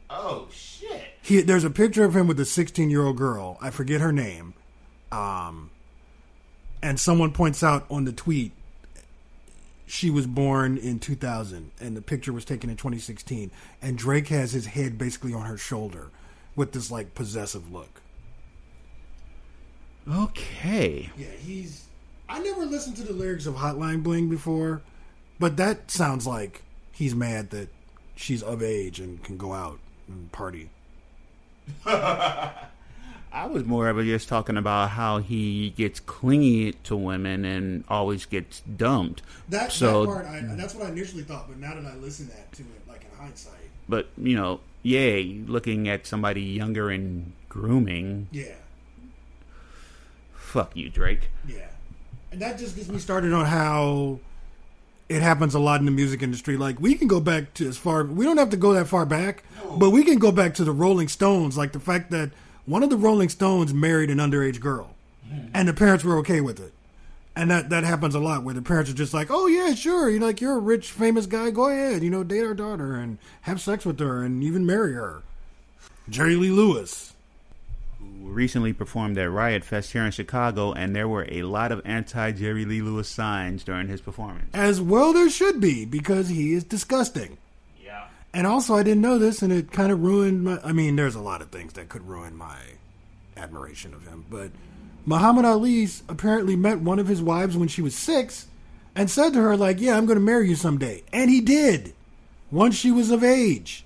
oh 0.10 0.47
shit! 0.50 1.04
He, 1.21 1.41
there's 1.41 1.65
a 1.65 1.69
picture 1.69 2.06
of 2.06 2.15
him 2.15 2.26
with 2.26 2.39
a 2.39 2.45
16 2.45 2.89
year 2.89 3.04
old 3.04 3.17
girl. 3.17 3.58
I 3.62 3.69
forget 3.69 4.00
her 4.00 4.13
name. 4.13 4.54
Um, 5.12 5.72
and 6.82 7.00
someone 7.00 7.32
points 7.32 7.63
out 7.63 7.86
on 7.89 8.06
the 8.06 8.12
tweet 8.12 8.52
she 9.88 10.10
was 10.10 10.28
born 10.28 10.77
in 10.77 11.00
2000 11.00 11.71
and 11.79 11.96
the 11.96 12.02
picture 12.02 12.34
was 12.34 12.44
taken 12.44 12.69
in 12.69 12.75
2016 12.75 13.50
and 13.81 13.98
Drake 13.98 14.27
has 14.27 14.52
his 14.52 14.67
head 14.67 14.98
basically 14.98 15.34
on 15.34 15.44
her 15.44 15.58
shoulder 15.58 16.10
with 16.56 16.73
this 16.73 16.92
like 16.92 17.15
possessive 17.15 17.71
look. 17.71 18.02
Okay. 20.12 21.10
Yeah, 21.17 21.27
he's 21.40 21.86
I 22.29 22.40
never 22.40 22.65
listened 22.65 22.98
to 22.98 23.04
the 23.04 23.13
lyrics 23.13 23.46
of 23.46 23.56
Hotline 23.56 24.04
Bling 24.04 24.29
before, 24.29 24.81
but 25.40 25.56
that 25.56 25.90
sounds 25.90 26.27
like 26.27 26.63
he's 26.92 27.15
mad 27.15 27.52
that 27.52 27.69
she's 28.15 28.44
of 28.44 28.62
age 28.62 29.00
and 29.00 29.23
can 29.23 29.38
go 29.38 29.54
out 29.54 29.79
and 30.10 30.29
party. 30.34 30.69
I 33.32 33.46
was 33.46 33.65
more 33.65 33.90
of 33.90 33.98
a 33.98 34.04
just 34.04 34.28
talking 34.28 34.58
about 34.58 34.92
how 34.92 35.19
he 35.19 35.71
gets 35.71 36.00
clingy 36.00 36.73
to 36.84 36.96
women 36.96 37.46
and 37.46 37.84
always 37.90 38.25
gets 38.25 38.62
dumped. 38.62 39.21
That, 39.50 39.71
so, 39.71 40.06
that 40.06 40.12
part, 40.12 40.25
I, 40.25 40.42
that's 40.56 40.73
what 40.73 40.88
I 40.88 40.90
initially 40.90 41.23
thought, 41.23 41.48
but 41.48 41.58
now 41.58 41.75
that 41.75 41.86
I 41.86 41.96
listen 41.96 42.28
that 42.30 42.52
to 42.54 42.63
it, 42.63 42.88
like 42.88 43.04
in 43.04 43.17
hindsight, 43.17 43.54
but 43.90 44.08
you 44.17 44.36
know, 44.36 44.62
yay, 44.84 45.42
looking 45.46 45.88
at 45.88 46.08
somebody 46.08 46.42
younger 46.42 46.90
and 46.90 47.34
grooming. 47.50 48.28
yeah. 48.32 48.54
Fuck 50.34 50.78
you, 50.78 50.90
Drake. 50.90 51.30
Yeah. 51.46 51.67
And 52.32 52.42
that 52.42 52.58
just 52.58 52.75
gets 52.75 52.88
me 52.88 53.00
started 53.00 53.34
on 53.34 53.46
how 53.46 54.19
it 55.10 55.21
happens 55.21 55.54
a 55.54 55.60
lot 55.60 55.80
in 55.80 55.86
the 55.86 55.92
music 55.92 56.21
industry. 56.21 56.58
Like 56.58 56.80
we 56.80 56.96
can 56.96 57.08
go 57.08 57.19
back 57.19 57.54
to 57.56 57.67
as 57.67 57.78
far 57.78 58.04
we 58.04 58.25
don't 58.25 58.38
have 58.38 58.50
to 58.52 58.58
go 58.58 58.73
that 58.73 58.88
far 58.88 59.06
back, 59.06 59.44
but 59.78 59.90
we 59.90 60.04
can 60.04 60.19
go 60.19 60.32
back 60.32 60.54
to 60.56 60.63
the 60.63 60.71
Rolling 60.71 61.08
Stones, 61.08 61.58
like 61.58 61.73
the 61.73 61.80
fact 61.80 62.12
that 62.12 62.32
one 62.68 62.84
of 62.84 62.90
the 62.92 62.98
Rolling 62.98 63.30
Stones 63.30 63.74
married 63.74 64.12
an 64.12 64.20
underage 64.20 64.60
girl. 64.60 64.94
And 65.54 65.68
the 65.68 65.74
parents 65.74 66.04
were 66.04 66.18
okay 66.20 66.42
with 66.42 66.60
it. 66.60 66.74
And 67.36 67.50
that, 67.50 67.70
that 67.70 67.84
happens 67.84 68.13
a 68.13 68.20
lot 68.20 68.44
where 68.44 68.54
the 68.54 68.62
parents 68.62 68.92
are 68.92 68.96
just 68.96 69.13
like, 69.13 69.28
Oh 69.30 69.48
yeah, 69.48 69.74
sure, 69.74 70.10
you 70.10 70.20
know, 70.20 70.28
like 70.28 70.42
you're 70.42 70.58
a 70.58 70.60
rich, 70.60 70.92
famous 70.92 71.26
guy, 71.26 71.50
go 71.50 71.70
ahead, 71.70 72.04
you 72.04 72.10
know, 72.10 72.24
date 72.24 72.44
our 72.44 72.54
daughter 72.54 72.96
and 72.96 73.18
have 73.42 73.62
sex 73.62 73.86
with 73.86 74.00
her 74.00 74.24
and 74.24 74.44
even 74.44 74.65
marry 74.65 74.94
her. 74.94 75.24
Jerry 76.10 76.36
Lee 76.36 76.52
Lewis. 76.52 77.13
Who 78.00 78.06
recently 78.30 78.74
performed 78.74 79.18
at 79.18 79.32
Riot 79.32 79.63
Fest 79.63 79.92
here 79.92 80.04
in 80.04 80.12
Chicago, 80.12 80.72
and 80.72 80.96
there 80.96 81.08
were 81.08 81.28
a 81.30 81.44
lot 81.44 81.72
of 81.72 81.82
anti 81.86 82.32
Jerry 82.32 82.65
Lee 82.65 82.82
Lewis 82.82 83.10
signs 83.10 83.63
during 83.63 83.88
his 83.88 84.02
performance. 84.02 84.50
As 84.54 84.80
well 84.80 85.13
there 85.13 85.30
should 85.30 85.60
be, 85.60 85.86
because 85.86 86.30
he 86.30 86.54
is 86.54 86.63
disgusting. 86.63 87.38
And 88.38 88.46
also, 88.46 88.75
I 88.75 88.83
didn't 88.83 89.02
know 89.02 89.17
this, 89.17 89.42
and 89.42 89.52
it 89.52 89.71
kind 89.71 89.92
of 89.92 90.04
ruined 90.04 90.44
my. 90.44 90.60
I 90.63 90.71
mean, 90.71 90.96
there's 90.96 91.15
a 91.15 91.19
lot 91.19 91.42
of 91.42 91.50
things 91.50 91.73
that 91.73 91.90
could 91.90 92.08
ruin 92.08 92.38
my 92.38 92.60
admiration 93.35 93.96
of 93.96 94.06
him, 94.06 94.25
but 94.29 94.52
Muhammad 95.08 95.44
Ali 95.44 95.88
apparently 96.08 96.56
met 96.56 96.79
one 96.79 97.00
of 97.00 97.08
his 97.08 97.19
wives 97.19 97.58
when 97.58 97.67
she 97.67 97.81
was 97.81 97.96
six 97.96 98.46
and 98.94 99.10
said 99.10 99.33
to 99.33 99.42
her, 99.42 99.58
like, 99.58 99.81
yeah, 99.81 99.98
I'm 99.98 100.06
going 100.06 100.19
to 100.19 100.23
marry 100.23 100.50
you 100.50 100.56
someday. 100.56 101.02
And 101.12 101.31
he 101.31 101.42
did, 101.42 101.96
once 102.52 102.75
she 102.75 102.92
was 102.92 103.10
of 103.10 103.23
age. 103.23 103.83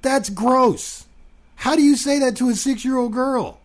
That's 0.00 0.30
gross. 0.30 1.04
How 1.56 1.76
do 1.76 1.82
you 1.82 1.94
say 1.94 2.18
that 2.20 2.34
to 2.36 2.48
a 2.48 2.54
six 2.54 2.86
year 2.86 2.96
old 2.96 3.12
girl 3.12 3.60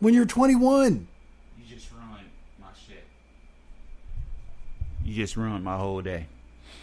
when 0.00 0.14
you're 0.14 0.26
21? 0.26 1.06
You 1.56 1.76
just 1.76 1.92
ruined 1.92 2.28
my 2.60 2.66
shit. 2.88 3.04
You 5.04 5.14
just 5.14 5.36
ruined 5.36 5.62
my 5.62 5.76
whole 5.76 6.02
day. 6.02 6.26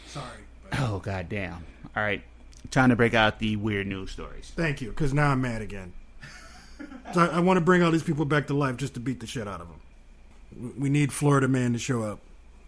Sorry. 0.07 0.39
Oh, 0.79 0.99
goddamn. 0.99 1.65
All 1.97 2.01
right. 2.01 2.23
Time 2.71 2.89
to 2.89 2.95
break 2.95 3.13
out 3.13 3.39
the 3.39 3.55
weird 3.55 3.87
news 3.87 4.11
stories. 4.11 4.51
Thank 4.55 4.81
you, 4.81 4.89
because 4.89 5.13
now 5.13 5.31
I'm 5.31 5.41
mad 5.41 5.61
again. 5.61 5.93
So 7.13 7.21
I, 7.21 7.27
I 7.27 7.39
want 7.39 7.57
to 7.57 7.61
bring 7.61 7.83
all 7.83 7.91
these 7.91 8.03
people 8.03 8.25
back 8.25 8.47
to 8.47 8.53
life 8.53 8.77
just 8.77 8.93
to 8.95 8.99
beat 8.99 9.19
the 9.19 9.27
shit 9.27 9.47
out 9.47 9.61
of 9.61 9.67
them. 9.69 10.73
We- 10.77 10.89
need 10.89 11.13
Florida 11.13 11.47
man 11.47 11.73
to 11.73 11.79
show 11.79 12.03
up 12.03 12.19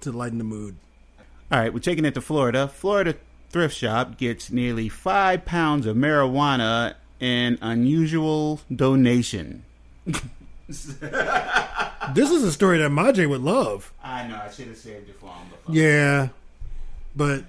to 0.01 0.11
lighten 0.11 0.37
the 0.37 0.43
mood. 0.43 0.75
All 1.51 1.59
right, 1.59 1.73
we're 1.73 1.79
taking 1.79 2.05
it 2.05 2.13
to 2.15 2.21
Florida. 2.21 2.67
Florida 2.67 3.15
thrift 3.49 3.75
shop 3.75 4.17
gets 4.17 4.51
nearly 4.51 4.89
five 4.89 5.45
pounds 5.45 5.85
of 5.85 5.95
marijuana 5.95 6.95
in 7.19 7.57
unusual 7.61 8.59
donation. 8.73 9.63
This 10.67 12.31
is 12.31 12.43
a 12.43 12.51
story 12.51 12.77
that 12.79 12.91
Majay 12.91 13.27
would 13.27 13.41
love. 13.41 13.93
I 14.03 14.27
know. 14.27 14.39
I 14.43 14.49
should 14.51 14.67
have 14.67 14.77
saved 14.77 15.09
it 15.09 15.19
for 15.19 15.27
him. 15.27 15.47
Yeah, 15.73 16.29
but 17.15 17.43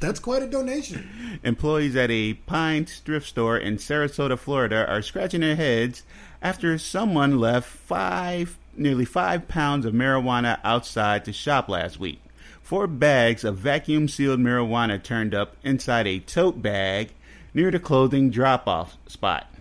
that's 0.00 0.18
quite 0.18 0.42
a 0.42 0.46
donation. 0.46 1.40
Employees 1.44 1.94
at 1.94 2.10
a 2.10 2.34
Pine 2.34 2.86
thrift 2.86 3.28
store 3.28 3.56
in 3.56 3.76
Sarasota, 3.76 4.38
Florida, 4.38 4.86
are 4.88 5.02
scratching 5.02 5.42
their 5.42 5.56
heads 5.56 6.02
after 6.42 6.78
someone 6.78 7.38
left 7.38 7.68
five, 7.68 8.58
nearly 8.76 9.04
five 9.04 9.46
pounds 9.46 9.84
of 9.84 9.92
marijuana 9.94 10.58
outside 10.64 11.24
to 11.26 11.32
shop 11.32 11.68
last 11.68 12.00
week. 12.00 12.20
Four 12.62 12.86
bags 12.86 13.44
of 13.44 13.58
vacuum 13.58 14.08
sealed 14.08 14.40
marijuana 14.40 15.02
turned 15.02 15.34
up 15.34 15.56
inside 15.62 16.06
a 16.06 16.20
tote 16.20 16.62
bag 16.62 17.10
near 17.52 17.70
the 17.70 17.80
clothing 17.80 18.30
drop 18.30 18.66
off 18.66 18.96
spot. 19.06 19.52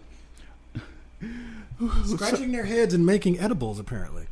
Scratching 2.06 2.52
their 2.52 2.66
heads 2.66 2.94
and 2.94 3.06
making 3.06 3.40
edibles, 3.40 3.80
apparently. 3.80 4.28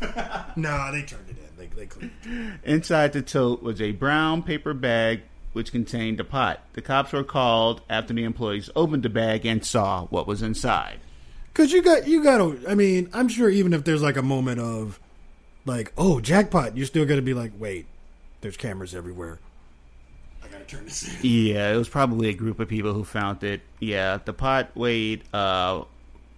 no, 0.56 0.92
they 0.92 1.02
turned 1.02 1.28
it 1.28 1.36
in. 1.38 1.68
They, 1.74 1.86
they. 1.86 2.50
Inside 2.64 3.12
the 3.12 3.22
tote 3.22 3.62
was 3.62 3.80
a 3.80 3.92
brown 3.92 4.42
paper 4.42 4.74
bag 4.74 5.22
which 5.52 5.72
contained 5.72 6.20
a 6.20 6.24
pot. 6.24 6.60
The 6.74 6.82
cops 6.82 7.12
were 7.12 7.24
called 7.24 7.82
after 7.90 8.14
the 8.14 8.24
employees 8.24 8.70
opened 8.76 9.02
the 9.02 9.08
bag 9.08 9.44
and 9.44 9.64
saw 9.64 10.06
what 10.06 10.26
was 10.26 10.42
inside. 10.42 11.00
Because 11.52 11.72
you 11.72 11.82
got, 11.82 12.06
you 12.06 12.22
got 12.22 12.38
to, 12.38 12.60
I 12.68 12.74
mean, 12.74 13.10
I'm 13.12 13.28
sure 13.28 13.50
even 13.50 13.72
if 13.72 13.84
there's 13.84 14.02
like 14.02 14.16
a 14.16 14.22
moment 14.22 14.60
of, 14.60 15.00
like, 15.66 15.92
oh, 15.98 16.20
jackpot, 16.20 16.76
you're 16.76 16.86
still 16.86 17.06
to 17.06 17.22
be 17.22 17.34
like, 17.34 17.52
wait, 17.58 17.86
there's 18.40 18.56
cameras 18.56 18.94
everywhere. 18.94 19.38
I 20.42 20.48
got 20.48 20.60
to 20.60 20.76
turn 20.76 20.84
this 20.84 21.08
in. 21.08 21.16
Yeah, 21.22 21.72
it 21.72 21.76
was 21.76 21.88
probably 21.88 22.28
a 22.28 22.34
group 22.34 22.60
of 22.60 22.68
people 22.68 22.94
who 22.94 23.04
found 23.04 23.42
it. 23.44 23.60
Yeah, 23.78 24.18
the 24.24 24.32
pot 24.32 24.70
weighed 24.74 25.24
uh, 25.32 25.84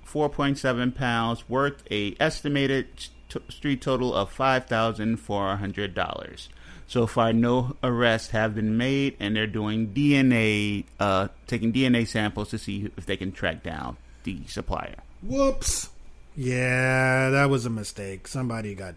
4.7 0.06 0.94
pounds, 0.94 1.48
worth 1.48 1.82
a 1.90 2.16
estimated 2.18 2.88
t- 3.28 3.40
street 3.48 3.80
total 3.80 4.14
of 4.14 4.34
$5,400. 4.34 6.48
So 6.92 7.06
far, 7.06 7.32
no 7.32 7.74
arrests 7.82 8.28
have 8.32 8.54
been 8.54 8.76
made, 8.76 9.16
and 9.18 9.34
they're 9.34 9.46
doing 9.46 9.94
DNA, 9.94 10.84
uh, 11.00 11.28
taking 11.46 11.72
DNA 11.72 12.06
samples 12.06 12.50
to 12.50 12.58
see 12.58 12.90
if 12.98 13.06
they 13.06 13.16
can 13.16 13.32
track 13.32 13.62
down 13.62 13.96
the 14.24 14.46
supplier. 14.46 14.96
Whoops. 15.22 15.88
Yeah, 16.36 17.30
that 17.30 17.48
was 17.48 17.64
a 17.64 17.70
mistake. 17.70 18.28
Somebody 18.28 18.74
got 18.74 18.96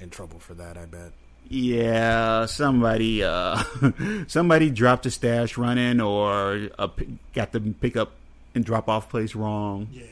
in 0.00 0.10
trouble 0.10 0.38
for 0.38 0.52
that, 0.52 0.76
I 0.76 0.84
bet. 0.84 1.12
Yeah, 1.48 2.44
somebody 2.44 3.24
uh 3.24 3.62
somebody 4.26 4.68
dropped 4.68 5.06
a 5.06 5.10
stash 5.10 5.56
running 5.56 6.02
or 6.02 6.68
uh, 6.78 6.88
got 7.32 7.52
the 7.52 7.60
pick 7.60 7.96
up 7.96 8.12
and 8.54 8.66
drop 8.66 8.86
off 8.90 9.08
place 9.08 9.34
wrong 9.34 9.88
Yeah. 9.92 10.04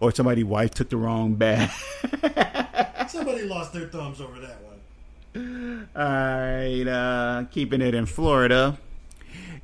or 0.00 0.12
somebody 0.12 0.44
wife 0.44 0.70
took 0.72 0.88
the 0.88 0.96
wrong 0.96 1.34
bag. 1.34 1.70
Somebody 3.10 3.42
lost 3.42 3.72
their 3.74 3.88
thumbs 3.88 4.20
over 4.20 4.40
that 4.40 4.62
one. 4.62 4.75
All 5.36 6.02
right, 6.02 6.86
uh 6.86 7.44
keeping 7.50 7.80
it 7.80 7.94
in 7.94 8.06
Florida. 8.06 8.78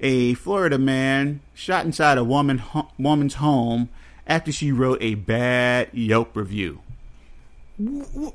A 0.00 0.34
Florida 0.34 0.78
man 0.78 1.40
shot 1.54 1.84
inside 1.84 2.18
a 2.18 2.24
woman 2.24 2.58
ho- 2.58 2.88
woman's 2.98 3.34
home 3.34 3.88
after 4.26 4.50
she 4.52 4.72
wrote 4.72 4.98
a 5.00 5.14
bad 5.14 5.88
Yelp 5.92 6.36
review. 6.36 6.80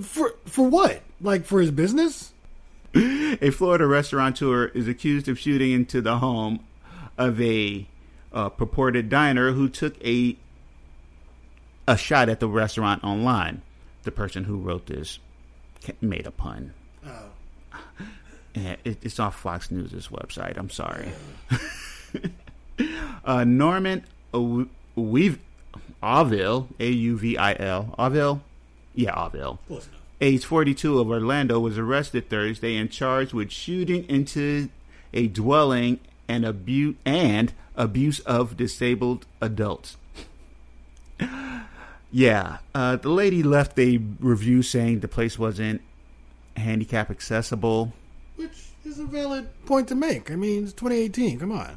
For 0.00 0.34
for 0.44 0.68
what? 0.68 1.02
Like 1.20 1.44
for 1.46 1.60
his 1.60 1.70
business? 1.70 2.32
A 2.94 3.50
Florida 3.50 3.86
restaurateur 3.86 4.66
is 4.66 4.88
accused 4.88 5.28
of 5.28 5.38
shooting 5.38 5.72
into 5.72 6.00
the 6.00 6.18
home 6.18 6.60
of 7.18 7.40
a 7.40 7.86
uh, 8.32 8.48
purported 8.50 9.08
diner 9.08 9.52
who 9.52 9.68
took 9.68 10.02
a 10.04 10.36
a 11.88 11.96
shot 11.96 12.28
at 12.28 12.40
the 12.40 12.48
restaurant 12.48 13.02
online. 13.04 13.62
The 14.06 14.12
person 14.12 14.44
who 14.44 14.58
wrote 14.58 14.86
this 14.86 15.18
made 16.00 16.26
a 16.26 16.30
pun. 16.30 16.72
Oh. 17.04 17.30
Yeah, 18.54 18.76
it, 18.84 18.96
it's 19.02 19.20
off 19.20 19.38
Fox 19.38 19.70
News' 19.70 20.08
website. 20.08 20.56
I'm 20.56 20.70
sorry. 20.70 21.10
uh, 23.26 23.44
Norman 23.44 24.06
Weave 24.32 25.38
Auvil, 26.02 26.68
A 26.80 26.88
U 26.90 27.18
V 27.18 27.36
I 27.36 27.52
L, 27.52 27.94
Auvil, 27.98 28.40
yeah, 28.94 29.14
Auvil. 29.14 29.58
Age 30.22 30.42
42 30.46 30.98
of 30.98 31.10
Orlando 31.10 31.60
was 31.60 31.76
arrested 31.76 32.30
Thursday 32.30 32.76
and 32.78 32.90
charged 32.90 33.34
with 33.34 33.50
shooting 33.50 34.08
into 34.08 34.70
a 35.12 35.26
dwelling 35.28 36.00
and 36.26 36.46
abuse 36.46 36.96
and 37.04 37.52
abuse 37.76 38.20
of 38.20 38.56
disabled 38.56 39.26
adults. 39.42 39.98
Yeah, 42.16 42.58
uh, 42.74 42.96
the 42.96 43.10
lady 43.10 43.42
left 43.42 43.78
a 43.78 43.98
review 44.20 44.62
saying 44.62 45.00
the 45.00 45.08
place 45.08 45.38
wasn't 45.38 45.82
handicap 46.56 47.10
accessible. 47.10 47.92
Which 48.36 48.68
is 48.86 48.98
a 48.98 49.04
valid 49.04 49.48
point 49.66 49.88
to 49.88 49.94
make. 49.94 50.30
I 50.30 50.36
mean, 50.36 50.64
it's 50.64 50.72
2018. 50.72 51.38
Come 51.38 51.52
on. 51.52 51.76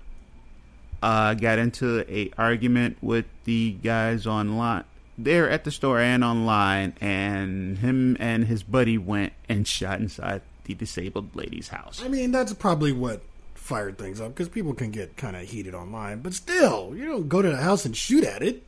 uh, 1.03 1.33
got 1.33 1.59
into 1.59 2.05
a 2.09 2.31
argument 2.37 2.97
with 3.01 3.25
the 3.43 3.71
guys 3.83 4.25
online 4.25 4.85
there 5.17 5.49
at 5.49 5.65
the 5.65 5.71
store 5.71 5.99
and 5.99 6.23
online, 6.23 6.93
and 7.01 7.79
him 7.79 8.15
and 8.21 8.45
his 8.45 8.63
buddy 8.63 8.97
went 8.97 9.33
and 9.49 9.67
shot 9.67 9.99
inside 9.99 10.41
the 10.63 10.73
disabled 10.73 11.35
lady's 11.35 11.67
house. 11.67 12.01
I 12.01 12.07
mean, 12.07 12.31
that's 12.31 12.53
probably 12.53 12.93
what 12.93 13.21
fired 13.55 13.97
things 13.97 14.21
up 14.21 14.29
because 14.29 14.47
people 14.47 14.73
can 14.73 14.91
get 14.91 15.17
kind 15.17 15.35
of 15.35 15.49
heated 15.49 15.75
online. 15.75 16.21
But 16.21 16.33
still, 16.33 16.93
you 16.95 17.05
don't 17.05 17.27
go 17.27 17.41
to 17.41 17.49
the 17.49 17.57
house 17.57 17.83
and 17.83 17.93
shoot 17.97 18.23
at 18.23 18.41
it. 18.41 18.63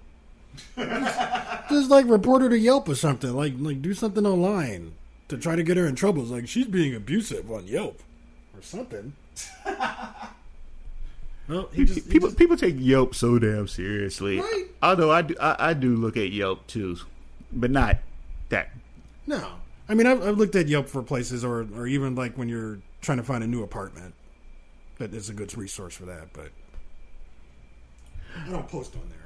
Just, 0.76 1.70
just 1.70 1.90
like 1.90 2.08
report 2.08 2.42
her 2.42 2.50
to 2.50 2.58
Yelp 2.58 2.88
or 2.90 2.96
something. 2.96 3.34
Like, 3.34 3.54
like 3.58 3.82
do 3.82 3.94
something 3.94 4.26
online 4.26 4.94
to 5.28 5.38
try 5.38 5.56
to 5.56 5.64
get 5.64 5.78
her 5.78 5.88
in 5.88 5.96
trouble. 5.96 6.22
It's 6.24 6.32
like 6.32 6.48
she's 6.48 6.68
being 6.68 6.94
abusive 6.96 7.50
on 7.52 7.68
Yelp 7.68 8.02
or 8.56 8.62
something. 8.62 9.14
well, 11.48 11.70
he 11.74 11.86
just, 11.86 12.06
he 12.06 12.12
people 12.12 12.30
just- 12.30 12.38
people 12.38 12.58
take 12.58 12.76
Yelp 12.78 13.16
so 13.16 13.40
damn 13.40 13.68
seriously. 13.68 14.40
Right. 14.40 14.66
Although 14.82 15.12
I 15.12 15.22
do 15.22 15.36
I, 15.40 15.70
I 15.70 15.74
do 15.74 15.96
look 15.96 16.18
at 16.18 16.32
Yelp 16.32 16.66
too, 16.68 16.98
but 17.52 17.72
not 17.72 17.98
that. 18.50 18.70
no. 19.28 19.54
I 19.90 19.94
mean, 19.94 20.08
I've, 20.08 20.26
I've 20.26 20.38
looked 20.38 20.56
at 20.56 20.70
Yelp 20.70 20.88
for 20.88 21.04
places, 21.04 21.44
or 21.44 21.68
or 21.76 21.86
even 21.86 22.16
like 22.16 22.38
when 22.38 22.48
you're 22.48 22.80
trying 23.02 23.18
to 23.18 23.24
find 23.26 23.44
a 23.44 23.48
new 23.48 23.62
apartment. 23.62 24.14
That 25.00 25.14
is 25.14 25.30
a 25.30 25.34
good 25.34 25.58
resource 25.58 25.96
for 25.96 26.06
that, 26.06 26.32
but 26.32 26.50
I 28.46 28.50
don't 28.50 28.68
post 28.70 28.96
on 28.96 29.02
there. 29.10 29.21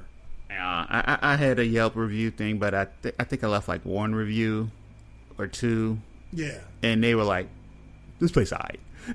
Uh, 0.50 0.54
yeah, 0.54 0.86
I, 0.88 1.18
I 1.32 1.36
had 1.36 1.58
a 1.58 1.66
Yelp 1.66 1.96
review 1.96 2.30
thing, 2.30 2.58
but 2.58 2.74
I 2.74 2.86
th- 3.02 3.14
I 3.18 3.24
think 3.24 3.42
I 3.44 3.48
left 3.48 3.68
like 3.68 3.84
one 3.84 4.14
review 4.14 4.70
or 5.38 5.46
two, 5.46 5.98
Yeah. 6.32 6.58
and 6.82 7.02
they 7.02 7.14
were 7.14 7.24
like, 7.24 7.48
"This 8.20 8.30
place 8.32 8.52
alright." 8.52 8.80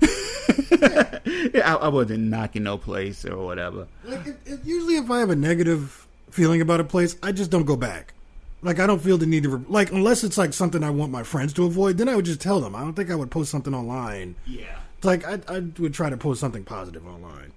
yeah, 0.70 1.62
I, 1.64 1.74
I 1.82 1.88
wasn't 1.88 2.24
knocking 2.24 2.62
no 2.64 2.78
place 2.78 3.24
or 3.24 3.36
whatever. 3.44 3.86
Like 4.04 4.26
it, 4.26 4.36
it, 4.46 4.60
usually, 4.64 4.96
if 4.96 5.10
I 5.10 5.18
have 5.20 5.30
a 5.30 5.36
negative 5.36 6.06
feeling 6.30 6.60
about 6.60 6.80
a 6.80 6.84
place, 6.84 7.16
I 7.22 7.32
just 7.32 7.50
don't 7.50 7.64
go 7.66 7.76
back. 7.76 8.14
Like 8.62 8.78
I 8.78 8.86
don't 8.86 9.02
feel 9.02 9.18
the 9.18 9.26
need 9.26 9.42
to 9.44 9.56
re- 9.56 9.64
like 9.68 9.90
unless 9.90 10.22
it's 10.24 10.38
like 10.38 10.52
something 10.52 10.84
I 10.84 10.90
want 10.90 11.10
my 11.10 11.22
friends 11.24 11.52
to 11.54 11.64
avoid. 11.64 11.98
Then 11.98 12.08
I 12.08 12.14
would 12.16 12.24
just 12.24 12.40
tell 12.40 12.60
them. 12.60 12.76
I 12.76 12.80
don't 12.80 12.94
think 12.94 13.10
I 13.10 13.14
would 13.16 13.30
post 13.30 13.50
something 13.50 13.74
online. 13.74 14.36
Yeah. 14.46 14.78
It's 14.98 15.04
like 15.04 15.26
I, 15.26 15.40
I 15.48 15.60
would 15.78 15.94
try 15.94 16.10
to 16.10 16.16
post 16.16 16.40
something 16.40 16.62
positive 16.64 17.06
online. 17.06 17.52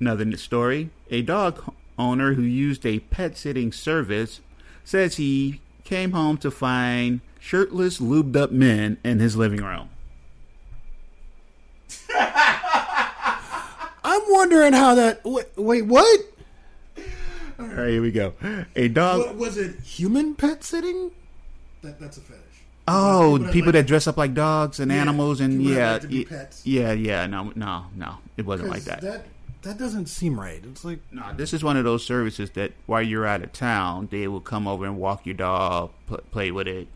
Another 0.00 0.36
story: 0.36 0.90
A 1.10 1.20
dog 1.22 1.62
owner 1.98 2.34
who 2.34 2.42
used 2.42 2.86
a 2.86 3.00
pet 3.00 3.36
sitting 3.36 3.72
service 3.72 4.40
says 4.84 5.16
he 5.16 5.60
came 5.84 6.12
home 6.12 6.36
to 6.38 6.50
find 6.50 7.20
shirtless, 7.40 7.98
lubed 8.00 8.36
up 8.36 8.50
men 8.52 8.96
in 9.04 9.18
his 9.18 9.36
living 9.36 9.62
room. 9.62 9.88
I'm 12.10 14.20
wondering 14.28 14.72
how 14.72 14.94
that. 14.94 15.20
Wait, 15.24 15.46
wait 15.56 15.86
what? 15.86 16.20
All 17.58 17.66
right, 17.66 17.88
here 17.90 18.02
we 18.02 18.10
go. 18.12 18.34
A 18.76 18.88
dog. 18.88 19.18
What- 19.20 19.36
was 19.36 19.58
it 19.58 19.80
human 19.80 20.34
pet 20.34 20.62
sitting? 20.64 21.10
That, 21.82 21.98
that's 22.00 22.16
a 22.16 22.20
fetish. 22.20 22.42
Oh, 22.86 23.32
People 23.34 23.38
that 23.46 23.52
people 23.52 23.66
like- 23.68 23.72
that 23.74 23.86
dress 23.86 24.06
up 24.06 24.16
like 24.16 24.34
dogs 24.34 24.80
and 24.80 24.90
Yeah, 24.90 24.98
animals, 25.00 25.40
and 25.40 25.62
yeah, 25.62 25.92
like 25.92 26.02
to 26.02 26.08
be 26.08 26.24
pets. 26.24 26.62
yeah, 26.64 26.92
yeah. 26.92 27.26
No, 27.26 27.52
no, 27.54 27.86
no. 27.94 28.16
It 28.36 28.46
wasn't 28.46 28.70
like 28.70 28.84
that. 28.84 29.00
That 29.02 29.26
that 29.68 29.76
doesn't 29.76 30.06
seem 30.06 30.40
right. 30.40 30.62
It's 30.64 30.82
like 30.82 31.00
No, 31.12 31.22
this 31.36 31.52
is 31.52 31.62
one 31.62 31.76
of 31.76 31.84
those 31.84 32.02
services 32.04 32.50
that 32.52 32.72
while 32.86 33.02
you're 33.02 33.26
out 33.26 33.42
of 33.42 33.52
town, 33.52 34.08
they 34.10 34.26
will 34.26 34.40
come 34.40 34.66
over 34.66 34.86
and 34.86 34.96
walk 34.96 35.26
your 35.26 35.34
dog, 35.34 35.90
pl- 36.06 36.22
play 36.30 36.50
with 36.50 36.66
it. 36.66 36.88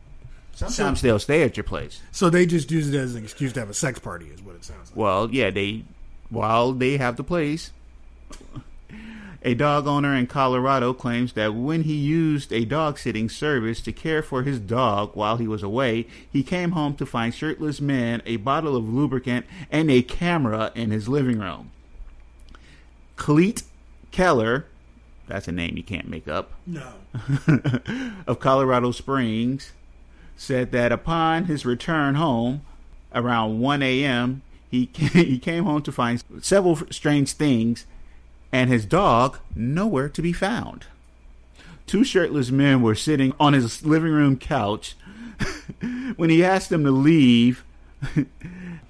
Sometimes 0.55 1.03
they'll 1.03 1.19
stay 1.19 1.43
at 1.43 1.57
your 1.57 1.65
place. 1.65 2.01
so 2.13 2.31
they 2.31 2.47
just 2.47 2.71
use 2.71 2.89
it 2.93 2.97
as 2.97 3.15
an 3.15 3.25
excuse 3.25 3.53
to 3.53 3.61
have 3.61 3.69
a 3.69 3.75
sex 3.75 3.99
party, 3.99 4.27
is 4.27 4.43
what 4.43 4.55
it 4.55 4.65
sounds 4.65 4.89
like. 4.91 4.97
Well, 4.97 5.31
yeah, 5.31 5.51
they 5.51 5.85
while 6.31 6.73
they 6.73 6.97
have 6.97 7.17
the 7.17 7.25
place. 7.25 7.73
A 9.45 9.55
dog 9.55 9.89
owner 9.89 10.15
in 10.15 10.29
Colorado 10.29 10.93
claims 10.95 11.33
that 11.33 11.53
when 11.53 11.83
he 11.83 11.95
used 11.95 12.53
a 12.53 12.65
dog 12.65 12.97
sitting 12.97 13.29
service 13.29 13.81
to 13.81 13.93
care 13.93 14.23
for 14.23 14.45
his 14.45 14.61
dog 14.61 15.17
while 15.17 15.37
he 15.37 15.49
was 15.49 15.65
away, 15.65 16.07
he 16.33 16.45
came 16.45 16.71
home 16.71 16.95
to 16.95 17.05
find 17.05 17.35
shirtless 17.35 17.81
men, 17.81 18.23
a 18.25 18.37
bottle 18.37 18.77
of 18.77 18.89
lubricant, 18.89 19.45
and 19.69 19.91
a 19.91 20.01
camera 20.01 20.71
in 20.77 20.93
his 20.93 21.09
living 21.09 21.41
room. 21.41 21.73
Cleet 23.17 23.63
Keller, 24.11 24.67
that's 25.29 25.49
a 25.49 25.53
name 25.53 25.77
you 25.77 25.83
can't 25.83 26.09
make 26.09 26.29
up, 26.29 26.53
No. 26.67 26.93
of 28.27 28.41
Colorado 28.41 28.91
Springs 28.91 29.73
said 30.37 30.73
that 30.73 30.93
upon 30.93 31.45
his 31.45 31.65
return 31.65 32.17
home 32.17 32.63
around 33.15 33.61
1 33.61 33.83
a.m., 33.83 34.43
he 34.71 34.89
he 34.95 35.39
came 35.39 35.65
home 35.65 35.83
to 35.83 35.93
find 35.93 36.23
several 36.41 36.77
strange 36.91 37.33
things 37.33 37.87
and 38.51 38.71
his 38.71 38.85
dog 38.85 39.39
nowhere 39.55 40.09
to 40.09 40.23
be 40.23 40.33
found. 40.33 40.87
Two 41.87 42.05
shirtless 42.05 42.51
men 42.51 42.83
were 42.83 42.95
sitting 42.95 43.35
on 43.41 43.53
his 43.53 43.85
living 43.85 44.13
room 44.13 44.37
couch. 44.37 44.97
when 46.17 46.31
he 46.31 46.45
asked 46.45 46.71
them 46.71 46.85
to 46.85 46.91
leave, 46.91 47.65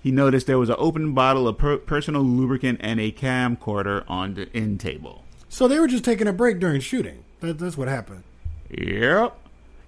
he 0.03 0.11
noticed 0.11 0.47
there 0.47 0.59
was 0.59 0.69
an 0.69 0.77
open 0.79 1.15
bottle 1.15 1.47
of 1.47 1.59
per- 1.59 1.79
personal 1.79 2.23
lubricant 2.23 2.81
and 2.83 3.01
a 3.01 3.13
camcorder 3.13 4.05
on 4.09 4.35
the 4.35 4.49
end 4.55 4.81
table. 4.81 5.25
So 5.49 5.69
they 5.69 5.79
were 5.79 5.87
just 5.87 6.05
taking 6.05 6.27
a 6.27 6.33
break 6.33 6.59
during 6.59 6.81
shooting. 6.81 7.25
That, 7.41 7.59
that's 7.59 7.77
what 7.77 7.89
happened. 7.89 8.25
Yep. 8.71 9.39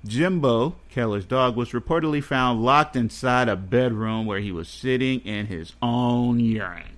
Jimbo, 0.06 0.76
Keller's 0.90 1.24
dog, 1.24 1.56
was 1.56 1.70
reportedly 1.70 2.22
found 2.22 2.62
locked 2.62 2.94
inside 2.94 3.48
a 3.48 3.56
bedroom 3.56 4.26
where 4.26 4.40
he 4.40 4.52
was 4.52 4.68
sitting 4.68 5.20
in 5.20 5.46
his 5.46 5.72
own 5.80 6.38
urine. 6.38 6.96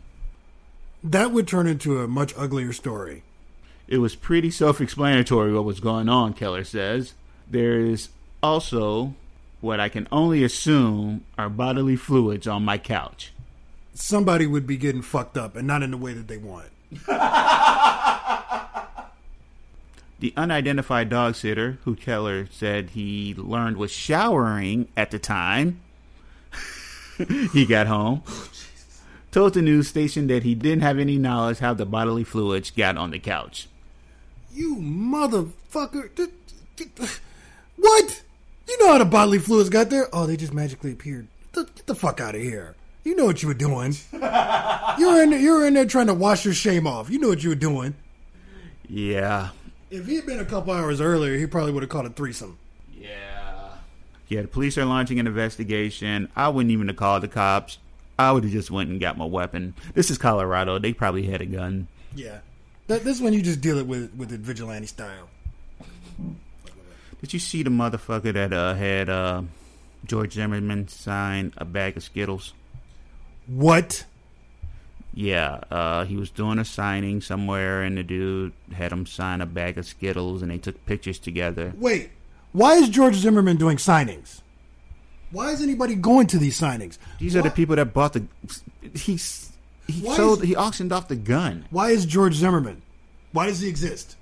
That 1.05 1.31
would 1.31 1.47
turn 1.47 1.69
into 1.69 2.01
a 2.01 2.09
much 2.09 2.35
uglier 2.37 2.73
story. 2.73 3.23
It 3.87 3.99
was 3.99 4.17
pretty 4.17 4.51
self 4.51 4.81
explanatory 4.81 5.53
what 5.53 5.64
was 5.64 5.79
going 5.79 6.09
on, 6.09 6.35
Keller 6.35 6.64
says. 6.64 7.14
There 7.49 7.79
is 7.79 8.09
also 8.43 9.14
what 9.61 9.81
I 9.81 9.89
can 9.89 10.07
only 10.13 10.45
assume 10.45 11.25
are 11.39 11.49
bodily 11.49 11.97
fluids 11.97 12.47
on 12.47 12.65
my 12.65 12.79
couch. 12.79 13.33
Somebody 13.95 14.47
would 14.47 14.67
be 14.67 14.77
getting 14.77 15.03
fucked 15.03 15.37
up 15.37 15.57
and 15.57 15.67
not 15.67 15.83
in 15.83 15.91
the 15.91 15.97
way 15.97 16.13
that 16.13 16.29
they 16.29 16.39
want. 16.39 16.69
The 20.19 20.33
unidentified 20.35 21.11
dog 21.11 21.35
sitter, 21.35 21.79
who 21.85 21.95
Keller 21.95 22.47
said 22.51 22.91
he 22.91 23.35
learned 23.37 23.77
was 23.77 23.91
showering 23.93 24.89
at 24.97 25.11
the 25.11 25.19
time 25.19 25.81
he 27.53 27.67
got 27.67 27.87
home, 27.87 28.23
oh, 28.27 28.49
told 29.31 29.53
the 29.53 29.61
news 29.61 29.89
station 29.89 30.27
that 30.29 30.43
he 30.43 30.55
didn't 30.55 30.81
have 30.81 30.99
any 30.99 31.19
knowledge 31.19 31.59
how 31.59 31.75
the 31.75 31.85
bodily 31.85 32.25
fluids 32.25 32.71
got 32.71 32.97
on 32.97 33.11
the 33.11 33.19
couch. 33.19 33.69
You 34.55 34.77
motherfucker. 34.77 36.15
Th- 36.17 36.31
th- 36.77 37.21
What? 37.77 38.23
You 38.69 38.79
know 38.79 38.93
how 38.93 38.99
the 38.99 39.05
bodily 39.05 39.39
fluids 39.39 39.69
got 39.69 39.91
there? 39.91 40.09
Oh, 40.12 40.27
they 40.27 40.37
just 40.37 40.53
magically 40.53 40.93
appeared. 40.93 41.29
Get 41.41 41.53
the, 41.53 41.73
get 41.73 41.87
the 41.87 41.95
fuck 41.95 42.21
out 42.21 42.35
of 42.35 42.41
here. 42.41 42.75
You 43.05 43.14
know 43.14 43.25
what 43.25 43.43
you 43.43 43.49
were 43.49 43.55
doing. 43.55 43.95
you 44.12 44.19
were 44.21 45.23
in 45.23 45.31
there, 45.31 45.39
you 45.39 45.53
were 45.53 45.67
in 45.67 45.75
there 45.75 45.87
trying 45.87 46.09
to 46.09 46.14
wash 46.14 46.45
your 46.45 46.55
shame 46.55 46.87
off. 46.87 47.09
You 47.09 47.21
know 47.21 47.29
what 47.29 47.43
you 47.45 47.51
were 47.51 47.55
doing. 47.55 47.95
Yeah. 48.89 49.51
If 49.91 50.07
he 50.07 50.17
had 50.17 50.27
been 50.27 50.41
a 50.41 50.45
couple 50.45 50.73
hours 50.73 51.01
earlier, 51.01 51.37
he 51.37 51.47
probably 51.47 51.73
would 51.73 51.85
have 51.85 51.91
caught 51.91 52.07
a 52.07 52.11
threesome. 52.11 52.59
Yeah. 52.93 53.69
Yeah, 54.29 54.43
the 54.43 54.49
police 54.49 54.77
are 54.77 54.85
launching 54.85 55.21
an 55.21 55.29
investigation. 55.29 56.29
I 56.35 56.49
wouldn't 56.49 56.73
even 56.73 56.89
have 56.89 56.97
called 56.97 57.23
the 57.23 57.29
cops. 57.29 57.79
I 58.19 58.33
would 58.33 58.43
have 58.43 58.53
just 58.53 58.71
went 58.71 58.91
and 58.91 58.99
got 58.99 59.17
my 59.17 59.25
weapon. 59.25 59.75
This 59.95 60.11
is 60.11 60.19
Colorado. 60.19 60.79
They 60.79 60.93
probably 60.93 61.25
had 61.27 61.41
a 61.41 61.47
gun. 61.47 61.87
Yeah. 62.14 62.39
That, 62.89 63.05
this 63.05 63.21
one 63.21 63.33
you 63.33 63.43
just 63.43 63.61
deal 63.61 63.79
it 63.79 63.87
with 63.87 64.14
with 64.14 64.33
it 64.33 64.41
vigilante 64.41 64.87
style. 64.87 65.29
Did 67.21 67.33
you 67.33 67.39
see 67.39 67.62
the 67.62 67.71
motherfucker 67.71 68.33
that 68.33 68.53
uh, 68.53 68.75
had 68.75 69.09
uh, 69.09 69.43
George 70.05 70.35
Zimmerman 70.35 70.89
sign 70.89 71.53
a 71.57 71.64
bag 71.64 71.97
of 71.97 72.03
Skittles? 72.03 72.53
What? 73.47 74.05
Yeah, 75.14 75.61
uh, 75.71 76.05
he 76.05 76.17
was 76.17 76.29
doing 76.31 76.59
a 76.59 76.64
signing 76.64 77.23
somewhere, 77.23 77.83
and 77.83 77.97
the 77.97 78.03
dude 78.03 78.53
had 78.73 78.93
him 78.93 79.07
sign 79.07 79.41
a 79.41 79.47
bag 79.47 79.79
of 79.79 79.87
Skittles, 79.87 80.43
and 80.43 80.51
they 80.51 80.59
took 80.59 80.85
pictures 80.85 81.19
together. 81.19 81.73
Wait. 81.79 82.11
Why 82.53 82.75
is 82.75 82.89
George 82.91 83.14
Zimmerman 83.14 83.57
doing 83.57 83.79
signings? 83.79 84.41
Why 85.31 85.51
is 85.53 85.62
anybody 85.62 85.95
going 85.95 86.27
to 86.29 86.39
these 86.39 86.59
signings? 86.61 86.99
These 87.19 87.35
are 87.35 87.43
the 87.43 87.51
people 87.51 87.77
that 87.77 87.93
bought 87.95 88.12
the. 88.12 88.27
He's 88.95 89.53
he 89.87 90.01
Why 90.01 90.17
sold. 90.17 90.43
is- 90.43 90.49
he 90.49 90.57
auctioned 90.57 90.93
off 90.93 91.09
the 91.09 91.17
gun. 91.17 91.64
Why 91.71 91.91
is 91.91 92.05
George 92.07 92.35
Zimmerman? 92.35 92.83
Why 93.33 93.47
does 93.47 93.61
he 93.61 93.69
exist? 93.69 94.17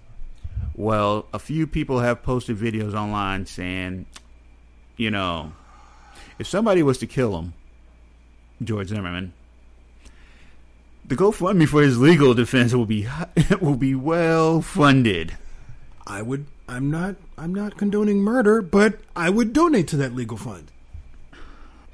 Well, 0.74 1.26
a 1.32 1.38
few 1.38 1.66
people 1.66 2.00
have 2.00 2.22
posted 2.22 2.56
videos 2.56 2.94
online 2.94 3.46
saying, 3.46 4.06
you 4.96 5.10
know, 5.10 5.52
if 6.38 6.48
somebody 6.48 6.82
was 6.82 6.98
to 6.98 7.06
kill 7.06 7.38
him, 7.38 7.54
George 8.62 8.88
Zimmerman, 8.88 9.32
the 11.04 11.16
GoFundMe 11.16 11.68
for 11.68 11.82
his 11.82 11.98
legal 11.98 12.34
defense 12.34 12.74
will 12.74 12.86
be 12.86 13.06
will 13.60 13.76
be 13.76 13.94
well 13.94 14.60
funded. 14.60 15.36
I 16.06 16.22
would. 16.22 16.46
I'm 16.68 16.90
not. 16.90 17.16
I'm 17.36 17.54
not 17.54 17.76
condoning 17.76 18.18
murder, 18.18 18.62
but 18.62 18.98
I 19.14 19.30
would 19.30 19.52
donate 19.52 19.86
to 19.88 19.96
that 19.98 20.14
legal 20.14 20.36
fund. 20.36 20.70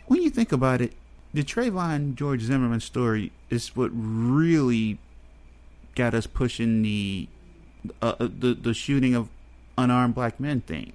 When 0.06 0.22
you 0.22 0.30
think 0.30 0.52
about 0.52 0.80
it, 0.80 0.92
the 1.34 1.42
Trayvon 1.42 2.14
George 2.14 2.42
Zimmerman 2.42 2.80
story 2.80 3.32
is 3.50 3.76
what 3.76 3.90
really 3.92 4.98
got 5.94 6.14
us 6.14 6.26
pushing 6.26 6.82
the 6.82 7.28
uh, 8.02 8.14
uh, 8.20 8.28
the 8.38 8.54
the 8.54 8.74
shooting 8.74 9.14
of 9.14 9.28
unarmed 9.76 10.14
black 10.14 10.40
men 10.40 10.60
thing. 10.60 10.92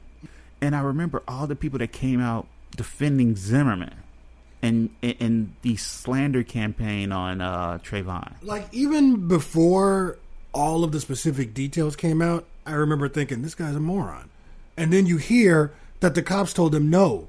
And 0.62 0.76
I 0.76 0.82
remember 0.82 1.24
all 1.28 1.48
the 1.48 1.56
people 1.56 1.80
that 1.80 1.92
came 1.92 2.22
out 2.22 2.48
defending 2.76 3.36
Zimmerman 3.36 3.96
and 4.62 4.90
and, 5.02 5.54
the 5.62 5.76
slander 5.76 6.44
campaign 6.44 7.12
on 7.12 7.42
uh, 7.42 7.80
Trayvon. 7.80 8.36
Like 8.42 8.68
even 8.72 9.28
before 9.28 10.18
all 10.54 10.84
of 10.84 10.92
the 10.92 11.00
specific 11.00 11.54
details 11.54 11.96
came 11.96 12.22
out, 12.22 12.46
I 12.66 12.74
remember 12.74 13.10
thinking 13.10 13.42
this 13.42 13.56
guy's 13.56 13.76
a 13.76 13.80
moron. 13.80 14.30
And 14.78 14.92
then 14.92 15.06
you 15.06 15.18
hear 15.18 15.74
that 16.00 16.16
the 16.16 16.24
cops 16.24 16.54
told 16.54 16.74
him 16.74 16.90
no, 16.90 17.28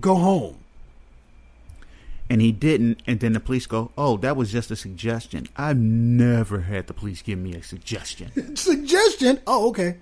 go 0.00 0.16
home. 0.16 0.59
And 2.30 2.40
he 2.40 2.52
didn't, 2.52 3.02
and 3.08 3.18
then 3.18 3.32
the 3.32 3.40
police 3.40 3.66
go, 3.66 3.90
"Oh, 3.98 4.16
that 4.18 4.36
was 4.36 4.52
just 4.52 4.70
a 4.70 4.76
suggestion." 4.76 5.48
I've 5.56 5.76
never 5.76 6.60
had 6.60 6.86
the 6.86 6.94
police 6.94 7.22
give 7.22 7.40
me 7.40 7.54
a 7.56 7.62
suggestion. 7.62 8.54
Suggestion? 8.56 9.40
Oh, 9.48 9.68
okay. 9.70 9.96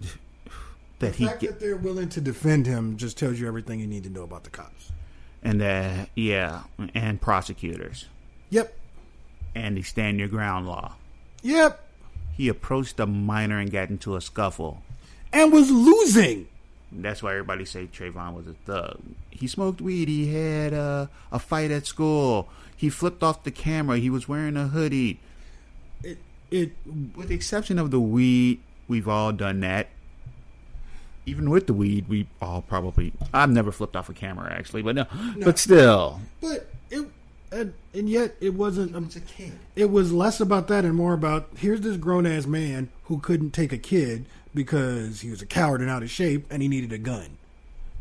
that 0.00 0.08
The 0.98 1.10
he 1.10 1.26
fact 1.26 1.40
get, 1.40 1.50
that 1.52 1.60
they're 1.60 1.76
willing 1.76 2.08
to 2.10 2.20
defend 2.20 2.66
him 2.66 2.96
just 2.96 3.18
tells 3.18 3.38
you 3.40 3.46
everything 3.48 3.80
you 3.80 3.86
need 3.86 4.04
to 4.04 4.10
know 4.10 4.22
about 4.22 4.44
the 4.44 4.50
cops. 4.50 4.92
and 5.42 5.60
that 5.60 6.08
yeah, 6.14 6.62
and 6.94 7.20
prosecutors 7.20 8.06
Yep. 8.50 8.74
and 9.54 9.76
the 9.76 9.82
stand 9.82 10.18
your 10.18 10.28
ground 10.28 10.66
law. 10.66 10.94
Yep. 11.42 11.80
he 12.36 12.48
approached 12.48 12.98
a 13.00 13.06
minor 13.06 13.58
and 13.58 13.70
got 13.70 13.88
into 13.90 14.16
a 14.16 14.20
scuffle. 14.20 14.82
and 15.32 15.52
was 15.52 15.70
losing. 15.70 16.48
That's 16.92 17.22
why 17.22 17.32
everybody 17.32 17.64
say 17.64 17.86
Trayvon 17.86 18.34
was 18.34 18.46
a 18.46 18.54
thug. 18.64 19.00
He 19.30 19.46
smoked 19.46 19.80
weed. 19.80 20.08
He 20.08 20.32
had 20.32 20.72
a, 20.72 21.10
a 21.32 21.38
fight 21.38 21.70
at 21.70 21.86
school. 21.86 22.48
He 22.76 22.90
flipped 22.90 23.22
off 23.22 23.42
the 23.42 23.50
camera. 23.50 23.98
He 23.98 24.10
was 24.10 24.28
wearing 24.28 24.56
a 24.56 24.68
hoodie. 24.68 25.20
It 26.02 26.18
it 26.50 26.72
With 27.16 27.28
the 27.28 27.34
exception 27.34 27.78
of 27.78 27.90
the 27.90 28.00
weed, 28.00 28.60
we've 28.86 29.08
all 29.08 29.32
done 29.32 29.60
that. 29.60 29.88
Even 31.24 31.50
with 31.50 31.66
the 31.66 31.74
weed, 31.74 32.08
we 32.08 32.28
all 32.40 32.62
probably. 32.62 33.12
I've 33.34 33.50
never 33.50 33.72
flipped 33.72 33.96
off 33.96 34.08
a 34.08 34.14
camera 34.14 34.52
actually, 34.52 34.82
but 34.82 34.94
no. 34.94 35.06
But 35.40 35.58
still, 35.58 36.20
but 36.40 36.68
it 36.88 37.04
and, 37.50 37.74
and 37.94 38.08
yet 38.08 38.36
it 38.40 38.54
wasn't. 38.54 38.94
Um, 38.94 39.08
a 39.14 39.20
kid. 39.20 39.52
it 39.74 39.90
was 39.90 40.12
less 40.12 40.40
about 40.40 40.68
that 40.68 40.84
and 40.84 40.94
more 40.94 41.14
about 41.14 41.48
here's 41.56 41.80
this 41.80 41.96
grown 41.96 42.26
ass 42.26 42.46
man 42.46 42.90
who 43.04 43.18
couldn't 43.18 43.50
take 43.50 43.72
a 43.72 43.78
kid 43.78 44.26
because 44.56 45.20
he 45.20 45.30
was 45.30 45.40
a 45.40 45.46
coward 45.46 45.80
and 45.80 45.88
out 45.88 46.02
of 46.02 46.10
shape 46.10 46.46
and 46.50 46.60
he 46.60 46.66
needed 46.66 46.92
a 46.92 46.98
gun 46.98 47.38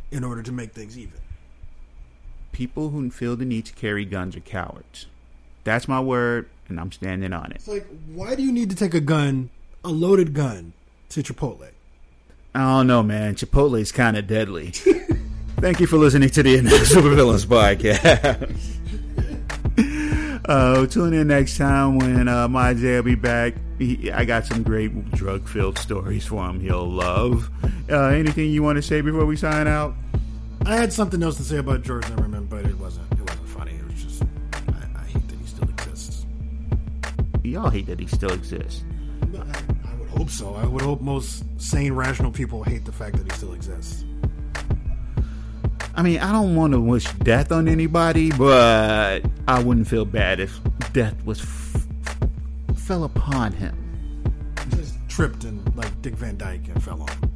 in 0.09 0.23
order 0.23 0.41
to 0.41 0.51
make 0.51 0.71
things 0.71 0.97
even. 0.97 1.19
People 2.51 2.89
who 2.89 3.11
feel 3.11 3.35
the 3.35 3.45
need 3.45 3.65
to 3.65 3.73
carry 3.73 4.05
guns 4.05 4.35
are 4.35 4.39
cowards. 4.39 5.05
That's 5.65 5.87
my 5.87 5.99
word, 5.99 6.49
and 6.69 6.79
I'm 6.79 6.91
standing 6.91 7.33
on 7.33 7.51
it. 7.51 7.57
It's 7.57 7.67
like, 7.67 7.85
why 8.07 8.35
do 8.35 8.43
you 8.43 8.51
need 8.51 8.69
to 8.69 8.75
take 8.75 8.93
a 8.93 9.01
gun, 9.01 9.49
a 9.83 9.89
loaded 9.89 10.33
gun, 10.33 10.73
to 11.09 11.21
Chipotle? 11.21 11.69
I 12.53 12.59
don't 12.59 12.87
know, 12.87 13.03
man. 13.03 13.35
Chipotle 13.35 13.79
is 13.79 13.91
kind 13.91 14.15
of 14.15 14.27
deadly. 14.27 14.71
Thank 15.57 15.81
you 15.81 15.87
for 15.87 15.97
listening 15.97 16.29
to 16.29 16.43
the 16.43 16.57
Supervillains 16.59 17.45
podcast. 17.45 18.71
Uh, 20.47 20.85
tune 20.85 21.13
in 21.13 21.27
next 21.27 21.57
time 21.57 21.97
when 21.97 22.27
uh, 22.27 22.47
my 22.47 22.73
Jay 22.73 22.95
will 22.97 23.03
be 23.03 23.15
back. 23.15 23.55
He, 23.79 24.11
I 24.11 24.25
got 24.25 24.45
some 24.45 24.61
great 24.61 25.11
drug-filled 25.11 25.79
stories 25.79 26.25
for 26.25 26.47
him. 26.47 26.59
He'll 26.59 26.89
love. 26.89 27.49
Uh, 27.89 28.09
anything 28.09 28.51
you 28.51 28.61
want 28.61 28.75
to 28.75 28.81
say 28.81 29.01
before 29.01 29.25
we 29.25 29.35
sign 29.35 29.67
out? 29.67 29.95
I 30.65 30.75
had 30.75 30.93
something 30.93 31.21
else 31.23 31.37
to 31.37 31.43
say 31.43 31.57
about 31.57 31.81
George 31.81 32.05
Zimmerman, 32.05 32.45
but 32.45 32.65
it 32.65 32.77
wasn't. 32.77 33.11
It 33.13 33.21
wasn't 33.21 33.49
funny. 33.49 33.73
It 33.73 33.85
was 33.85 34.03
just 34.03 34.23
I, 34.53 34.99
I 34.99 35.05
hate 35.05 35.27
that 35.27 35.39
he 35.39 35.45
still 35.47 35.69
exists. 35.69 36.25
Y'all 37.43 37.69
hate 37.69 37.87
that 37.87 37.99
he 37.99 38.07
still 38.07 38.31
exists. 38.31 38.83
I, 39.33 39.37
I 39.37 39.95
would 39.95 40.09
hope 40.09 40.29
so. 40.29 40.55
I 40.55 40.65
would 40.65 40.81
hope 40.81 41.01
most 41.01 41.43
sane, 41.59 41.93
rational 41.93 42.31
people 42.31 42.63
hate 42.63 42.85
the 42.85 42.91
fact 42.91 43.17
that 43.17 43.31
he 43.31 43.37
still 43.37 43.53
exists. 43.53 44.05
I 45.95 46.01
mean, 46.03 46.19
I 46.19 46.31
don't 46.31 46.55
want 46.55 46.73
to 46.73 46.81
wish 46.81 47.05
death 47.23 47.51
on 47.51 47.67
anybody, 47.67 48.31
but 48.31 49.21
I 49.47 49.63
wouldn't 49.63 49.87
feel 49.87 50.05
bad 50.05 50.39
if 50.39 50.59
death 50.93 51.15
was 51.25 51.41
f- 51.41 51.85
fell 52.75 53.03
upon 53.05 53.53
him. 53.53 53.75
Just 54.71 54.95
tripped 55.07 55.43
and 55.45 55.75
like 55.75 56.01
Dick 56.01 56.15
Van 56.15 56.35
Dyke 56.37 56.67
and 56.67 56.83
fell 56.83 57.01
on. 57.01 57.31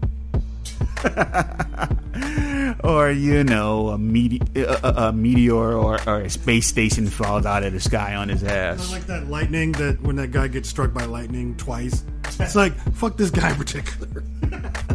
or 2.83 3.09
you 3.11 3.43
know, 3.45 3.89
a, 3.89 3.97
mete- 3.97 4.57
a, 4.57 5.07
a 5.07 5.13
meteor 5.13 5.53
or, 5.55 5.99
or 6.07 6.21
a 6.21 6.29
space 6.29 6.67
station 6.67 7.07
falls 7.07 7.45
out 7.45 7.63
of 7.63 7.71
the 7.71 7.79
sky 7.79 8.15
on 8.15 8.27
his 8.27 8.43
I 8.43 8.53
ass. 8.53 8.91
like 8.91 9.05
that 9.07 9.27
lightning 9.27 9.71
that 9.73 10.01
when 10.01 10.17
that 10.17 10.31
guy 10.31 10.49
gets 10.49 10.67
struck 10.67 10.93
by 10.93 11.05
lightning 11.05 11.55
twice. 11.55 12.03
It's 12.39 12.55
like 12.55 12.73
fuck 12.93 13.15
this 13.17 13.29
guy 13.31 13.51
in 13.51 13.55
particular. 13.55 14.23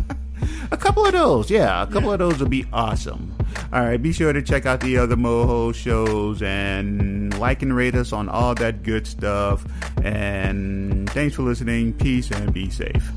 A 0.75 0.77
couple 0.77 1.07
of 1.07 1.12
those, 1.12 1.53
yeah, 1.53 1.85
a 1.85 1.87
couple 1.87 2.12
of 2.12 2.18
those 2.18 2.41
would 2.41 2.51
be 2.51 2.66
awesome. 2.72 3.33
All 3.72 3.81
right, 3.81 4.03
be 4.03 4.12
sure 4.12 4.33
to 4.33 4.43
check 4.43 4.66
out 4.66 4.81
the 4.81 4.99
other 4.99 5.14
Moho 5.14 5.72
shows 5.72 6.43
and 6.43 7.39
like 7.39 7.62
and 7.62 7.77
rate 7.77 7.95
us 7.95 8.12
on 8.12 8.29
all 8.29 8.57
that 8.57 8.83
good 8.83 9.07
stuff. 9.07 9.64
And 10.03 11.09
thanks 11.11 11.37
for 11.37 11.43
listening. 11.43 11.93
Peace 11.93 12.29
and 12.33 12.53
be 12.53 12.70
safe. 12.70 13.09